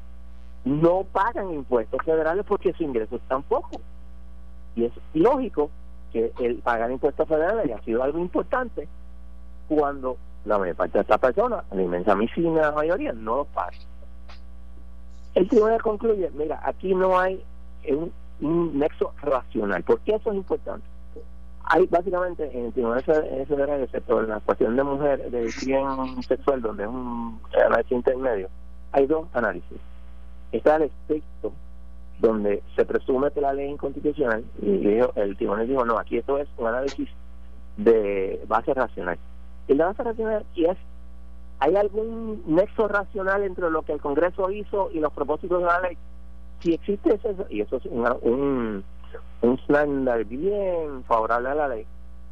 no 0.65 1.05
pagan 1.11 1.53
impuestos 1.55 2.01
federales 2.05 2.45
porque 2.47 2.75
su 2.75 2.83
ingreso 2.83 3.17
es 3.17 3.23
tan 3.23 3.43
poco. 3.43 3.81
Y 4.77 4.85
es 4.85 4.93
lógico 5.15 5.71
que 6.13 6.33
el 6.41 6.57
pagar 6.57 6.91
impuestos 6.91 7.27
federales 7.27 7.65
haya 7.65 7.83
sido 7.83 8.03
algo 8.03 8.19
importante 8.19 8.87
cuando 9.69 10.17
la 10.45 10.59
mayor 10.59 10.77
parte 10.77 10.99
de 10.99 11.03
estas 11.03 11.19
personas, 11.19 11.65
la 11.71 11.83
inmensa 11.83 12.15
la 12.15 12.73
mayoría, 12.73 13.13
no 13.13 13.37
lo. 13.37 13.47
El 15.35 15.47
tribunal 15.49 15.81
concluye, 15.83 16.31
mira, 16.35 16.61
aquí 16.65 16.95
no 16.95 17.19
hay 17.19 17.43
un, 17.89 18.79
nexo 18.79 19.13
racional. 19.21 19.83
¿Por 19.83 20.01
qué 20.01 20.15
eso 20.15 20.31
es 20.31 20.37
importante? 20.37 20.87
Hay 21.65 21.87
básicamente 21.87 22.51
en 22.57 22.67
el 22.67 22.73
tribunal 22.73 23.03
federal, 23.03 23.83
excepto 23.83 24.21
en 24.21 24.31
la 24.31 24.41
cuestión 24.41 24.75
de 24.75 24.83
mujer, 24.83 25.31
de 25.31 25.53
crimen 25.53 26.23
sexual, 26.23 26.63
donde 26.63 26.85
es 26.85 26.89
un 26.89 27.39
análisis 27.67 27.93
intermedio, 27.93 28.49
hay 28.93 29.07
dos 29.07 29.27
análisis. 29.35 29.79
Está 30.51 30.77
el 30.77 30.85
estricto, 30.85 31.53
donde 32.21 32.63
se 32.75 32.87
presume 32.87 33.31
que 33.33 33.43
la 33.43 33.53
ley 33.53 33.67
es 33.67 33.73
inconstitucional, 33.73 34.43
y 34.63 34.89
el 35.15 35.37
tribunal 35.37 35.69
dijo, 35.69 35.85
no, 35.85 35.99
aquí 35.99 36.17
esto 36.17 36.39
es 36.39 36.49
un 36.57 36.69
análisis 36.69 37.09
de 37.77 38.43
base 38.49 38.73
racional 38.73 39.19
y 39.69 39.75
la 39.75 39.87
base 39.87 40.03
racional 40.03 40.45
y 40.55 40.65
es 40.65 40.77
¿hay 41.61 41.77
algún 41.77 42.43
nexo 42.47 42.89
racional 42.89 43.43
entre 43.43 43.71
lo 43.71 43.83
que 43.83 43.93
el 43.93 44.01
Congreso 44.01 44.51
hizo 44.51 44.91
y 44.93 45.01
los 45.01 45.13
propósitos 45.13 45.61
de 45.61 45.67
la 45.67 45.81
ley? 45.81 45.97
Si 46.61 46.75
existe 46.75 47.15
eso, 47.15 47.47
y 47.49 47.61
eso 47.61 47.77
es 47.77 47.87
un, 47.87 48.85
un 49.43 49.55
estándar 49.55 50.25
bien 50.25 51.05
favorable 51.05 51.49
a 51.51 51.55
la 51.55 51.69
ley, 51.69 51.87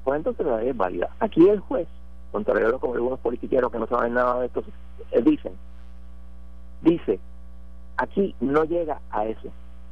pues 0.05 0.16
entonces 0.16 0.47
la 0.47 0.59
ley 0.59 0.70
es 0.70 0.76
válida. 0.76 1.11
Aquí 1.20 1.49
el 1.49 1.61
juez, 1.61 1.87
contrario 2.32 2.68
a 2.68 2.70
lo 2.70 2.80
que 2.80 2.89
algunos 2.89 3.20
politiqueros 3.20 3.70
que 3.70 3.78
no 3.78 3.87
saben 3.87 4.14
nada 4.14 4.41
de 4.41 4.47
esto 4.47 4.64
eh, 5.12 5.22
dicen, 5.22 5.53
dice, 6.82 7.20
aquí 7.97 8.34
no 8.41 8.64
llega 8.64 9.01
a 9.11 9.26
eso. 9.26 9.49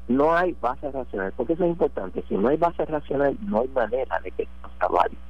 No 0.06 0.34
hay 0.34 0.54
base 0.60 0.90
racional, 0.90 1.32
porque 1.36 1.54
eso 1.54 1.64
es 1.64 1.70
importante. 1.70 2.22
Si 2.28 2.36
no 2.36 2.48
hay 2.48 2.56
base 2.56 2.84
racional, 2.84 3.36
no 3.40 3.60
hay 3.60 3.68
manera 3.68 4.20
de 4.20 4.30
que 4.32 4.42
esto 4.42 4.68
sea 4.78 4.88
válido. 4.88 5.20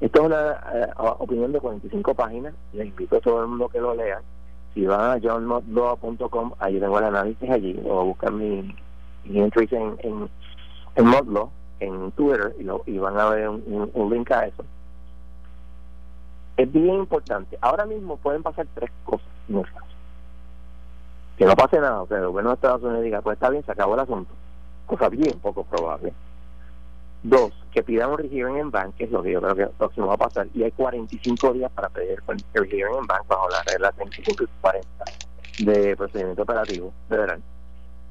Esto 0.00 0.20
es 0.20 0.26
una 0.26 0.52
eh, 0.74 0.90
opinión 0.96 1.52
de 1.52 1.60
45 1.60 2.14
páginas. 2.14 2.54
Les 2.72 2.86
invito 2.86 3.16
a 3.16 3.20
todo 3.20 3.42
el 3.42 3.48
mundo 3.48 3.68
que 3.68 3.80
lo 3.80 3.94
lean. 3.94 4.22
Si 4.74 4.84
van 4.84 5.12
a 5.12 5.20
johnmodlaw.com, 5.20 6.52
ahí 6.58 6.78
tengo 6.78 6.98
el 6.98 7.04
análisis 7.06 7.48
allí, 7.48 7.80
o 7.88 8.04
buscan 8.04 8.36
mi, 8.36 8.76
mi 9.24 9.40
entries 9.40 9.72
en, 9.72 9.96
en, 10.00 10.28
en 10.96 11.06
Modlaw, 11.06 11.50
en 11.80 12.12
Twitter, 12.12 12.54
y, 12.58 12.64
lo, 12.64 12.82
y 12.84 12.98
van 12.98 13.18
a 13.18 13.30
ver 13.30 13.48
un, 13.48 14.10
link 14.10 14.30
a 14.32 14.46
eso. 14.46 14.64
Es 16.58 16.70
bien 16.70 16.94
importante. 16.94 17.56
Ahora 17.62 17.86
mismo 17.86 18.18
pueden 18.18 18.42
pasar 18.42 18.66
tres 18.74 18.90
cosas 19.04 19.26
en 19.48 19.64
Que 21.38 21.46
no 21.46 21.54
pase 21.54 21.80
nada, 21.80 22.04
sea, 22.06 22.18
el 22.18 22.26
gobierno 22.26 22.50
de 22.50 22.54
Estados 22.56 22.82
Unidos 22.82 23.02
diga, 23.02 23.22
pues 23.22 23.36
está 23.36 23.48
bien, 23.48 23.64
se 23.64 23.72
acabó 23.72 23.94
el 23.94 24.00
asunto. 24.00 24.30
Cosa 24.84 25.08
bien 25.08 25.38
poco 25.40 25.64
probable. 25.64 26.12
Dos, 27.28 27.52
que 27.72 27.82
pidan 27.82 28.12
un 28.12 28.18
rehearing 28.18 28.58
en 28.58 28.70
bank, 28.70 28.94
que 28.94 29.02
es 29.02 29.10
lo 29.10 29.20
que 29.20 29.32
yo 29.32 29.40
creo 29.40 29.56
que 29.56 29.66
próximo 29.78 30.06
va 30.06 30.14
a 30.14 30.16
pasar, 30.16 30.46
y 30.54 30.62
hay 30.62 30.70
45 30.70 31.54
días 31.54 31.72
para 31.72 31.88
pedir 31.88 32.22
el 32.54 32.70
rehearing 32.70 32.98
en 33.00 33.06
bank 33.08 33.26
bajo 33.26 33.48
la 33.48 33.64
regla 33.64 33.92
25 33.98 34.44
y 34.44 34.46
40 34.60 34.88
de 35.58 35.96
procedimiento 35.96 36.42
operativo 36.42 36.92
federal. 37.08 37.42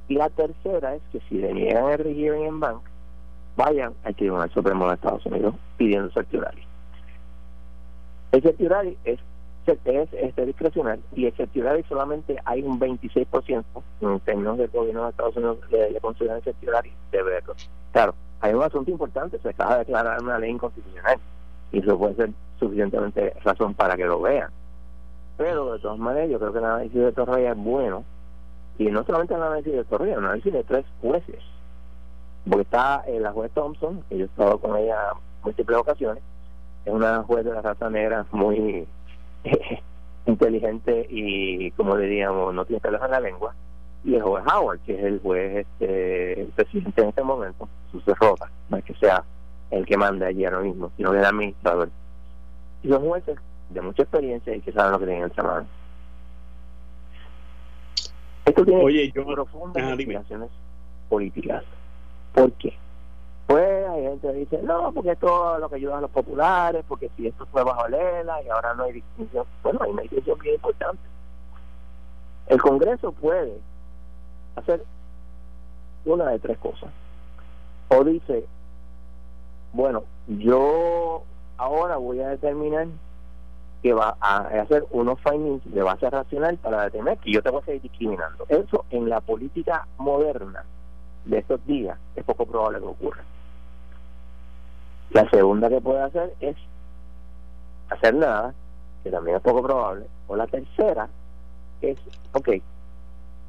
Y 0.09 0.15
la 0.15 0.29
tercera 0.29 0.95
es 0.95 1.01
que 1.13 1.21
si 1.29 1.35
le 1.35 1.53
niegan 1.53 1.91
el 1.91 1.97
rehearing 1.99 2.45
en 2.45 2.59
bank, 2.59 2.81
vayan 3.55 3.93
al 4.03 4.15
Tribunal 4.15 4.51
Supremo 4.51 4.89
de 4.89 4.95
Estados 4.95 5.25
Unidos 5.27 5.55
pidiendo 5.77 6.11
certiorari. 6.11 6.67
El 8.33 8.41
certiorari 8.41 8.97
es, 9.05 9.19
es 9.65 10.09
este 10.11 10.45
discrecional 10.45 10.99
y 11.15 11.27
el 11.27 11.33
certiorari 11.37 11.83
solamente 11.83 12.35
hay 12.43 12.63
un 12.63 12.77
26% 12.77 13.63
en 14.01 14.19
términos 14.19 14.57
del 14.57 14.67
gobierno 14.67 15.03
de 15.03 15.09
Estados 15.11 15.37
Unidos 15.37 15.59
le, 15.71 15.91
le 15.91 16.01
consideran 16.01 16.41
certiorari 16.41 16.91
de 17.13 17.23
verlo. 17.23 17.55
Claro, 17.93 18.13
hay 18.45 18.53
un 18.53 18.61
asunto 18.61 18.91
importante, 18.91 19.39
se 19.39 19.49
acaba 19.49 19.73
de 19.73 19.79
declarar 19.79 20.21
una 20.21 20.37
ley 20.37 20.51
inconstitucional 20.51 21.17
y 21.71 21.79
eso 21.79 21.97
puede 21.97 22.15
ser 22.15 22.29
suficientemente 22.59 23.33
razón 23.43 23.73
para 23.73 23.95
que 23.95 24.05
lo 24.05 24.21
vean. 24.21 24.51
Pero 25.35 25.73
de 25.73 25.79
todas 25.79 25.97
maneras 25.97 26.29
yo 26.29 26.37
creo 26.37 26.53
que 26.53 26.59
el 26.59 26.65
análisis 26.65 27.01
de 27.01 27.11
Torreya 27.11 27.51
es 27.51 27.57
bueno 27.57 28.03
y 28.77 28.85
no 28.85 29.03
solamente 29.03 29.33
el 29.33 29.41
análisis 29.41 29.73
de 29.73 29.83
Torreya, 29.85 30.13
el 30.13 30.25
análisis 30.25 30.53
de 30.53 30.63
tres 30.63 30.85
jueces. 31.01 31.41
Porque 32.47 32.61
está 32.61 33.03
eh, 33.07 33.19
la 33.19 33.31
juez 33.31 33.51
Thompson, 33.51 34.03
que 34.07 34.19
yo 34.19 34.25
he 34.25 34.27
estado 34.27 34.59
con 34.59 34.77
ella 34.77 35.13
múltiples 35.43 35.79
ocasiones, 35.79 36.23
es 36.85 36.93
una 36.93 37.23
juez 37.23 37.43
de 37.45 37.51
la 37.51 37.63
raza 37.63 37.89
negra 37.89 38.27
muy 38.31 38.87
inteligente 40.27 41.07
y, 41.09 41.71
como 41.71 41.97
diríamos, 41.97 42.53
no 42.53 42.63
tiene 42.63 42.79
pelos 42.79 43.01
en 43.01 43.11
la 43.11 43.19
lengua 43.19 43.55
y 44.05 44.13
el 44.15 44.21
juez 44.21 44.43
Howard, 44.45 44.79
que 44.81 44.93
es 44.93 45.03
el 45.03 45.19
juez 45.19 45.65
este, 45.65 46.47
presidente 46.55 47.01
en 47.01 47.09
este 47.09 47.23
momento, 47.23 47.67
su 48.01 48.11
derrota, 48.11 48.49
no 48.69 48.77
es 48.77 48.83
que 48.83 48.93
sea 48.95 49.23
el 49.71 49.85
que 49.85 49.97
manda 49.97 50.27
allí 50.27 50.45
ahora 50.45 50.59
mismo, 50.59 50.91
sino 50.97 51.11
que 51.11 51.17
es 51.17 51.23
el 51.23 51.29
administrador. 51.29 51.89
Y 52.83 52.89
son 52.89 53.07
jueces 53.07 53.37
de 53.69 53.81
mucha 53.81 54.03
experiencia 54.03 54.55
y 54.55 54.61
que 54.61 54.71
saben 54.71 54.91
lo 54.91 54.99
que 54.99 55.05
tienen 55.05 55.31
en 55.35 55.45
mano. 55.45 55.67
Esto 58.45 58.63
tiene 58.63 58.83
Oye, 58.83 59.11
yo, 59.11 59.25
profundas 59.25 59.89
implicaciones 59.89 60.49
políticas. 61.09 61.63
¿Por 62.33 62.51
qué? 62.53 62.77
Pues 63.47 63.87
hay 63.87 64.03
gente 64.03 64.27
que 64.27 64.33
dice, 64.33 64.59
no, 64.63 64.91
porque 64.91 65.11
esto 65.11 65.55
es 65.55 65.61
lo 65.61 65.69
que 65.69 65.75
ayuda 65.75 65.97
a 65.97 66.01
los 66.01 66.11
populares, 66.11 66.83
porque 66.87 67.09
si 67.15 67.27
esto 67.27 67.45
fue 67.47 67.63
bajo 67.63 67.87
Lela 67.87 68.41
y 68.43 68.49
ahora 68.49 68.73
no 68.75 68.83
hay 68.83 68.93
distinción. 68.93 69.45
Bueno, 69.63 69.79
hay 69.83 69.91
una 69.91 70.01
distinción 70.03 70.37
bien 70.39 70.55
importante. 70.55 71.01
El 72.47 72.61
Congreso 72.61 73.11
puede 73.11 73.59
hacer 74.55 74.83
una 76.05 76.29
de 76.29 76.39
tres 76.39 76.57
cosas. 76.59 76.89
O 77.89 78.03
dice, 78.03 78.45
bueno, 79.73 80.03
yo 80.27 81.23
ahora 81.57 81.97
voy 81.97 82.19
a 82.21 82.29
determinar 82.29 82.87
que 83.81 83.93
va 83.93 84.17
a 84.19 84.37
hacer 84.37 84.83
unos 84.89 85.19
findings 85.21 85.61
de 85.71 85.83
base 85.83 86.09
racional 86.09 86.57
para 86.57 86.85
determinar 86.85 87.19
que 87.19 87.31
yo 87.31 87.43
te 87.43 87.49
voy 87.51 87.61
a 87.61 87.65
seguir 87.65 87.83
discriminando. 87.83 88.45
Eso 88.49 88.85
en 88.89 89.09
la 89.09 89.21
política 89.21 89.87
moderna 89.97 90.65
de 91.25 91.37
estos 91.37 91.63
días 91.67 91.97
es 92.15 92.23
poco 92.23 92.45
probable 92.45 92.79
que 92.79 92.85
ocurra. 92.85 93.23
La 95.11 95.29
segunda 95.29 95.69
que 95.69 95.81
puede 95.81 96.01
hacer 96.01 96.33
es 96.39 96.55
hacer 97.89 98.15
nada, 98.15 98.53
que 99.03 99.11
también 99.11 99.37
es 99.37 99.43
poco 99.43 99.61
probable. 99.61 100.07
O 100.27 100.35
la 100.35 100.47
tercera 100.47 101.07
es, 101.81 101.97
ok, 102.33 102.49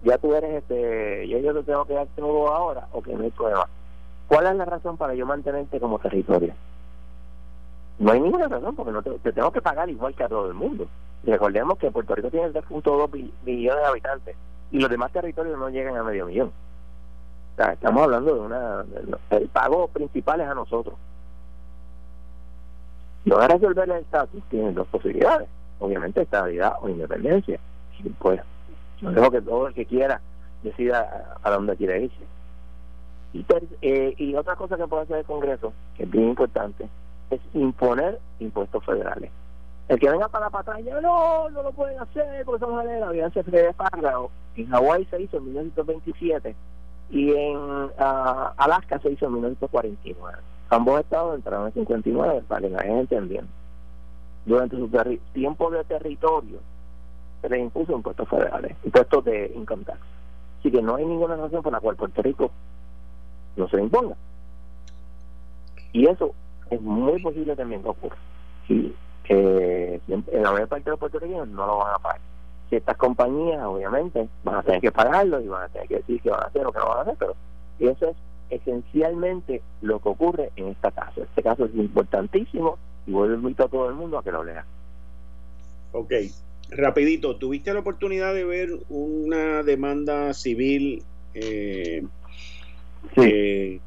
ya 0.05 0.18
tú 0.18 0.34
eres 0.34 0.62
este, 0.62 1.26
yo, 1.28 1.39
yo 1.39 1.55
te 1.55 1.62
tengo 1.62 1.84
que 1.87 1.95
dar 1.95 2.07
todo 2.14 2.53
ahora, 2.53 2.87
o 2.93 3.03
que 3.03 3.14
no 3.14 3.24
hay 3.24 3.30
problema. 3.30 3.66
¿Cuál 4.29 4.47
es 4.47 4.57
la 4.57 4.64
razón 4.64 4.97
para 4.97 5.14
yo 5.14 5.27
mantenerte 5.27 5.79
como 5.79 5.99
territorio? 5.99 6.55
No 7.99 8.12
hay 8.12 8.20
ninguna 8.20 8.49
razón 8.49 8.74
porque 8.74 8.93
no 8.93 9.03
te, 9.03 9.33
tengo 9.33 9.51
que 9.51 9.62
pagar 9.62 9.89
igual 9.89 10.14
que 10.14 10.24
a 10.24 10.29
todo 10.29 10.49
el 10.49 10.55
mundo. 10.55 10.87
recordemos 11.24 11.79
que 11.79 11.91
Puerto 11.91 12.14
Rico 12.14 12.31
tiene 12.31 12.49
3.2 12.49 13.31
millones 13.45 13.83
de 13.83 13.89
habitantes 13.89 14.37
y 14.70 14.81
los 14.81 14.91
demás 14.91 15.12
territorios 15.12 15.59
no 15.59 15.70
llegan 15.70 15.97
a 15.97 16.03
medio 16.03 16.27
millón. 16.27 16.49
O 16.49 17.57
sea, 17.57 17.72
estamos 17.72 18.03
hablando 18.03 18.35
de 18.35 18.41
una... 18.41 18.85
el 19.31 19.49
pago 19.49 19.89
principal 19.89 20.41
es 20.41 20.49
a 20.49 20.55
nosotros. 20.55 20.95
No 23.24 23.39
a 23.39 23.49
resolver 23.49 23.91
el 23.91 23.97
estatus 23.97 24.43
tienen 24.51 24.74
dos 24.74 24.87
posibilidades. 24.89 25.49
Obviamente 25.79 26.22
estabilidad 26.22 26.74
o 26.81 26.89
independencia. 26.89 27.59
Pues 28.18 28.41
yo 29.01 29.31
que 29.31 29.41
todo 29.41 29.68
el 29.68 29.74
que 29.74 29.85
quiera 29.85 30.20
decida 30.62 31.39
a, 31.43 31.51
dónde 31.51 31.77
quiere 31.77 32.05
irse. 32.05 32.24
Y, 33.37 33.45
eh, 33.82 34.14
y 34.16 34.34
otra 34.34 34.57
cosa 34.57 34.78
que 34.78 34.87
puede 34.87 35.03
hacer 35.03 35.18
el 35.18 35.24
Congreso, 35.24 35.72
que 35.97 36.05
es 36.05 36.11
bien 36.11 36.28
importante, 36.28 36.89
es 37.30 37.41
imponer 37.53 38.18
impuestos 38.39 38.82
federales. 38.84 39.30
El 39.89 40.01
que 40.01 40.11
venga 40.11 40.28
para 40.28 40.47
la 40.47 40.51
batalla, 40.51 41.01
no, 41.01 41.51
no 41.51 41.62
lo 41.62 41.72
pueden 41.72 42.01
hacer 42.01 42.45
porque 42.45 42.64
somos 42.64 42.84
de 42.84 42.99
la 42.99 43.09
alianza 43.09 43.43
de 43.43 43.72
Fárgao. 43.74 44.30
En 44.57 44.68
Hawái 44.68 45.05
se 45.07 45.20
hizo 45.22 45.37
en 45.37 45.45
1927 45.45 46.57
y 47.11 47.32
en 47.32 47.57
uh, 47.57 47.91
Alaska 48.57 48.99
se 49.01 49.12
hizo 49.12 49.26
en 49.26 49.34
1949. 49.34 50.39
Ambos 50.70 51.01
estados 51.01 51.37
entraron 51.37 51.66
en 51.66 51.74
59 51.74 52.43
para 52.49 52.62
que 52.62 52.68
gente 52.68 52.99
entendiendo. 52.99 53.51
Durante 54.47 54.76
su 54.76 54.91
tiempo 55.34 55.70
de 55.70 55.84
territorio 55.84 56.59
se 57.43 57.49
les 57.49 57.61
impuso 57.61 57.93
impuestos 57.93 58.28
federales, 58.28 58.76
impuestos 58.82 59.24
de 59.24 59.53
income. 59.55 59.84
Así 60.59 60.70
que 60.70 60.82
no 60.82 60.97
hay 60.97 61.05
ninguna 61.05 61.37
razón 61.37 61.62
por 61.62 61.72
la 61.72 61.80
cual 61.80 61.97
Puerto 61.97 62.22
Rico 62.22 62.51
no 63.57 63.68
se 63.68 63.80
imponga. 63.80 64.16
Y 65.92 66.07
eso 66.07 66.34
es 66.70 66.80
muy 66.80 67.20
posible 67.22 67.57
también 67.57 67.82
que 67.82 67.88
ocurra. 67.88 68.16
Y 68.68 68.94
que 69.24 70.00
en 70.09 70.42
la 70.42 70.52
mayor 70.52 70.68
parte 70.68 70.84
de 70.84 70.90
los 70.90 71.00
puertorriqueños 71.00 71.48
no 71.48 71.66
lo 71.66 71.78
van 71.78 71.94
a 71.94 71.98
pagar. 71.98 72.20
Ciertas 72.68 72.96
compañías, 72.96 73.64
obviamente, 73.64 74.28
van 74.44 74.57
a 74.57 74.62
tener 74.62 74.80
que 74.80 74.92
pagarlo 74.92 75.40
y 75.40 75.48
van 75.48 75.64
a 75.64 75.68
tener 75.68 75.88
que 75.88 75.96
decir 75.96 76.20
que 76.20 76.30
van 76.30 76.42
a 76.42 76.46
hacer 76.46 76.66
o 76.66 76.72
que 76.72 76.78
no 76.78 76.88
van 76.88 76.98
a 76.98 77.00
hacer, 77.02 77.16
pero 77.18 77.34
eso 77.78 78.09
es 78.09 78.16
esencialmente 78.50 79.62
lo 79.82 80.00
que 80.00 80.09
ocurre 80.09 80.50
en 80.57 80.68
esta 80.68 80.90
caso. 80.90 81.22
Este 81.22 81.42
caso 81.42 81.64
es 81.64 81.74
importantísimo 81.74 82.78
y 83.07 83.12
vuelvo 83.12 83.34
a 83.34 83.38
invitar 83.38 83.66
a 83.66 83.70
todo 83.70 83.88
el 83.88 83.94
mundo 83.94 84.18
a 84.18 84.22
que 84.22 84.32
lo 84.32 84.44
lea. 84.44 84.64
Ok, 85.92 86.12
rapidito, 86.70 87.36
¿tuviste 87.36 87.72
la 87.72 87.80
oportunidad 87.80 88.34
de 88.34 88.44
ver 88.44 88.70
una 88.88 89.62
demanda 89.62 90.34
civil 90.34 91.04
eh, 91.34 92.04
sí 93.14 93.80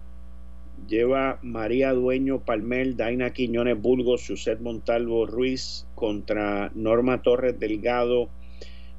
lleva 0.89 1.37
María 1.43 1.93
Dueño 1.93 2.39
Palmel, 2.39 2.97
Daina 2.97 3.31
Quiñones 3.31 3.79
Burgos, 3.79 4.21
Suset 4.21 4.59
Montalvo 4.59 5.25
Ruiz 5.27 5.85
contra 5.95 6.71
Norma 6.73 7.21
Torres 7.21 7.59
Delgado 7.59 8.29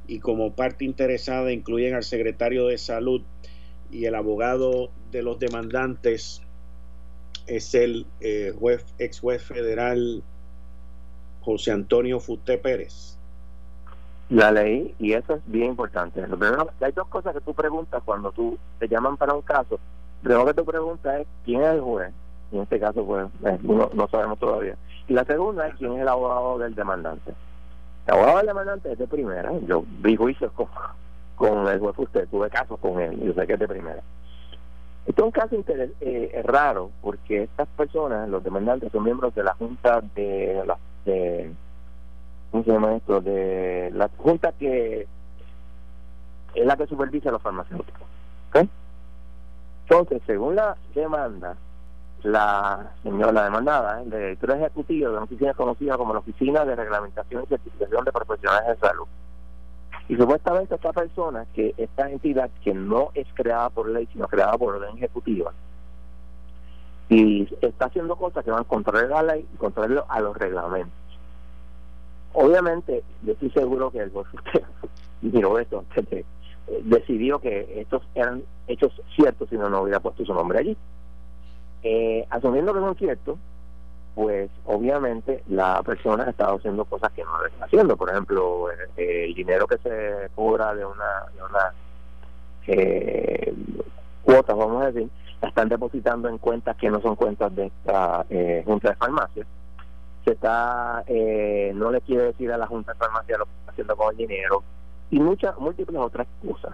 y 0.06 0.20
como 0.20 0.54
parte 0.54 0.84
interesada 0.84 1.52
incluyen 1.52 1.94
al 1.94 2.04
secretario 2.04 2.66
de 2.66 2.78
Salud 2.78 3.22
y 3.90 4.04
el 4.04 4.14
abogado 4.14 4.90
de 5.10 5.22
los 5.22 5.38
demandantes 5.40 6.42
es 7.46 7.74
el 7.74 8.06
eh, 8.20 8.54
juez, 8.56 8.84
ex 8.98 9.20
juez 9.20 9.42
federal 9.42 10.22
José 11.40 11.72
Antonio 11.72 12.20
Futé 12.20 12.58
Pérez. 12.58 13.16
La 14.28 14.52
ley, 14.52 14.94
y 15.00 15.14
eso 15.14 15.34
es 15.34 15.42
bien 15.46 15.70
importante. 15.70 16.22
hay 16.80 16.92
dos 16.92 17.08
cosas 17.08 17.34
que 17.34 17.40
tú 17.40 17.52
preguntas 17.52 18.00
cuando 18.04 18.30
tú 18.30 18.56
te 18.78 18.86
llaman 18.86 19.16
para 19.16 19.34
un 19.34 19.42
caso 19.42 19.80
primero 20.22 20.46
que 20.46 20.54
tu 20.54 20.64
pregunta 20.64 21.18
es 21.18 21.26
quién 21.44 21.62
es 21.62 21.74
el 21.74 21.80
juez, 21.80 22.12
en 22.52 22.60
este 22.60 22.80
caso 22.80 23.04
pues 23.04 23.26
eh, 23.44 23.58
no, 23.62 24.08
sabemos 24.08 24.38
todavía. 24.38 24.76
Y 25.08 25.14
la 25.14 25.24
segunda 25.24 25.66
es 25.66 25.74
quién 25.76 25.92
es 25.94 26.02
el 26.02 26.08
abogado 26.08 26.58
del 26.58 26.74
demandante. 26.74 27.32
El 28.06 28.14
abogado 28.14 28.38
del 28.38 28.46
demandante 28.46 28.92
es 28.92 28.98
de 28.98 29.06
primera, 29.06 29.52
yo 29.66 29.84
vi 30.00 30.16
juicios 30.16 30.52
con, 30.52 30.68
con 31.36 31.66
el 31.68 31.78
juez 31.78 31.94
usted, 31.98 32.28
tuve 32.28 32.50
casos 32.50 32.78
con 32.80 33.00
él, 33.00 33.20
yo 33.20 33.32
sé 33.34 33.46
que 33.46 33.54
es 33.54 33.58
de 33.58 33.68
primera. 33.68 34.02
Esto 35.06 35.22
es 35.22 35.26
un 35.26 35.32
caso 35.32 35.56
eh, 36.00 36.42
raro 36.44 36.90
porque 37.00 37.44
estas 37.44 37.66
personas, 37.68 38.28
los 38.28 38.44
demandantes, 38.44 38.92
son 38.92 39.04
miembros 39.04 39.34
de 39.34 39.42
la 39.42 39.54
Junta 39.54 40.02
de 40.14 40.62
la 40.66 40.76
de, 41.04 41.50
¿cómo 42.50 42.64
se 42.64 42.70
llama 42.70 42.96
esto? 42.96 43.20
De 43.20 43.90
la 43.94 44.10
Junta 44.18 44.52
que 44.52 45.06
es 46.54 46.66
la 46.66 46.76
que 46.76 46.86
supervisa 46.86 47.30
los 47.30 47.42
farmacéuticos. 47.42 48.02
¿okay? 48.50 48.68
Entonces, 49.90 50.22
según 50.24 50.54
la 50.54 50.76
demanda, 50.94 51.56
la 52.22 52.92
señora 53.02 53.42
demandada, 53.42 54.00
el 54.00 54.08
director 54.08 54.52
ejecutivo 54.52 55.08
de 55.08 55.16
una 55.16 55.24
oficina 55.24 55.52
conocida 55.52 55.96
como 55.96 56.12
la 56.12 56.20
Oficina 56.20 56.64
de 56.64 56.76
Reglamentación 56.76 57.42
y 57.42 57.46
Certificación 57.48 58.04
de 58.04 58.12
Profesionales 58.12 58.68
de 58.68 58.86
Salud. 58.86 59.08
Y 60.08 60.14
supuestamente 60.14 60.76
esta 60.76 60.92
persona, 60.92 61.44
que 61.54 61.74
esta 61.76 62.08
entidad 62.08 62.50
que 62.62 62.72
no 62.72 63.10
es 63.14 63.26
creada 63.34 63.68
por 63.70 63.88
ley, 63.88 64.08
sino 64.12 64.28
creada 64.28 64.56
por 64.56 64.76
orden 64.76 64.96
ejecutiva, 64.96 65.52
y 67.08 67.48
está 67.60 67.86
haciendo 67.86 68.14
cosas 68.14 68.44
que 68.44 68.52
van 68.52 68.62
contra 68.62 69.04
la 69.08 69.24
ley 69.24 69.44
y 69.52 69.56
contrario 69.56 70.04
a 70.08 70.20
los 70.20 70.36
reglamentos. 70.36 70.92
Obviamente, 72.34 73.02
yo 73.22 73.32
estoy 73.32 73.50
seguro 73.50 73.90
que 73.90 73.98
el 73.98 74.12
usted 74.14 74.62
miró 75.20 75.58
esto 75.58 75.84
decidió 76.82 77.38
que 77.38 77.80
estos 77.80 78.02
eran 78.14 78.42
hechos 78.66 78.92
ciertos 79.14 79.48
si 79.48 79.56
no, 79.56 79.68
no 79.68 79.82
hubiera 79.82 80.00
puesto 80.00 80.24
su 80.24 80.34
nombre 80.34 80.58
allí. 80.58 80.76
Eh, 81.82 82.26
asumiendo 82.30 82.74
que 82.74 82.80
son 82.80 82.96
ciertos, 82.96 83.38
pues 84.14 84.50
obviamente 84.66 85.42
la 85.48 85.82
persona 85.82 86.24
ha 86.24 86.30
estado 86.30 86.56
haciendo 86.56 86.84
cosas 86.84 87.10
que 87.12 87.24
no 87.24 87.36
debe 87.38 87.50
estar 87.50 87.66
haciendo. 87.66 87.96
Por 87.96 88.10
ejemplo, 88.10 88.70
eh, 88.96 89.24
el 89.26 89.34
dinero 89.34 89.66
que 89.66 89.78
se 89.78 90.30
cobra 90.34 90.74
de 90.74 90.84
una, 90.84 91.24
de 91.34 91.42
una 91.42 91.74
eh, 92.66 93.54
cuota, 94.22 94.54
vamos 94.54 94.82
a 94.82 94.90
decir, 94.90 95.10
la 95.40 95.48
están 95.48 95.68
depositando 95.68 96.28
en 96.28 96.38
cuentas 96.38 96.76
que 96.76 96.90
no 96.90 97.00
son 97.00 97.16
cuentas 97.16 97.54
de 97.54 97.66
esta 97.66 98.26
eh, 98.30 98.62
Junta 98.64 98.90
de 98.90 98.96
Farmacia. 98.96 99.46
Se 100.24 100.32
está, 100.32 101.02
eh, 101.06 101.72
no 101.74 101.90
le 101.90 102.00
quiere 102.02 102.24
decir 102.24 102.52
a 102.52 102.58
la 102.58 102.66
Junta 102.66 102.92
de 102.92 102.98
Farmacia 102.98 103.38
lo 103.38 103.46
que 103.46 103.52
está 103.60 103.72
haciendo 103.72 103.96
con 103.96 104.10
el 104.10 104.16
dinero 104.18 104.62
y 105.10 105.20
muchas 105.20 105.58
múltiples 105.58 106.00
otras 106.00 106.26
cosas, 106.46 106.72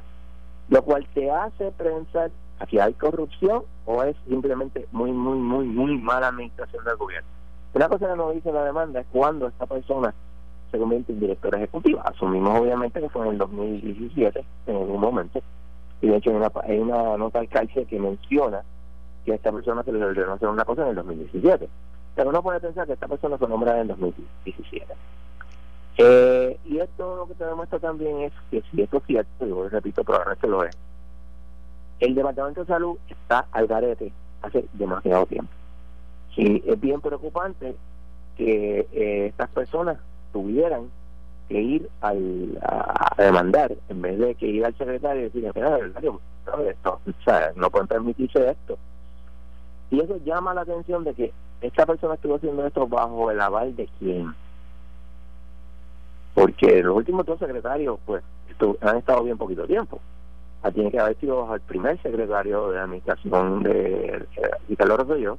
lo 0.69 0.83
cual 0.83 1.07
te 1.15 1.31
hace 1.31 1.71
pensar 1.73 2.31
que 2.69 2.81
hay 2.81 2.95
corrupción 2.95 3.63
o 3.85 4.03
es 4.03 4.17
simplemente 4.29 4.87
muy, 4.93 5.13
muy, 5.13 5.39
muy, 5.39 5.67
muy 5.67 5.99
mala 5.99 6.29
administración 6.29 6.85
del 6.85 6.97
gobierno. 6.97 7.29
Una 7.75 7.89
cosa 7.89 8.09
que 8.09 8.17
nos 8.17 8.35
dice 8.35 8.53
la 8.53 8.65
demanda 8.65 9.01
es 9.01 9.07
cuando 9.13 9.47
esta 9.47 9.67
persona 9.67 10.15
se 10.71 10.79
convierte 10.79 11.13
en 11.13 11.21
director 11.21 11.55
ejecutivo. 11.55 12.01
Asumimos 12.05 12.61
obviamente 12.61 13.01
que 13.01 13.09
fue 13.09 13.27
en 13.27 13.33
el 13.33 13.39
2017, 13.39 14.45
en 14.67 14.77
algún 14.77 15.01
momento, 15.01 15.41
y 16.01 16.09
de 16.09 16.17
hecho 16.17 16.31
hay 16.63 16.79
una, 16.79 17.17
nota 17.17 17.39
al 17.39 17.49
cárcel 17.49 17.87
que 17.87 17.99
menciona 17.99 18.63
que 19.25 19.33
a 19.33 19.35
esta 19.37 19.53
persona 19.53 19.83
se 19.83 19.93
le 19.93 20.05
ordenó 20.05 20.33
hacer 20.33 20.49
una 20.49 20.65
cosa 20.65 20.83
en 20.83 20.89
el 20.89 20.95
2017. 20.97 21.69
Pero 22.15 22.31
uno 22.31 22.43
puede 22.43 22.61
pensar 22.61 22.87
que 22.87 22.95
esta 22.95 23.09
persona 23.09 23.37
fue 23.39 23.49
nombrada 23.49 23.81
en 23.81 23.83
el 23.83 23.89
2017. 23.89 24.87
Eh, 25.99 26.59
y 26.67 26.79
esto 26.79 27.17
lo 27.17 27.27
que 27.27 27.35
te 27.35 27.45
demuestra 27.45 27.79
también 27.79 28.21
es 28.23 28.33
que 28.51 28.63
si 28.71 28.83
esto 28.83 28.99
es 28.99 29.05
cierto, 29.05 29.47
yo 29.47 29.69
repito, 29.69 30.05
probablemente 30.05 30.47
lo 30.47 30.65
es, 30.65 30.77
el 32.01 32.15
Departamento 32.15 32.61
de 32.61 32.67
Salud 32.67 32.99
está 33.09 33.47
al 33.53 33.67
garete 33.67 34.13
hace 34.43 34.67
demasiado 34.75 35.27
tiempo. 35.27 35.51
Y 36.37 36.63
es 36.71 36.79
bien 36.79 37.01
preocupante 37.01 37.75
que 38.37 38.87
eh, 38.93 39.27
estas 39.29 39.49
personas 39.51 39.97
tuvieran 40.33 40.91
que 41.49 41.61
ir 41.61 41.89
al, 42.03 42.59
a, 42.63 43.15
demandar 43.17 43.75
en 43.89 44.03
vez 44.03 44.19
de 44.19 44.35
que 44.35 44.47
ir 44.47 44.67
al 44.67 44.77
secretario 44.77 45.23
y 45.23 45.25
decir, 45.25 45.51
mira, 45.55 45.79
no, 46.03 46.21
esto, 46.69 47.01
no 47.55 47.71
pueden 47.71 47.87
permitirse 47.87 48.51
esto. 48.51 48.77
Y 49.91 50.01
eso 50.01 50.19
llama 50.25 50.53
la 50.53 50.63
atención 50.63 51.05
de 51.05 51.15
que 51.15 51.33
esta 51.63 51.87
persona 51.87 52.15
estuvo 52.15 52.37
haciendo 52.37 52.67
esto 52.67 52.87
bajo 52.87 53.31
el 53.31 53.41
aval 53.41 53.75
de 53.75 53.89
quién 53.99 54.35
porque 56.37 56.83
los 56.83 56.95
últimos 56.95 57.25
dos 57.25 57.39
secretarios 57.39 57.99
pues 58.05 58.23
han 58.83 58.99
estado 58.99 59.25
bien 59.25 59.39
poquito 59.39 59.67
tiempo. 59.67 59.99
tiene 60.75 60.91
que 60.91 61.01
haber 61.01 61.17
sido 61.17 61.53
el 61.55 61.63
primer 61.63 62.01
secretario 62.03 62.73
de 62.73 62.79
administración 62.79 63.63
de 63.63 64.27
Ricardo 64.69 64.99
Rosselló, 64.99 65.39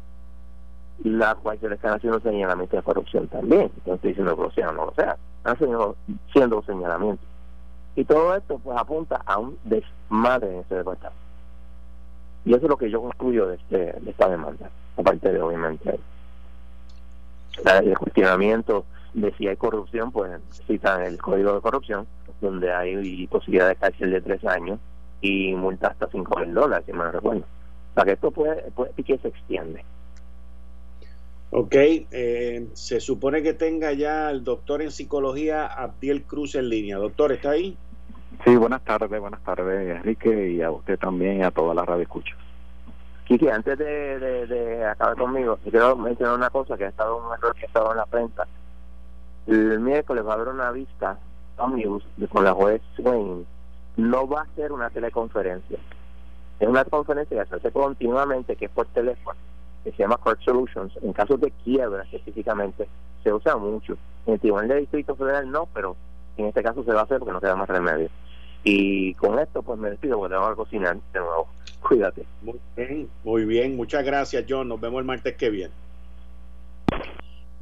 la 1.03 1.35
cual 1.35 1.59
se 1.59 1.69
le 1.69 1.75
están 1.75 1.93
haciendo 1.93 2.19
señalamientos 2.19 2.77
de 2.77 2.81
corrupción 2.81 3.27
también. 3.27 3.69
No 3.85 3.93
estoy 3.93 4.09
diciendo 4.09 4.35
que 4.35 4.55
sea 4.55 4.71
no 4.71 4.85
lo 4.85 4.93
sea, 4.95 5.17
están 5.37 5.95
siendo 6.33 6.63
señalamientos. 6.63 7.27
Y 7.95 8.03
todo 8.03 8.35
esto 8.35 8.57
pues 8.57 8.75
apunta 8.75 9.21
a 9.23 9.37
un 9.37 9.55
desmadre 9.65 10.51
en 10.51 10.59
ese 10.61 10.75
departamento. 10.77 11.21
Y 12.43 12.55
eso 12.55 12.65
es 12.65 12.69
lo 12.69 12.77
que 12.77 12.89
yo 12.89 13.03
concluyo 13.03 13.45
de, 13.45 13.55
este, 13.57 13.77
de 14.01 14.09
esta 14.09 14.29
demanda, 14.29 14.71
aparte 14.97 15.31
de 15.31 15.41
obviamente 15.41 15.99
el 17.65 17.97
cuestionamiento 17.99 18.85
de 19.17 19.33
si 19.33 19.47
hay 19.47 19.55
corrupción, 19.55 20.11
pues 20.11 20.29
citan 20.67 21.01
el 21.03 21.17
código 21.17 21.53
de 21.53 21.61
corrupción, 21.61 22.05
donde 22.39 22.71
hay 22.71 23.25
posibilidad 23.27 23.67
de 23.67 23.75
cárcel 23.75 24.11
de 24.11 24.21
tres 24.21 24.45
años 24.45 24.79
y 25.21 25.53
multa 25.55 25.87
hasta 25.87 26.07
cinco 26.11 26.39
mil 26.39 26.53
dólares, 26.53 26.85
si 26.85 26.93
me 26.93 27.11
recuerdo. 27.11 27.41
O 27.41 27.93
sea 27.95 28.03
que 28.03 28.11
esto 28.11 28.29
puede, 28.29 28.69
puede 28.71 28.91
que 28.93 29.17
se 29.17 29.29
extiende. 29.29 29.83
Ok, 31.49 31.75
eh, 31.75 32.67
se 32.73 32.99
supone 32.99 33.41
que 33.41 33.53
tenga 33.53 33.93
ya 33.93 34.29
el 34.29 34.43
doctor 34.43 34.81
en 34.81 34.91
psicología 34.91 35.65
Abdiel 35.65 36.23
Cruz 36.23 36.55
en 36.55 36.69
línea. 36.69 36.97
Doctor, 36.97 37.31
¿está 37.31 37.51
ahí? 37.51 37.75
Sí, 38.45 38.55
buenas 38.55 38.83
tardes, 38.83 39.19
buenas 39.19 39.43
tardes, 39.43 39.95
Enrique, 39.95 40.51
y 40.51 40.61
a 40.61 40.69
usted 40.69 40.99
también 40.99 41.39
y 41.39 41.43
a 41.43 41.49
toda 41.49 41.73
la 41.73 41.85
radio 41.85 42.03
escucha. 42.03 42.35
Kiki, 43.25 43.49
antes 43.49 43.77
de, 43.79 44.19
de, 44.47 44.85
acabar 44.85 45.17
conmigo, 45.17 45.57
quiero 45.63 45.95
mencionar 45.97 46.35
una 46.35 46.49
cosa 46.49 46.77
que 46.77 46.85
ha 46.85 46.89
estado 46.89 47.17
un 47.17 47.33
error 47.33 47.55
que 47.55 47.65
ha 47.65 47.67
estado 47.67 47.91
en 47.91 47.97
la 47.97 48.05
prensa. 48.05 48.47
El 49.47 49.79
miércoles 49.79 50.25
va 50.25 50.31
a 50.31 50.35
haber 50.35 50.49
una 50.49 50.71
vista 50.71 51.17
con 51.55 52.43
la 52.43 52.53
juez 52.53 52.81
Swain. 52.95 53.45
No 53.95 54.27
va 54.27 54.41
a 54.41 54.55
ser 54.55 54.71
una 54.71 54.89
teleconferencia. 54.89 55.79
Es 56.59 56.67
una 56.67 56.85
conferencia 56.85 57.43
que 57.43 57.49
se 57.49 57.55
hace 57.55 57.71
continuamente, 57.71 58.55
que 58.55 58.65
es 58.65 58.71
por 58.71 58.85
teléfono 58.87 59.37
que 59.87 59.93
se 59.93 60.03
llama 60.03 60.17
Court 60.17 60.41
Solutions, 60.41 60.91
en 61.01 61.13
casos 61.13 61.39
de 61.39 61.49
quiebra 61.63 62.03
específicamente, 62.03 62.89
se 63.23 63.31
usa 63.31 63.55
mucho. 63.55 63.97
En 64.25 64.33
el 64.33 64.39
Tribunal 64.41 64.67
de 64.67 64.79
Distrito 64.81 65.15
Federal 65.15 65.49
no, 65.49 65.65
pero 65.73 65.95
en 66.35 66.47
este 66.47 66.61
caso 66.61 66.83
se 66.83 66.91
va 66.91 67.01
a 67.01 67.03
hacer 67.03 67.19
porque 67.19 67.31
no 67.31 67.39
queda 67.39 67.55
más 67.55 67.69
remedio. 67.69 68.09
Y 68.65 69.13
con 69.13 69.39
esto 69.39 69.63
pues 69.63 69.79
me 69.79 69.91
despido 69.91 70.17
porque 70.17 70.35
tengo 70.35 70.49
que 70.49 70.55
cocinar 70.55 70.97
de 71.13 71.19
nuevo. 71.19 71.47
Cuídate. 71.87 72.25
Muy 72.41 72.59
bien, 72.75 73.09
muy 73.23 73.45
bien. 73.45 73.77
Muchas 73.77 74.03
gracias 74.03 74.43
John. 74.49 74.67
Nos 74.67 74.81
vemos 74.81 74.99
el 74.99 75.05
martes 75.05 75.37
que 75.37 75.49
viene. 75.51 75.73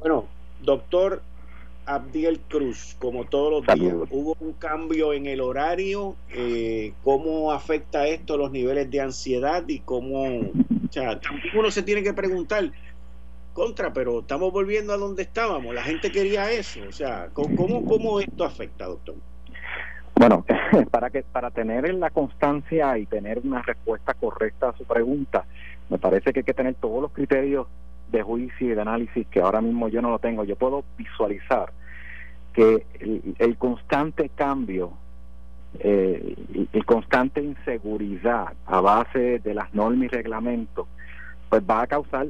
Bueno, 0.00 0.24
doctor 0.62 1.22
Abdiel 1.86 2.40
Cruz, 2.48 2.96
como 2.98 3.24
todos 3.24 3.64
los 3.64 3.78
días, 3.78 3.94
hubo 4.10 4.36
un 4.40 4.52
cambio 4.54 5.12
en 5.12 5.26
el 5.26 5.40
horario. 5.40 6.16
Eh, 6.30 6.92
¿Cómo 7.04 7.52
afecta 7.52 8.06
esto 8.06 8.36
los 8.36 8.50
niveles 8.50 8.90
de 8.90 9.00
ansiedad 9.00 9.64
y 9.68 9.78
cómo, 9.80 10.24
o 10.24 10.92
sea, 10.92 11.18
también 11.20 11.56
uno 11.56 11.70
se 11.70 11.82
tiene 11.82 12.02
que 12.02 12.12
preguntar 12.12 12.72
contra, 13.52 13.92
pero 13.92 14.20
estamos 14.20 14.52
volviendo 14.52 14.92
a 14.92 14.98
donde 14.98 15.22
estábamos. 15.22 15.74
La 15.74 15.82
gente 15.82 16.12
quería 16.12 16.50
eso, 16.50 16.80
o 16.86 16.92
sea, 16.92 17.30
¿cómo, 17.32 17.84
cómo 17.86 18.20
esto 18.20 18.44
afecta, 18.44 18.84
doctor? 18.84 19.14
Bueno, 20.14 20.44
para 20.90 21.10
que 21.10 21.22
para 21.22 21.50
tener 21.50 21.92
la 21.94 22.10
constancia 22.10 22.98
y 22.98 23.06
tener 23.06 23.40
una 23.44 23.62
respuesta 23.62 24.12
correcta 24.14 24.70
a 24.70 24.76
su 24.76 24.84
pregunta, 24.84 25.44
me 25.88 25.98
parece 25.98 26.32
que 26.32 26.40
hay 26.40 26.44
que 26.44 26.54
tener 26.54 26.74
todos 26.74 27.00
los 27.00 27.12
criterios 27.12 27.66
de 28.16 28.22
juicio 28.22 28.72
y 28.72 28.74
de 28.74 28.80
análisis 28.80 29.26
que 29.28 29.40
ahora 29.40 29.60
mismo 29.60 29.88
yo 29.88 30.02
no 30.02 30.10
lo 30.10 30.18
tengo. 30.18 30.44
Yo 30.44 30.56
puedo 30.56 30.84
visualizar 30.96 31.72
que 32.52 32.86
el, 33.38 33.56
constante 33.58 34.30
cambio 34.30 34.92
eh, 35.78 36.34
y, 36.72 36.82
constante 36.82 37.42
inseguridad 37.42 38.54
a 38.64 38.80
base 38.80 39.40
de 39.40 39.54
las 39.54 39.74
normas 39.74 40.06
y 40.06 40.08
reglamentos, 40.08 40.86
pues 41.50 41.62
va 41.68 41.82
a 41.82 41.86
causar 41.86 42.28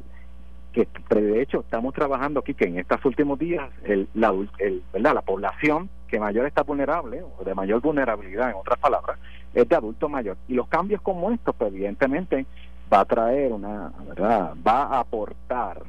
que, 0.73 0.87
de 1.09 1.41
hecho, 1.41 1.61
estamos 1.61 1.93
trabajando 1.93 2.41
aquí 2.41 2.53
que 2.53 2.65
en 2.65 2.77
estos 2.77 3.03
últimos 3.05 3.39
días 3.39 3.69
el, 3.83 4.07
la, 4.13 4.33
el, 4.59 4.83
¿verdad? 4.93 5.15
la 5.15 5.21
población 5.21 5.89
que 6.07 6.19
mayor 6.19 6.45
está 6.45 6.63
vulnerable, 6.63 7.23
o 7.37 7.43
de 7.43 7.55
mayor 7.55 7.81
vulnerabilidad, 7.81 8.49
en 8.49 8.55
otras 8.55 8.79
palabras, 8.79 9.17
es 9.53 9.67
de 9.67 9.75
adulto 9.75 10.09
mayor. 10.09 10.37
Y 10.47 10.53
los 10.53 10.67
cambios 10.67 11.01
como 11.01 11.31
estos, 11.31 11.55
pues, 11.55 11.73
evidentemente, 11.73 12.45
va 12.91 13.01
a 13.01 13.05
traer 13.05 13.51
una, 13.51 13.91
¿verdad? 14.07 14.53
Va 14.65 14.83
a 14.83 14.99
aportar, 14.99 15.81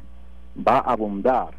va 0.57 0.79
a 0.79 0.93
abundar, 0.93 1.55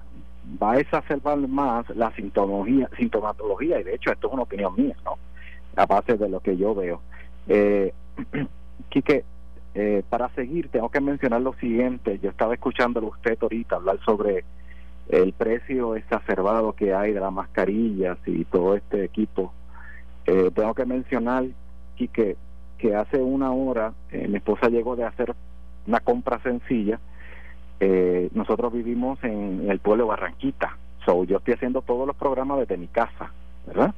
va 0.62 0.74
a 0.74 0.80
exacerbar 0.80 1.38
más 1.38 1.90
la 1.96 2.12
sintomología, 2.16 2.90
sintomatología, 2.98 3.80
y 3.80 3.84
de 3.84 3.96
hecho 3.96 4.12
esto 4.12 4.28
es 4.28 4.34
una 4.34 4.44
opinión 4.44 4.74
mía, 4.76 4.96
¿no? 5.06 5.18
A 5.76 5.86
base 5.86 6.18
de 6.18 6.30
lo 6.30 6.40
que 6.40 6.58
yo 6.58 6.76
veo. 6.76 7.02
Eh, 7.48 7.94
Quique, 8.90 9.24
eh, 9.76 10.04
para 10.10 10.30
seguir 10.30 10.70
tengo 10.70 10.90
que 10.90 11.00
mencionar 11.00 11.42
lo 11.42 11.54
siguiente, 11.54 12.20
yo 12.20 12.30
estaba 12.30 12.54
escuchándolo 12.54 13.08
usted 13.08 13.38
ahorita 13.40 13.76
hablar 13.76 14.00
sobre 14.04 14.44
el 15.10 15.34
precio 15.34 15.96
exacerbado 15.96 16.74
que 16.74 16.94
hay 16.94 17.14
de 17.14 17.20
las 17.20 17.32
mascarillas 17.32 18.18
y 18.26 18.46
todo 18.46 18.76
este 18.76 19.04
equipo. 19.04 19.54
Eh, 20.26 20.52
tengo 20.54 20.74
que 20.74 20.86
mencionar, 20.86 21.46
Quique, 21.96 22.38
que 22.80 22.96
hace 22.96 23.18
una 23.18 23.52
hora 23.52 23.94
eh, 24.12 24.28
mi 24.28 24.38
esposa 24.38 24.70
llegó 24.70 24.96
de 24.96 25.04
hacer 25.04 25.36
una 25.86 26.00
compra 26.00 26.40
sencilla. 26.42 27.00
Eh, 27.80 28.30
nosotros 28.34 28.74
vivimos 28.74 29.24
en, 29.24 29.70
el 29.70 29.80
pueblo 29.80 30.06
de 30.06 30.10
Barranquita, 30.10 30.78
so 31.06 31.24
yo 31.26 31.38
estoy 31.38 31.54
haciendo 31.54 31.82
todos 31.82 32.08
los 32.08 32.16
programas 32.16 32.60
desde 32.60 32.78
mi 32.78 32.88
casa, 32.88 33.32
¿verdad? 33.68 33.94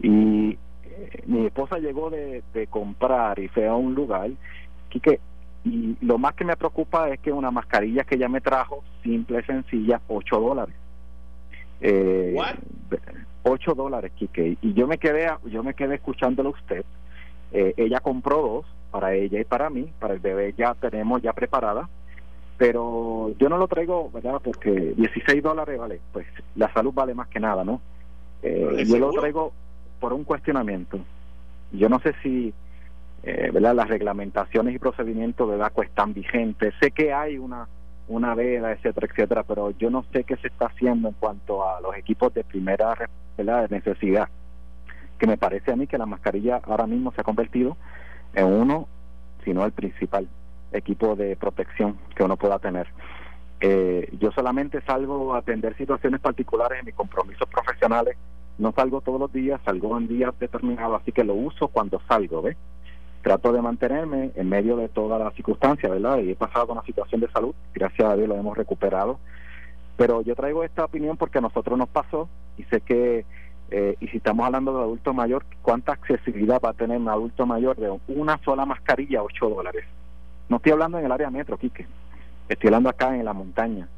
Y 0.00 0.50
eh, 0.84 1.22
mi 1.26 1.46
esposa 1.46 1.78
llegó 1.78 2.10
de, 2.10 2.42
comprar 2.68 3.38
y 3.38 3.48
fue 3.48 3.66
a 3.66 3.74
un 3.74 3.94
lugar 3.94 4.30
que, 4.90 5.20
y 5.64 5.96
lo 6.00 6.18
más 6.18 6.34
que 6.34 6.44
me 6.44 6.56
preocupa 6.56 7.08
es 7.10 7.20
que 7.20 7.32
una 7.32 7.50
mascarilla 7.50 8.04
que 8.04 8.16
ella 8.16 8.28
me 8.28 8.40
trajo, 8.40 8.82
simple, 9.02 9.44
sencilla, 9.44 10.00
8 10.08 10.40
dólares. 10.40 10.74
Eh, 11.80 12.36
8 13.42 13.74
dólares, 13.74 14.12
Quique. 14.16 14.56
Y 14.60 14.74
yo 14.74 14.86
me 14.86 14.98
quedé, 14.98 15.30
yo 15.46 15.62
me 15.62 15.74
quedé 15.74 15.96
escuchándolo 15.96 16.50
a 16.50 16.52
usted 16.52 16.84
eh, 17.52 17.74
ella 17.76 18.00
compró 18.00 18.42
dos 18.42 18.66
para 18.90 19.14
ella 19.14 19.40
y 19.40 19.44
para 19.44 19.70
mí, 19.70 19.92
para 19.98 20.14
el 20.14 20.20
bebé 20.20 20.54
ya 20.56 20.74
tenemos 20.74 21.22
ya 21.22 21.32
preparada, 21.32 21.88
pero 22.58 23.32
yo 23.38 23.48
no 23.48 23.56
lo 23.56 23.68
traigo, 23.68 24.10
¿verdad? 24.10 24.40
Porque 24.42 24.70
16 24.70 25.42
dólares 25.42 25.78
vale, 25.78 26.00
pues 26.12 26.26
la 26.56 26.72
salud 26.72 26.92
vale 26.92 27.14
más 27.14 27.28
que 27.28 27.40
nada, 27.40 27.64
¿no? 27.64 27.80
Eh, 28.42 28.84
yo 28.86 28.98
lo 28.98 29.10
traigo 29.12 29.52
por 29.98 30.12
un 30.12 30.24
cuestionamiento. 30.24 30.98
Yo 31.72 31.88
no 31.88 32.00
sé 32.00 32.14
si, 32.22 32.52
eh, 33.22 33.50
¿verdad? 33.52 33.74
Las 33.74 33.88
reglamentaciones 33.88 34.74
y 34.74 34.78
procedimientos, 34.78 35.48
¿verdad? 35.48 35.72
Pues 35.74 35.88
están 35.88 36.12
vigentes. 36.12 36.74
Sé 36.80 36.90
que 36.90 37.12
hay 37.12 37.38
una 37.38 37.68
una 38.10 38.34
veda, 38.34 38.72
etcétera, 38.72 39.06
etcétera, 39.08 39.44
pero 39.44 39.70
yo 39.78 39.88
no 39.88 40.04
sé 40.12 40.24
qué 40.24 40.36
se 40.38 40.48
está 40.48 40.66
haciendo 40.66 41.08
en 41.08 41.14
cuanto 41.14 41.66
a 41.66 41.80
los 41.80 41.96
equipos 41.96 42.34
de 42.34 42.42
primera 42.42 42.96
¿verdad? 43.38 43.68
de 43.68 43.76
necesidad 43.76 44.28
que 45.20 45.26
me 45.26 45.36
parece 45.36 45.70
a 45.70 45.76
mí 45.76 45.86
que 45.86 45.98
la 45.98 46.06
mascarilla 46.06 46.60
ahora 46.64 46.86
mismo 46.86 47.12
se 47.12 47.20
ha 47.20 47.24
convertido 47.24 47.76
en 48.34 48.46
uno, 48.46 48.88
si 49.44 49.52
no 49.52 49.64
el 49.64 49.72
principal 49.72 50.26
equipo 50.72 51.14
de 51.14 51.36
protección 51.36 51.98
que 52.16 52.24
uno 52.24 52.36
pueda 52.36 52.58
tener. 52.58 52.88
Eh, 53.60 54.08
yo 54.18 54.32
solamente 54.32 54.80
salgo 54.80 55.34
a 55.34 55.38
atender 55.38 55.76
situaciones 55.76 56.20
particulares 56.20 56.80
en 56.80 56.86
mis 56.86 56.94
compromisos 56.94 57.46
profesionales. 57.48 58.16
No 58.58 58.72
salgo 58.72 59.02
todos 59.02 59.20
los 59.20 59.32
días, 59.32 59.60
salgo 59.64 59.96
en 59.98 60.08
días 60.08 60.32
determinados, 60.40 61.02
así 61.02 61.12
que 61.12 61.24
lo 61.24 61.34
uso 61.34 61.68
cuando 61.68 62.00
salgo, 62.08 62.40
¿ves? 62.42 62.56
Trato 63.22 63.52
de 63.52 63.60
mantenerme 63.60 64.30
en 64.34 64.48
medio 64.48 64.76
de 64.76 64.88
toda 64.88 65.18
la 65.18 65.30
circunstancia, 65.32 65.90
¿verdad? 65.90 66.20
Y 66.20 66.30
he 66.30 66.34
pasado 66.34 66.72
una 66.72 66.82
situación 66.82 67.20
de 67.20 67.30
salud, 67.30 67.54
gracias 67.74 68.08
a 68.08 68.16
Dios 68.16 68.28
lo 68.28 68.36
hemos 68.36 68.56
recuperado. 68.56 69.18
Pero 69.98 70.22
yo 70.22 70.34
traigo 70.34 70.64
esta 70.64 70.86
opinión 70.86 71.18
porque 71.18 71.38
a 71.38 71.42
nosotros 71.42 71.78
nos 71.78 71.90
pasó 71.90 72.30
y 72.56 72.62
sé 72.64 72.80
que 72.80 73.26
eh, 73.70 73.96
y 74.00 74.08
si 74.08 74.16
estamos 74.16 74.44
hablando 74.44 74.76
de 74.76 74.82
adulto 74.82 75.14
mayor, 75.14 75.44
¿cuánta 75.62 75.92
accesibilidad 75.92 76.60
va 76.64 76.70
a 76.70 76.74
tener 76.74 76.98
un 76.98 77.08
adulto 77.08 77.46
mayor 77.46 77.76
de 77.76 77.96
una 78.08 78.38
sola 78.38 78.66
mascarilla, 78.66 79.22
8 79.22 79.48
dólares? 79.48 79.84
No 80.48 80.56
estoy 80.56 80.72
hablando 80.72 80.98
en 80.98 81.04
el 81.04 81.12
área 81.12 81.30
metro, 81.30 81.56
Quique. 81.56 81.86
Estoy 82.48 82.68
hablando 82.68 82.88
acá 82.88 83.14
en 83.14 83.24
la 83.24 83.32
montaña. 83.32 83.88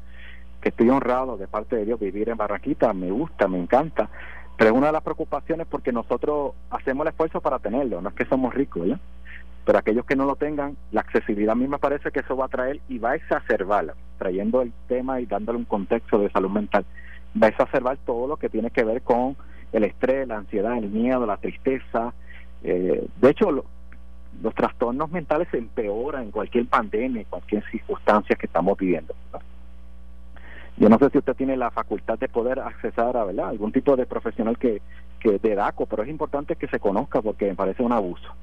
Que 0.61 0.69
estoy 0.69 0.89
honrado 0.89 1.37
de 1.37 1.47
parte 1.47 1.75
de 1.75 1.85
Dios 1.85 1.99
vivir 1.99 2.29
en 2.29 2.37
Barranquita, 2.37 2.93
me 2.93 3.09
gusta, 3.09 3.47
me 3.47 3.57
encanta. 3.57 4.09
Pero 4.57 4.69
es 4.69 4.77
una 4.77 4.87
de 4.87 4.93
las 4.93 5.01
preocupaciones 5.01 5.65
porque 5.65 5.91
nosotros 5.91 6.53
hacemos 6.69 7.05
el 7.05 7.11
esfuerzo 7.11 7.41
para 7.41 7.57
tenerlo, 7.57 7.99
no 7.99 8.09
es 8.09 8.15
que 8.15 8.25
somos 8.25 8.53
ricos, 8.53 8.87
¿ya? 8.87 8.99
Pero 9.65 9.79
aquellos 9.79 10.05
que 10.05 10.15
no 10.15 10.25
lo 10.25 10.35
tengan, 10.35 10.77
la 10.91 11.01
accesibilidad 11.01 11.53
a 11.53 11.55
mí 11.55 11.67
me 11.67 11.79
parece 11.79 12.11
que 12.11 12.19
eso 12.19 12.37
va 12.37 12.45
a 12.45 12.49
traer 12.49 12.79
y 12.89 12.99
va 12.99 13.11
a 13.11 13.15
exacerbar, 13.15 13.95
trayendo 14.19 14.61
el 14.61 14.71
tema 14.87 15.19
y 15.19 15.25
dándole 15.25 15.57
un 15.57 15.65
contexto 15.65 16.19
de 16.19 16.29
salud 16.29 16.51
mental, 16.51 16.85
va 17.41 17.47
a 17.47 17.49
exacerbar 17.49 17.97
todo 18.05 18.27
lo 18.27 18.37
que 18.37 18.49
tiene 18.49 18.69
que 18.69 18.83
ver 18.83 19.01
con 19.01 19.35
el 19.73 19.83
estrés, 19.83 20.27
la 20.27 20.37
ansiedad, 20.37 20.77
el 20.77 20.89
miedo, 20.89 21.25
la 21.25 21.37
tristeza. 21.37 22.13
Eh, 22.63 23.05
de 23.19 23.29
hecho, 23.29 23.51
los 23.51 24.55
trastornos 24.55 25.11
mentales 25.11 25.47
se 25.51 25.57
empeoran 25.57 26.23
en 26.23 26.31
cualquier 26.31 26.67
pandemia, 26.67 27.21
en 27.21 27.27
cualquier 27.27 27.63
circunstancia 27.69 28.35
que 28.35 28.45
estamos 28.45 28.77
viviendo. 28.77 29.13
Yo 30.77 30.89
no 30.89 30.97
sé 30.97 31.09
si 31.09 31.17
usted 31.19 31.35
tiene 31.35 31.55
la 31.55 31.69
facultad 31.69 32.17
de 32.17 32.29
poder 32.29 32.59
accesar 32.59 33.15
a 33.15 33.25
¿verdad? 33.25 33.49
algún 33.49 33.71
tipo 33.71 33.95
de 33.95 34.05
profesional 34.05 34.57
que, 34.57 34.81
que 35.19 35.37
de 35.37 35.55
DACO, 35.55 35.85
pero 35.85 36.03
es 36.03 36.09
importante 36.09 36.55
que 36.55 36.67
se 36.67 36.79
conozca 36.79 37.21
porque 37.21 37.45
me 37.45 37.55
parece 37.55 37.83
un 37.83 37.91
abuso. 37.91 38.33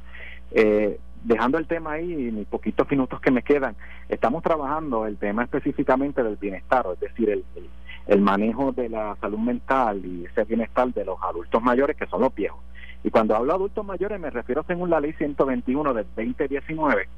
Eh, 0.53 0.99
dejando 1.25 1.59
el 1.59 1.67
tema 1.67 1.93
ahí, 1.93 2.07
mis 2.07 2.47
poquitos 2.47 2.89
minutos 2.91 3.21
que 3.21 3.31
me 3.31 3.43
quedan, 3.43 3.75
estamos 4.09 4.43
trabajando 4.43 5.07
el 5.07 5.17
tema 5.17 5.45
específicamente 5.45 6.23
del 6.23 6.37
bienestar, 6.37 6.87
es 6.93 7.01
decir, 7.01 7.31
el, 7.31 7.45
manejo 8.19 8.73
de 8.73 8.89
la 8.89 9.15
salud 9.21 9.39
mental 9.39 10.05
y 10.05 10.25
ese 10.25 10.43
bienestar 10.45 10.93
de 10.93 11.05
los 11.05 11.17
adultos 11.23 11.63
mayores, 11.63 11.97
que 11.97 12.07
son 12.07 12.23
los 12.23 12.35
viejos. 12.35 12.59
Y 13.05 13.11
cuando 13.11 13.37
hablo 13.37 13.53
de 13.53 13.57
adultos 13.57 13.87
mayores 13.87 14.21
me 14.21 14.31
refiero 14.31 14.65
según 14.67 14.91
la 14.91 14.99
ley 14.99 15.13
121 15.13 15.95
del 15.95 16.07
2019, 16.17 17.09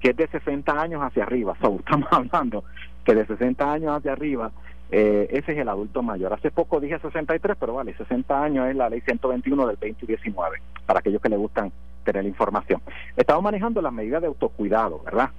que 0.00 0.10
es 0.10 0.16
de 0.16 0.26
60 0.26 0.72
años 0.72 1.02
hacia 1.02 1.22
arriba. 1.22 1.52
estamos 1.54 2.08
hablando 2.10 2.64
que 3.04 3.14
de 3.14 3.26
60 3.26 3.72
años 3.72 3.96
hacia 3.96 4.12
arriba, 4.12 4.50
eh, 4.90 5.28
ese 5.30 5.52
es 5.52 5.58
el 5.58 5.68
adulto 5.68 6.02
mayor. 6.02 6.32
Hace 6.32 6.50
poco 6.50 6.80
dije 6.80 6.98
63, 6.98 7.56
pero 7.58 7.74
vale, 7.74 7.94
60 7.94 8.42
años 8.42 8.68
es 8.68 8.74
la 8.74 8.90
ley 8.90 9.00
121 9.02 9.66
del 9.68 9.76
2019, 9.76 10.58
para 10.84 10.98
aquellos 10.98 11.22
que 11.22 11.28
les 11.28 11.38
gustan 11.38 11.70
tener 12.02 12.26
información. 12.26 12.82
Estamos 13.16 13.44
manejando 13.44 13.80
las 13.80 13.92
medidas 13.92 14.20
de 14.20 14.26
autocuidado, 14.26 15.00
¿verdad? 15.04 15.30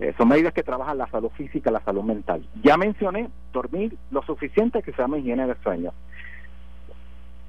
Eh, 0.00 0.14
son 0.16 0.28
medidas 0.28 0.54
que 0.54 0.62
trabajan 0.62 0.96
la 0.96 1.06
salud 1.08 1.28
física, 1.36 1.70
la 1.70 1.80
salud 1.80 2.02
mental. 2.02 2.42
Ya 2.62 2.78
mencioné 2.78 3.28
dormir 3.52 3.96
lo 4.10 4.22
suficiente 4.22 4.82
que 4.82 4.92
se 4.92 5.02
llama 5.02 5.18
higiene 5.18 5.46
de 5.46 5.54
sueño. 5.62 5.92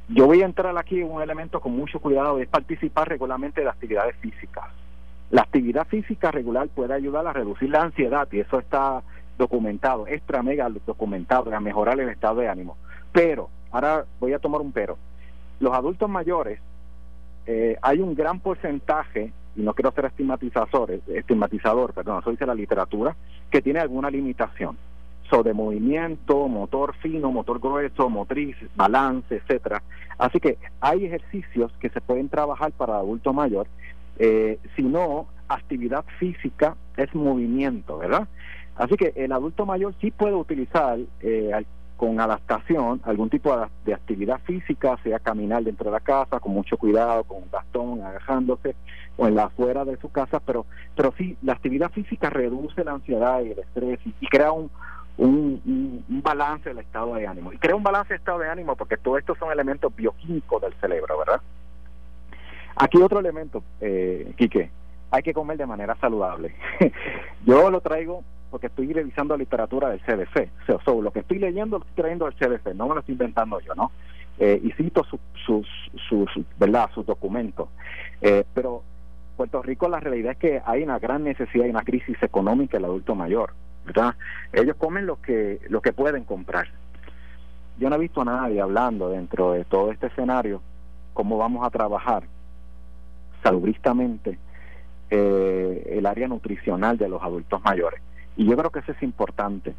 Yo 0.09 0.27
voy 0.27 0.41
a 0.41 0.45
entrar 0.45 0.77
aquí 0.77 0.99
en 0.99 1.09
un 1.09 1.21
elemento 1.21 1.61
con 1.61 1.73
mucho 1.73 2.01
cuidado, 2.01 2.39
es 2.39 2.49
participar 2.49 3.07
regularmente 3.07 3.61
de 3.61 3.69
actividades 3.69 4.17
físicas. 4.17 4.65
La 5.29 5.43
actividad 5.43 5.87
física 5.87 6.29
regular 6.29 6.67
puede 6.67 6.93
ayudar 6.93 7.25
a 7.25 7.31
reducir 7.31 7.69
la 7.69 7.83
ansiedad 7.83 8.27
y 8.29 8.41
eso 8.41 8.59
está 8.59 9.01
documentado, 9.37 10.05
extra 10.07 10.43
mega 10.43 10.69
documentado, 10.85 11.55
a 11.55 11.59
mejorar 11.61 12.01
el 12.01 12.09
estado 12.09 12.41
de 12.41 12.49
ánimo. 12.49 12.75
Pero, 13.13 13.49
ahora 13.71 14.03
voy 14.19 14.33
a 14.33 14.39
tomar 14.39 14.59
un 14.59 14.73
pero. 14.73 14.97
Los 15.61 15.73
adultos 15.73 16.09
mayores 16.09 16.59
eh, 17.45 17.77
hay 17.81 17.99
un 17.99 18.13
gran 18.13 18.41
porcentaje, 18.41 19.31
y 19.55 19.61
no 19.61 19.73
quiero 19.73 19.91
ser 19.91 20.05
estigmatizador, 20.05 20.99
estigmatizador, 21.07 21.93
perdón, 21.93 22.19
eso 22.21 22.31
dice 22.31 22.45
la 22.45 22.55
literatura, 22.55 23.15
que 23.49 23.61
tiene 23.61 23.79
alguna 23.79 24.09
limitación 24.09 24.77
sobre 25.29 25.53
movimiento, 25.53 26.47
motor 26.47 26.93
fino, 26.95 27.31
motor 27.31 27.59
grueso, 27.59 28.09
motriz, 28.09 28.55
balance, 28.75 29.35
etcétera. 29.35 29.81
Así 30.17 30.39
que 30.39 30.57
hay 30.81 31.05
ejercicios 31.05 31.71
que 31.79 31.89
se 31.89 32.01
pueden 32.01 32.29
trabajar 32.29 32.71
para 32.73 32.97
adulto 32.97 33.33
mayor, 33.33 33.67
eh, 34.19 34.59
si 34.75 34.83
no, 34.83 35.27
actividad 35.47 36.05
física 36.19 36.75
es 36.97 37.13
movimiento, 37.15 37.97
¿verdad? 37.97 38.27
Así 38.75 38.95
que 38.95 39.13
el 39.15 39.31
adulto 39.31 39.65
mayor 39.65 39.93
sí 40.01 40.11
puede 40.11 40.35
utilizar 40.35 40.99
eh, 41.21 41.51
con 42.01 42.19
adaptación, 42.19 42.99
algún 43.03 43.29
tipo 43.29 43.55
de, 43.85 43.93
actividad 43.93 44.39
física, 44.39 44.97
sea 45.03 45.19
caminar 45.19 45.63
dentro 45.63 45.85
de 45.85 45.91
la 45.91 45.99
casa 45.99 46.39
con 46.39 46.51
mucho 46.51 46.75
cuidado, 46.75 47.23
con 47.25 47.43
un 47.43 47.51
bastón, 47.51 48.01
agajándose, 48.01 48.75
o 49.17 49.27
en 49.27 49.35
la 49.35 49.43
afuera 49.43 49.85
de 49.85 49.97
su 49.97 50.11
casa, 50.11 50.39
pero, 50.39 50.65
pero 50.95 51.13
sí, 51.15 51.37
la 51.43 51.53
actividad 51.53 51.91
física 51.91 52.31
reduce 52.31 52.83
la 52.83 52.93
ansiedad 52.93 53.41
y 53.41 53.51
el 53.51 53.59
estrés 53.59 53.99
y, 54.03 54.27
crea 54.29 54.51
un, 54.51 54.71
un, 55.19 56.03
balance 56.23 56.69
del 56.69 56.79
estado 56.79 57.13
de 57.13 57.27
ánimo. 57.27 57.53
Y 57.53 57.59
crea 57.59 57.75
un 57.75 57.83
balance 57.83 58.15
del 58.15 58.19
estado 58.19 58.39
de 58.39 58.49
ánimo 58.49 58.75
porque 58.75 58.97
todos 58.97 59.19
estos 59.19 59.37
son 59.37 59.51
elementos 59.51 59.95
bioquímicos 59.95 60.59
del 60.59 60.73
cerebro, 60.81 61.19
¿verdad? 61.19 61.39
Aquí 62.77 62.99
otro 62.99 63.19
elemento, 63.19 63.61
eh, 63.79 64.33
Quique, 64.37 64.71
hay 65.11 65.21
que 65.21 65.35
comer 65.35 65.59
de 65.59 65.67
manera 65.67 65.95
saludable. 66.01 66.55
Yo 67.45 67.69
lo 67.69 67.79
traigo 67.79 68.23
porque 68.51 68.67
estoy 68.67 68.91
revisando 68.91 69.33
la 69.33 69.39
literatura 69.39 69.89
del 69.89 70.01
CDC. 70.01 70.49
O 70.69 70.81
sea, 70.81 70.93
lo 70.93 71.11
que 71.11 71.21
estoy 71.21 71.39
leyendo 71.39 71.79
lo 71.79 71.85
estoy 71.85 72.03
trayendo 72.03 72.25
del 72.25 72.35
CDC, 72.35 72.75
no 72.75 72.87
me 72.87 72.95
lo 72.95 72.99
estoy 72.99 73.13
inventando 73.13 73.59
yo, 73.61 73.73
¿no? 73.73 73.91
Eh, 74.37 74.59
y 74.63 74.71
cito 74.73 75.03
sus, 75.05 75.19
sus, 75.45 75.67
sus, 76.07 76.29
¿verdad? 76.57 76.89
sus 76.93 77.05
documentos. 77.05 77.69
Eh, 78.21 78.43
pero 78.53 78.83
Puerto 79.37 79.61
Rico 79.61 79.87
la 79.87 79.99
realidad 79.99 80.33
es 80.33 80.37
que 80.37 80.61
hay 80.65 80.83
una 80.83 80.99
gran 80.99 81.23
necesidad 81.23 81.65
y 81.65 81.69
una 81.69 81.83
crisis 81.83 82.21
económica 82.21 82.77
del 82.77 82.85
adulto 82.85 83.15
mayor, 83.15 83.53
¿verdad? 83.85 84.15
Ellos 84.51 84.75
comen 84.77 85.05
lo 85.05 85.21
que, 85.21 85.59
lo 85.69 85.81
que 85.81 85.93
pueden 85.93 86.25
comprar. 86.25 86.67
Yo 87.79 87.89
no 87.89 87.95
he 87.95 87.99
visto 87.99 88.21
a 88.21 88.25
nadie 88.25 88.61
hablando 88.61 89.09
dentro 89.09 89.53
de 89.53 89.63
todo 89.65 89.91
este 89.91 90.07
escenario 90.07 90.61
cómo 91.13 91.37
vamos 91.37 91.65
a 91.65 91.69
trabajar 91.69 92.23
salubristamente 93.43 94.37
eh, 95.09 95.93
el 95.97 96.05
área 96.05 96.27
nutricional 96.27 96.97
de 96.97 97.09
los 97.09 97.21
adultos 97.21 97.61
mayores. 97.63 98.01
Y 98.35 98.45
yo 98.45 98.55
creo 98.57 98.69
que 98.69 98.79
eso 98.79 98.91
es 98.91 99.03
importante. 99.03 99.73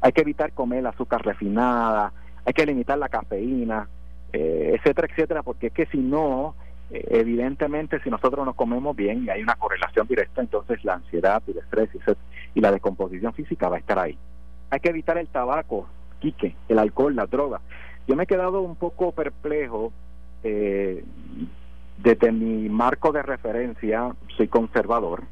Hay 0.00 0.12
que 0.12 0.22
evitar 0.22 0.52
comer 0.52 0.86
azúcar 0.86 1.24
refinada, 1.24 2.12
hay 2.44 2.52
que 2.52 2.66
limitar 2.66 2.98
la 2.98 3.08
cafeína, 3.08 3.88
eh, 4.32 4.74
etcétera, 4.74 5.08
etcétera, 5.10 5.42
porque 5.42 5.68
es 5.68 5.72
que 5.72 5.86
si 5.86 5.98
no, 5.98 6.54
eh, 6.90 7.04
evidentemente 7.10 8.00
si 8.02 8.10
nosotros 8.10 8.46
nos 8.46 8.54
comemos 8.54 8.96
bien 8.96 9.24
y 9.24 9.30
hay 9.30 9.42
una 9.42 9.56
correlación 9.56 10.06
directa, 10.06 10.40
entonces 10.40 10.82
la 10.84 10.94
ansiedad 10.94 11.42
y 11.46 11.50
el 11.50 11.58
estrés 11.58 11.90
y, 12.54 12.60
la 12.60 12.72
descomposición 12.72 13.32
física 13.34 13.68
va 13.68 13.76
a 13.76 13.80
estar 13.80 13.98
ahí. 13.98 14.16
Hay 14.70 14.80
que 14.80 14.88
evitar 14.88 15.18
el 15.18 15.28
tabaco, 15.28 15.86
quique, 16.20 16.54
el 16.68 16.78
alcohol, 16.78 17.14
la 17.14 17.26
droga. 17.26 17.60
Yo 18.06 18.16
me 18.16 18.24
he 18.24 18.26
quedado 18.26 18.62
un 18.62 18.76
poco 18.76 19.12
perplejo 19.12 19.92
eh, 20.42 21.04
desde 21.98 22.32
mi 22.32 22.68
marco 22.68 23.12
de 23.12 23.22
referencia, 23.22 24.14
soy 24.36 24.48
conservador, 24.48 25.24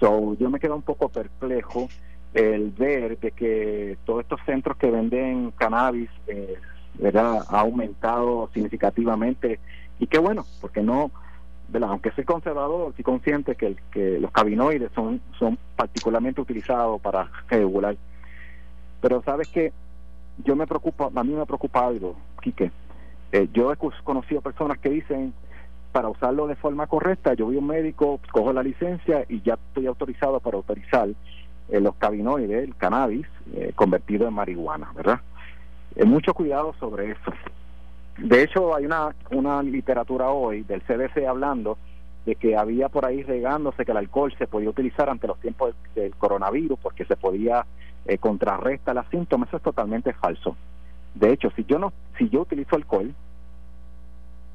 So, 0.00 0.36
yo 0.38 0.50
me 0.50 0.60
quedo 0.60 0.74
un 0.76 0.82
poco 0.82 1.08
perplejo 1.08 1.88
el 2.34 2.70
ver 2.70 3.18
de 3.18 3.30
que 3.30 3.96
todos 4.04 4.22
estos 4.22 4.40
centros 4.44 4.76
que 4.76 4.90
venden 4.90 5.52
cannabis 5.52 6.10
eh, 6.26 6.56
¿verdad? 6.98 7.44
ha 7.48 7.60
aumentado 7.60 8.50
significativamente 8.52 9.60
y 10.00 10.06
qué 10.08 10.18
bueno, 10.18 10.44
porque 10.60 10.82
no, 10.82 11.12
¿verdad? 11.68 11.90
aunque 11.90 12.10
soy 12.10 12.24
conservador, 12.24 12.92
soy 12.94 13.04
consciente 13.04 13.54
que, 13.54 13.76
que 13.92 14.18
los 14.18 14.32
cabinoides 14.32 14.90
son, 14.94 15.20
son 15.38 15.56
particularmente 15.76 16.40
utilizados 16.40 17.00
para 17.00 17.30
regular. 17.48 17.96
Pero 19.00 19.22
sabes 19.22 19.48
que 19.48 19.72
yo 20.44 20.56
me 20.56 20.66
preocupa, 20.66 21.10
a 21.14 21.24
mí 21.24 21.32
me 21.32 21.46
preocupa 21.46 21.86
algo, 21.86 22.16
Quique. 22.42 22.72
Eh, 23.32 23.48
yo 23.52 23.72
he 23.72 23.76
conocido 24.02 24.40
personas 24.40 24.78
que 24.78 24.90
dicen, 24.90 25.34
para 25.94 26.08
usarlo 26.08 26.48
de 26.48 26.56
forma 26.56 26.88
correcta, 26.88 27.34
yo 27.34 27.46
voy 27.46 27.54
a 27.54 27.60
un 27.60 27.68
médico, 27.68 28.18
cojo 28.32 28.52
la 28.52 28.64
licencia 28.64 29.24
y 29.28 29.40
ya 29.42 29.54
estoy 29.54 29.86
autorizado 29.86 30.40
para 30.40 30.56
autorizar 30.56 31.08
eh, 31.68 31.80
los 31.80 31.94
cabinoides, 31.94 32.64
el 32.64 32.74
cannabis, 32.74 33.28
eh, 33.54 33.70
convertido 33.76 34.26
en 34.26 34.34
marihuana, 34.34 34.90
¿verdad? 34.92 35.20
Eh, 35.94 36.04
mucho 36.04 36.34
cuidado 36.34 36.74
sobre 36.80 37.12
eso. 37.12 37.32
De 38.18 38.42
hecho, 38.42 38.74
hay 38.74 38.86
una, 38.86 39.14
una 39.30 39.62
literatura 39.62 40.30
hoy 40.30 40.64
del 40.64 40.82
CDC 40.82 41.28
hablando 41.28 41.78
de 42.26 42.34
que 42.34 42.56
había 42.56 42.88
por 42.88 43.06
ahí 43.06 43.22
regándose 43.22 43.84
que 43.84 43.92
el 43.92 43.98
alcohol 43.98 44.34
se 44.36 44.48
podía 44.48 44.70
utilizar 44.70 45.08
ante 45.08 45.28
los 45.28 45.38
tiempos 45.38 45.76
del, 45.94 46.12
coronavirus 46.16 46.76
porque 46.82 47.04
se 47.04 47.14
podía 47.14 47.66
eh, 48.06 48.18
contrarrestar 48.18 48.96
los 48.96 49.06
síntomas. 49.12 49.48
Eso 49.48 49.58
es 49.58 49.62
totalmente 49.62 50.12
falso. 50.12 50.56
De 51.14 51.32
hecho, 51.32 51.52
si 51.54 51.64
yo 51.64 51.78
no, 51.78 51.92
si 52.18 52.28
yo 52.30 52.40
utilizo 52.40 52.74
alcohol, 52.74 53.14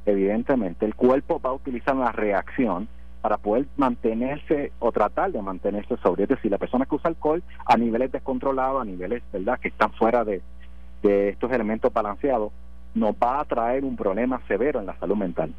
evidentemente 0.06 0.86
el 0.86 0.96
cuerpo 0.96 1.40
va 1.40 1.52
a 1.52 1.54
utilizar 1.54 1.96
una 1.96 2.12
reacción 2.12 2.88
para 3.22 3.38
poder 3.38 3.66
mantenerse 3.76 4.72
o 4.80 4.92
tratar 4.92 5.32
de 5.32 5.42
mantenerse 5.42 5.98
sobre. 5.98 6.24
Es 6.24 6.30
decir, 6.30 6.52
la 6.52 6.58
persona 6.58 6.86
que 6.86 6.96
usa 6.96 7.10
alcohol 7.10 7.44
a 7.66 7.78
niveles 7.78 8.12
descontrolados, 8.12 8.82
a 8.82 8.86
niveles 8.86 9.22
verdad 9.32 9.60
que 9.60 9.68
están 9.68 9.92
fuera 9.94 10.24
de, 10.24 10.42
de 11.04 11.30
estos 11.30 11.52
elementos 11.52 11.92
balanceados, 11.92 12.52
nos 12.96 13.12
va 13.12 13.42
a 13.42 13.46
traer 13.46 13.84
un 13.84 13.96
problema 13.96 14.42
severo 14.48 14.80
en 14.80 14.86
la 14.86 14.98
salud 15.00 15.18
mental. 15.18 15.54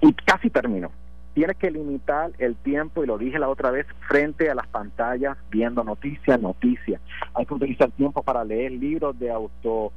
Y 0.00 0.12
casi 0.12 0.50
termino. 0.50 0.90
Tienes 1.38 1.56
que 1.56 1.70
limitar 1.70 2.32
el 2.38 2.56
tiempo, 2.56 3.04
y 3.04 3.06
lo 3.06 3.16
dije 3.16 3.38
la 3.38 3.48
otra 3.48 3.70
vez, 3.70 3.86
frente 4.08 4.50
a 4.50 4.56
las 4.56 4.66
pantallas, 4.66 5.38
viendo 5.52 5.84
noticias, 5.84 6.42
noticias. 6.42 7.00
Hay 7.32 7.46
que 7.46 7.54
utilizar 7.54 7.92
tiempo 7.92 8.24
para 8.24 8.42
leer 8.42 8.72
libros 8.72 9.16
de 9.20 9.30
auto 9.30 9.92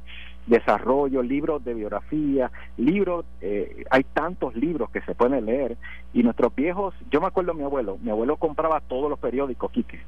desarrollo, 0.46 1.20
libros 1.20 1.64
de 1.64 1.74
biografía, 1.74 2.52
libros, 2.76 3.24
eh, 3.40 3.82
hay 3.90 4.04
tantos 4.04 4.54
libros 4.54 4.88
que 4.90 5.00
se 5.00 5.16
pueden 5.16 5.46
leer. 5.46 5.76
Y 6.12 6.22
nuestros 6.22 6.54
viejos, 6.54 6.94
yo 7.10 7.20
me 7.20 7.26
acuerdo 7.26 7.54
de 7.54 7.58
mi 7.58 7.64
abuelo, 7.64 7.98
mi 8.00 8.12
abuelo 8.12 8.36
compraba 8.36 8.80
todos 8.80 9.10
los 9.10 9.18
periódicos, 9.18 9.72
Quique, 9.72 9.98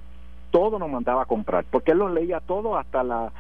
todo 0.53 0.79
nos 0.79 0.89
mandaba 0.89 1.23
a 1.23 1.27
comprar, 1.27 1.65
porque 1.69 1.91
él 1.91 1.99
los 1.99 2.13
leía 2.13 2.39
todo 2.39 2.79
hasta 2.79 3.03
la, 3.03 3.33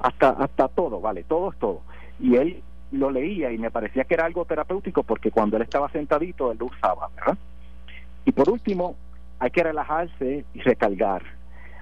hasta, 0.00 0.28
hasta 0.32 0.68
todo, 0.68 1.00
vale, 1.00 1.24
todo 1.24 1.50
es 1.52 1.58
todo, 1.58 1.80
y 2.20 2.36
él 2.36 2.62
lo 2.92 3.10
leía 3.10 3.50
y 3.52 3.58
me 3.58 3.70
parecía 3.70 4.04
que 4.04 4.14
era 4.14 4.24
algo 4.24 4.44
terapéutico 4.44 5.02
porque 5.02 5.30
cuando 5.30 5.56
él 5.56 5.62
estaba 5.62 5.90
sentadito 5.90 6.52
él 6.52 6.58
lo 6.58 6.66
usaba, 6.66 7.08
¿verdad? 7.14 7.38
Y 8.24 8.32
por 8.32 8.50
último, 8.50 8.96
hay 9.38 9.50
que 9.50 9.62
relajarse 9.62 10.44
y 10.52 10.60
recargar 10.60 11.22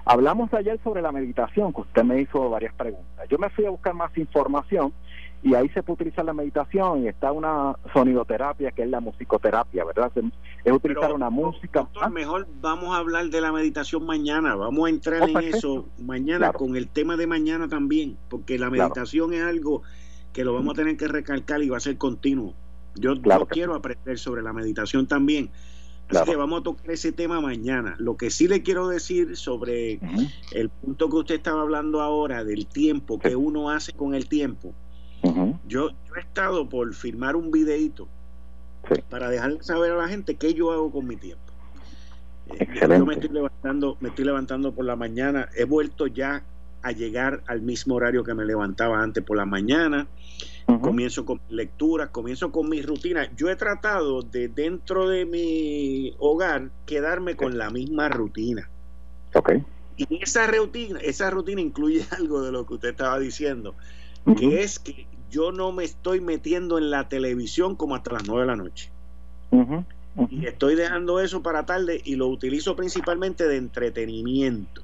Hablamos 0.09 0.53
ayer 0.53 0.79
sobre 0.85 1.01
la 1.01 1.11
meditación, 1.11 1.73
que 1.73 1.81
usted 1.81 2.03
me 2.05 2.21
hizo 2.21 2.49
varias 2.49 2.73
preguntas. 2.75 3.27
Yo 3.29 3.37
me 3.37 3.49
fui 3.49 3.65
a 3.65 3.69
buscar 3.69 3.93
más 3.93 4.17
información 4.17 4.93
y 5.43 5.53
ahí 5.53 5.67
se 5.69 5.83
puede 5.83 5.95
utilizar 5.95 6.23
la 6.23 6.31
meditación 6.31 7.03
y 7.03 7.09
está 7.09 7.33
una 7.33 7.75
sonidoterapia 7.91 8.71
que 8.71 8.83
es 8.83 8.89
la 8.89 9.01
musicoterapia, 9.01 9.83
¿verdad? 9.83 10.09
Es 10.63 10.71
utilizar 10.71 11.11
una 11.11 11.29
música. 11.29 11.81
Doctor, 11.81 12.03
¿Ah? 12.05 12.09
mejor 12.09 12.47
vamos 12.61 12.95
a 12.95 12.99
hablar 12.99 13.25
de 13.25 13.41
la 13.41 13.51
meditación 13.51 14.05
mañana, 14.05 14.55
vamos 14.55 14.87
a 14.87 14.89
entrar 14.89 15.23
oh, 15.23 15.27
en 15.27 15.37
eso 15.39 15.85
mañana 15.99 16.53
con 16.53 16.77
el 16.77 16.87
tema 16.87 17.17
de 17.17 17.27
mañana 17.27 17.67
también, 17.67 18.17
porque 18.29 18.57
la 18.57 18.69
meditación 18.69 19.33
es 19.33 19.43
algo 19.43 19.83
que 20.33 20.43
lo 20.43 20.53
vamos 20.53 20.73
a 20.73 20.77
tener 20.77 20.97
que 20.97 21.07
recalcar 21.07 21.61
y 21.63 21.69
va 21.69 21.77
a 21.77 21.81
ser 21.81 21.97
continuo. 21.97 22.53
Yo, 22.95 23.13
quiero 23.49 23.75
aprender 23.75 24.17
sobre 24.17 24.41
la 24.41 24.53
meditación 24.53 25.07
también. 25.07 25.49
Así 26.09 26.31
que 26.31 26.35
vamos 26.37 26.61
a 26.61 26.63
tocar 26.63 26.91
ese 26.91 27.11
tema 27.11 27.41
mañana. 27.41 27.95
Lo 27.99 28.15
que 28.15 28.29
sí 28.29 28.47
le 28.47 28.63
quiero 28.63 28.87
decir 28.87 29.35
sobre 29.35 29.99
el 30.53 30.69
punto 30.69 31.09
que 31.09 31.15
usted 31.17 31.35
estaba 31.35 31.61
hablando 31.61 32.01
ahora 32.01 32.43
del 32.43 32.65
tiempo, 32.65 33.19
que 33.19 33.35
uno 33.35 33.69
hace 33.69 33.93
con 33.93 34.15
el 34.15 34.27
tiempo. 34.27 34.73
yo, 35.67 35.89
he 36.15 36.19
estado 36.19 36.69
por 36.69 36.93
firmar 36.93 37.35
un 37.35 37.51
videito 37.51 38.07
para 39.09 39.29
dejar 39.29 39.57
saber 39.61 39.91
a 39.91 39.97
la 39.97 40.07
gente 40.07 40.35
qué 40.35 40.53
yo 40.53 40.71
hago 40.71 40.91
con 40.91 41.05
mi 41.05 41.17
tiempo. 41.17 41.43
Eh, 42.53 42.67
yo 42.81 43.05
me 43.05 43.15
estoy 43.15 43.29
levantando, 43.29 43.97
me 43.99 44.09
estoy 44.09 44.23
levantando 44.23 44.73
por 44.73 44.85
la 44.85 44.95
mañana. 44.95 45.49
He 45.55 45.65
vuelto 45.65 46.07
ya 46.07 46.45
a 46.81 46.91
llegar 46.91 47.43
al 47.47 47.61
mismo 47.61 47.95
horario 47.95 48.23
que 48.23 48.33
me 48.33 48.45
levantaba 48.45 49.01
antes 49.01 49.23
por 49.23 49.37
la 49.37 49.45
mañana 49.45 50.07
comienzo 50.81 51.25
con 51.25 51.39
lecturas, 51.49 52.09
comienzo 52.09 52.51
con 52.51 52.69
mis 52.69 52.85
rutinas. 52.85 53.29
Yo 53.35 53.49
he 53.49 53.55
tratado 53.55 54.21
de 54.21 54.49
dentro 54.49 55.07
de 55.07 55.25
mi 55.25 56.13
hogar 56.19 56.69
quedarme 56.85 57.35
con 57.35 57.57
la 57.57 57.69
misma 57.69 58.09
rutina. 58.09 58.69
Ok. 59.33 59.53
Y 59.95 60.21
esa 60.21 60.45
rutina, 60.47 60.99
esa 60.99 61.29
rutina 61.29 61.61
incluye 61.61 62.05
algo 62.17 62.41
de 62.41 62.51
lo 62.51 62.65
que 62.65 62.75
usted 62.75 62.89
estaba 62.89 63.17
diciendo, 63.19 63.75
que 64.37 64.61
es 64.61 64.79
que 64.79 65.07
yo 65.29 65.51
no 65.51 65.71
me 65.71 65.85
estoy 65.85 66.19
metiendo 66.19 66.77
en 66.77 66.89
la 66.89 67.07
televisión 67.07 67.75
como 67.75 67.95
hasta 67.95 68.13
las 68.13 68.27
nueve 68.27 68.41
de 68.41 68.47
la 68.47 68.55
noche. 68.55 68.91
Y 70.29 70.47
estoy 70.47 70.75
dejando 70.75 71.19
eso 71.19 71.41
para 71.43 71.65
tarde 71.65 72.01
y 72.03 72.15
lo 72.15 72.27
utilizo 72.27 72.75
principalmente 72.75 73.47
de 73.47 73.57
entretenimiento. 73.57 74.81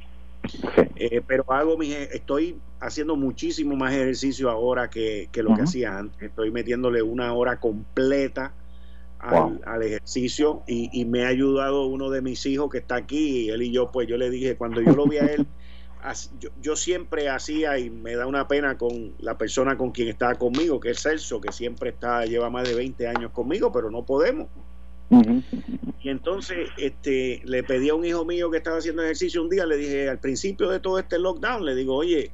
Eh, 0.96 1.22
pero 1.26 1.44
hago 1.52 1.78
mi, 1.78 1.92
estoy 1.92 2.60
haciendo 2.80 3.16
muchísimo 3.16 3.76
más 3.76 3.94
ejercicio 3.94 4.50
ahora 4.50 4.90
que, 4.90 5.30
lo 5.36 5.56
que 5.56 5.64
hacía 5.64 5.98
antes. 5.98 6.22
Estoy 6.22 6.52
metiéndole 6.52 7.02
una 7.02 7.34
hora 7.34 7.60
completa 7.60 8.54
al, 9.20 9.84
ejercicio 9.84 10.64
y, 10.68 11.06
me 11.06 11.26
ha 11.26 11.30
ayudado 11.30 11.86
uno 11.86 12.10
de 12.10 12.22
mis 12.22 12.46
hijos 12.46 12.70
que 12.70 12.80
está 12.80 12.96
aquí, 12.96 13.50
él 13.50 13.62
y 13.62 13.72
yo, 13.72 13.92
pues 13.92 14.08
yo 14.08 14.18
le 14.18 14.30
dije, 14.30 14.58
cuando 14.58 14.82
yo 14.82 14.94
lo 14.94 15.06
vi 15.08 15.18
a 15.18 15.26
él, 15.26 15.48
yo, 16.62 16.76
siempre 16.76 17.30
hacía 17.30 17.80
y 17.80 17.90
me 17.90 18.16
da 18.16 18.28
una 18.28 18.48
pena 18.48 18.78
con 18.78 19.14
la 19.20 19.38
persona 19.38 19.78
con 19.78 19.92
quien 19.92 20.10
estaba 20.10 20.36
conmigo, 20.36 20.80
que 20.80 20.92
es 20.92 21.02
Celso, 21.02 21.40
que 21.40 21.52
siempre 21.52 21.92
está, 21.92 22.26
lleva 22.26 22.50
más 22.50 22.68
de 22.68 22.76
20 22.76 23.08
años 23.08 23.32
conmigo, 23.32 23.72
pero 23.72 23.90
no 23.90 24.06
podemos. 24.06 24.48
Y 26.02 26.10
entonces 26.10 26.70
este, 26.78 27.42
le 27.46 27.64
pedí 27.64 27.90
a 27.90 27.96
un 27.96 28.06
hijo 28.06 28.26
mío 28.26 28.52
que 28.52 28.58
estaba 28.58 28.78
haciendo 28.78 29.04
ejercicio 29.04 29.42
un 29.42 29.50
día, 29.50 29.66
le 29.66 29.78
dije 29.78 30.10
al 30.10 30.20
principio 30.20 30.70
de 30.70 30.80
todo 30.80 31.00
este 31.00 31.18
lockdown, 31.18 31.66
le 31.66 31.76
digo, 31.76 31.96
oye, 31.96 32.32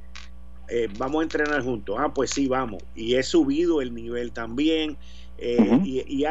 eh, 0.70 0.88
vamos 0.98 1.20
a 1.20 1.22
entrenar 1.24 1.62
juntos. 1.62 1.96
Ah, 1.98 2.14
pues 2.14 2.30
sí, 2.30 2.46
vamos. 2.46 2.82
Y 2.94 3.16
he 3.16 3.22
subido 3.22 3.80
el 3.80 3.92
nivel 3.92 4.32
también. 4.32 4.96
Eh, 5.38 5.80
y, 5.84 6.24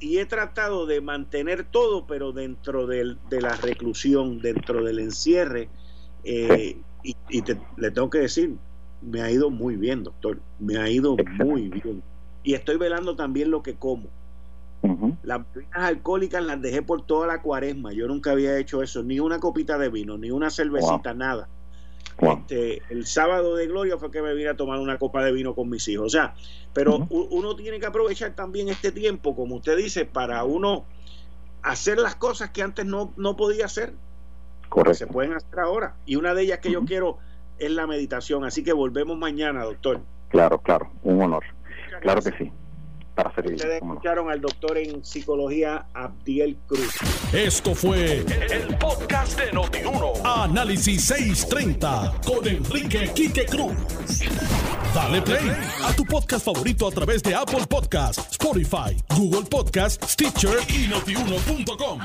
y, 0.00 0.18
he, 0.18 0.26
tratado 0.26 0.86
de 0.86 1.00
mantener 1.00 1.64
todo, 1.64 2.06
pero 2.06 2.32
dentro 2.32 2.86
de 2.86 3.16
la 3.30 3.56
reclusión, 3.56 4.40
dentro 4.40 4.84
del 4.84 4.98
encierre. 5.00 5.68
Eh, 6.22 6.76
y, 7.02 7.16
le 7.76 7.90
tengo 7.90 8.10
que 8.10 8.18
decir, 8.18 8.56
me 9.00 9.22
ha 9.22 9.30
ido 9.30 9.50
muy 9.50 9.76
bien, 9.76 10.04
doctor. 10.04 10.38
Me 10.60 10.76
ha 10.76 10.88
ido 10.88 11.16
muy 11.38 11.68
bien. 11.68 12.02
Y 12.44 12.54
estoy 12.54 12.76
velando 12.76 13.16
también 13.16 13.50
lo 13.50 13.62
que 13.62 13.74
como. 13.74 14.08
Las 15.22 15.40
bebidas 15.54 15.76
alcohólicas 15.76 16.42
las 16.42 16.60
dejé 16.60 16.82
por 16.82 17.06
toda 17.06 17.26
la 17.26 17.40
cuaresma. 17.40 17.92
Yo 17.92 18.08
nunca 18.08 18.32
había 18.32 18.58
hecho 18.58 18.82
eso, 18.82 19.02
ni 19.02 19.20
una 19.20 19.38
copita 19.38 19.78
de 19.78 19.88
vino, 19.88 20.18
ni 20.18 20.30
una 20.30 20.50
cervecita, 20.50 21.14
nada. 21.14 21.48
Este, 22.18 22.82
el 22.90 23.06
sábado 23.06 23.56
de 23.56 23.66
Gloria 23.66 23.96
fue 23.96 24.10
que 24.10 24.22
me 24.22 24.34
vine 24.34 24.50
a 24.50 24.56
tomar 24.56 24.78
una 24.78 24.98
copa 24.98 25.24
de 25.24 25.32
vino 25.32 25.54
con 25.54 25.68
mis 25.68 25.86
hijos. 25.88 26.06
O 26.06 26.08
sea, 26.08 26.34
pero 26.72 27.06
uno 27.10 27.56
tiene 27.56 27.78
que 27.78 27.86
aprovechar 27.86 28.34
también 28.34 28.68
este 28.68 28.90
tiempo, 28.90 29.36
como 29.36 29.56
usted 29.56 29.76
dice, 29.76 30.04
para 30.04 30.42
uno 30.44 30.84
hacer 31.62 31.98
las 31.98 32.16
cosas 32.16 32.50
que 32.50 32.62
antes 32.62 32.84
no, 32.84 33.12
no 33.16 33.36
podía 33.36 33.66
hacer. 33.66 33.94
Correcto. 34.68 34.98
se 34.98 35.06
pueden 35.06 35.34
hacer 35.34 35.60
ahora. 35.60 35.94
Y 36.06 36.16
una 36.16 36.34
de 36.34 36.42
ellas 36.42 36.58
que 36.58 36.72
yo 36.72 36.84
quiero 36.84 37.18
es 37.58 37.70
la 37.70 37.86
meditación. 37.86 38.44
Así 38.44 38.64
que 38.64 38.72
volvemos 38.72 39.16
mañana, 39.16 39.64
doctor. 39.64 40.00
Claro, 40.28 40.58
claro, 40.60 40.90
un 41.02 41.22
honor. 41.22 41.44
Claro 42.00 42.22
que 42.22 42.32
sí 42.32 42.50
para 43.14 43.30
Ustedes 43.30 43.82
escucharon 43.82 44.30
al 44.30 44.40
doctor 44.40 44.78
en 44.78 45.04
psicología 45.04 45.86
Abdiel 45.94 46.56
Cruz. 46.66 46.94
Esto 47.32 47.74
fue 47.74 48.18
el, 48.18 48.76
podcast 48.78 49.38
de 49.38 49.52
Notiuno. 49.52 50.12
Análisis 50.24 51.04
630 51.04 52.20
con 52.24 52.46
Enrique 52.46 53.10
Quique 53.14 53.46
Cruz. 53.46 53.74
Dale 54.94 55.22
play 55.22 55.50
a 55.84 55.92
tu 55.94 56.04
podcast 56.04 56.44
favorito 56.44 56.86
a 56.86 56.90
través 56.90 57.22
de 57.22 57.34
Apple 57.34 57.66
Podcasts, 57.68 58.32
Spotify, 58.32 58.96
Google 59.16 59.48
Podcasts, 59.48 60.12
Stitcher 60.12 60.58
y 60.68 60.88
notiuno.com. 60.88 62.00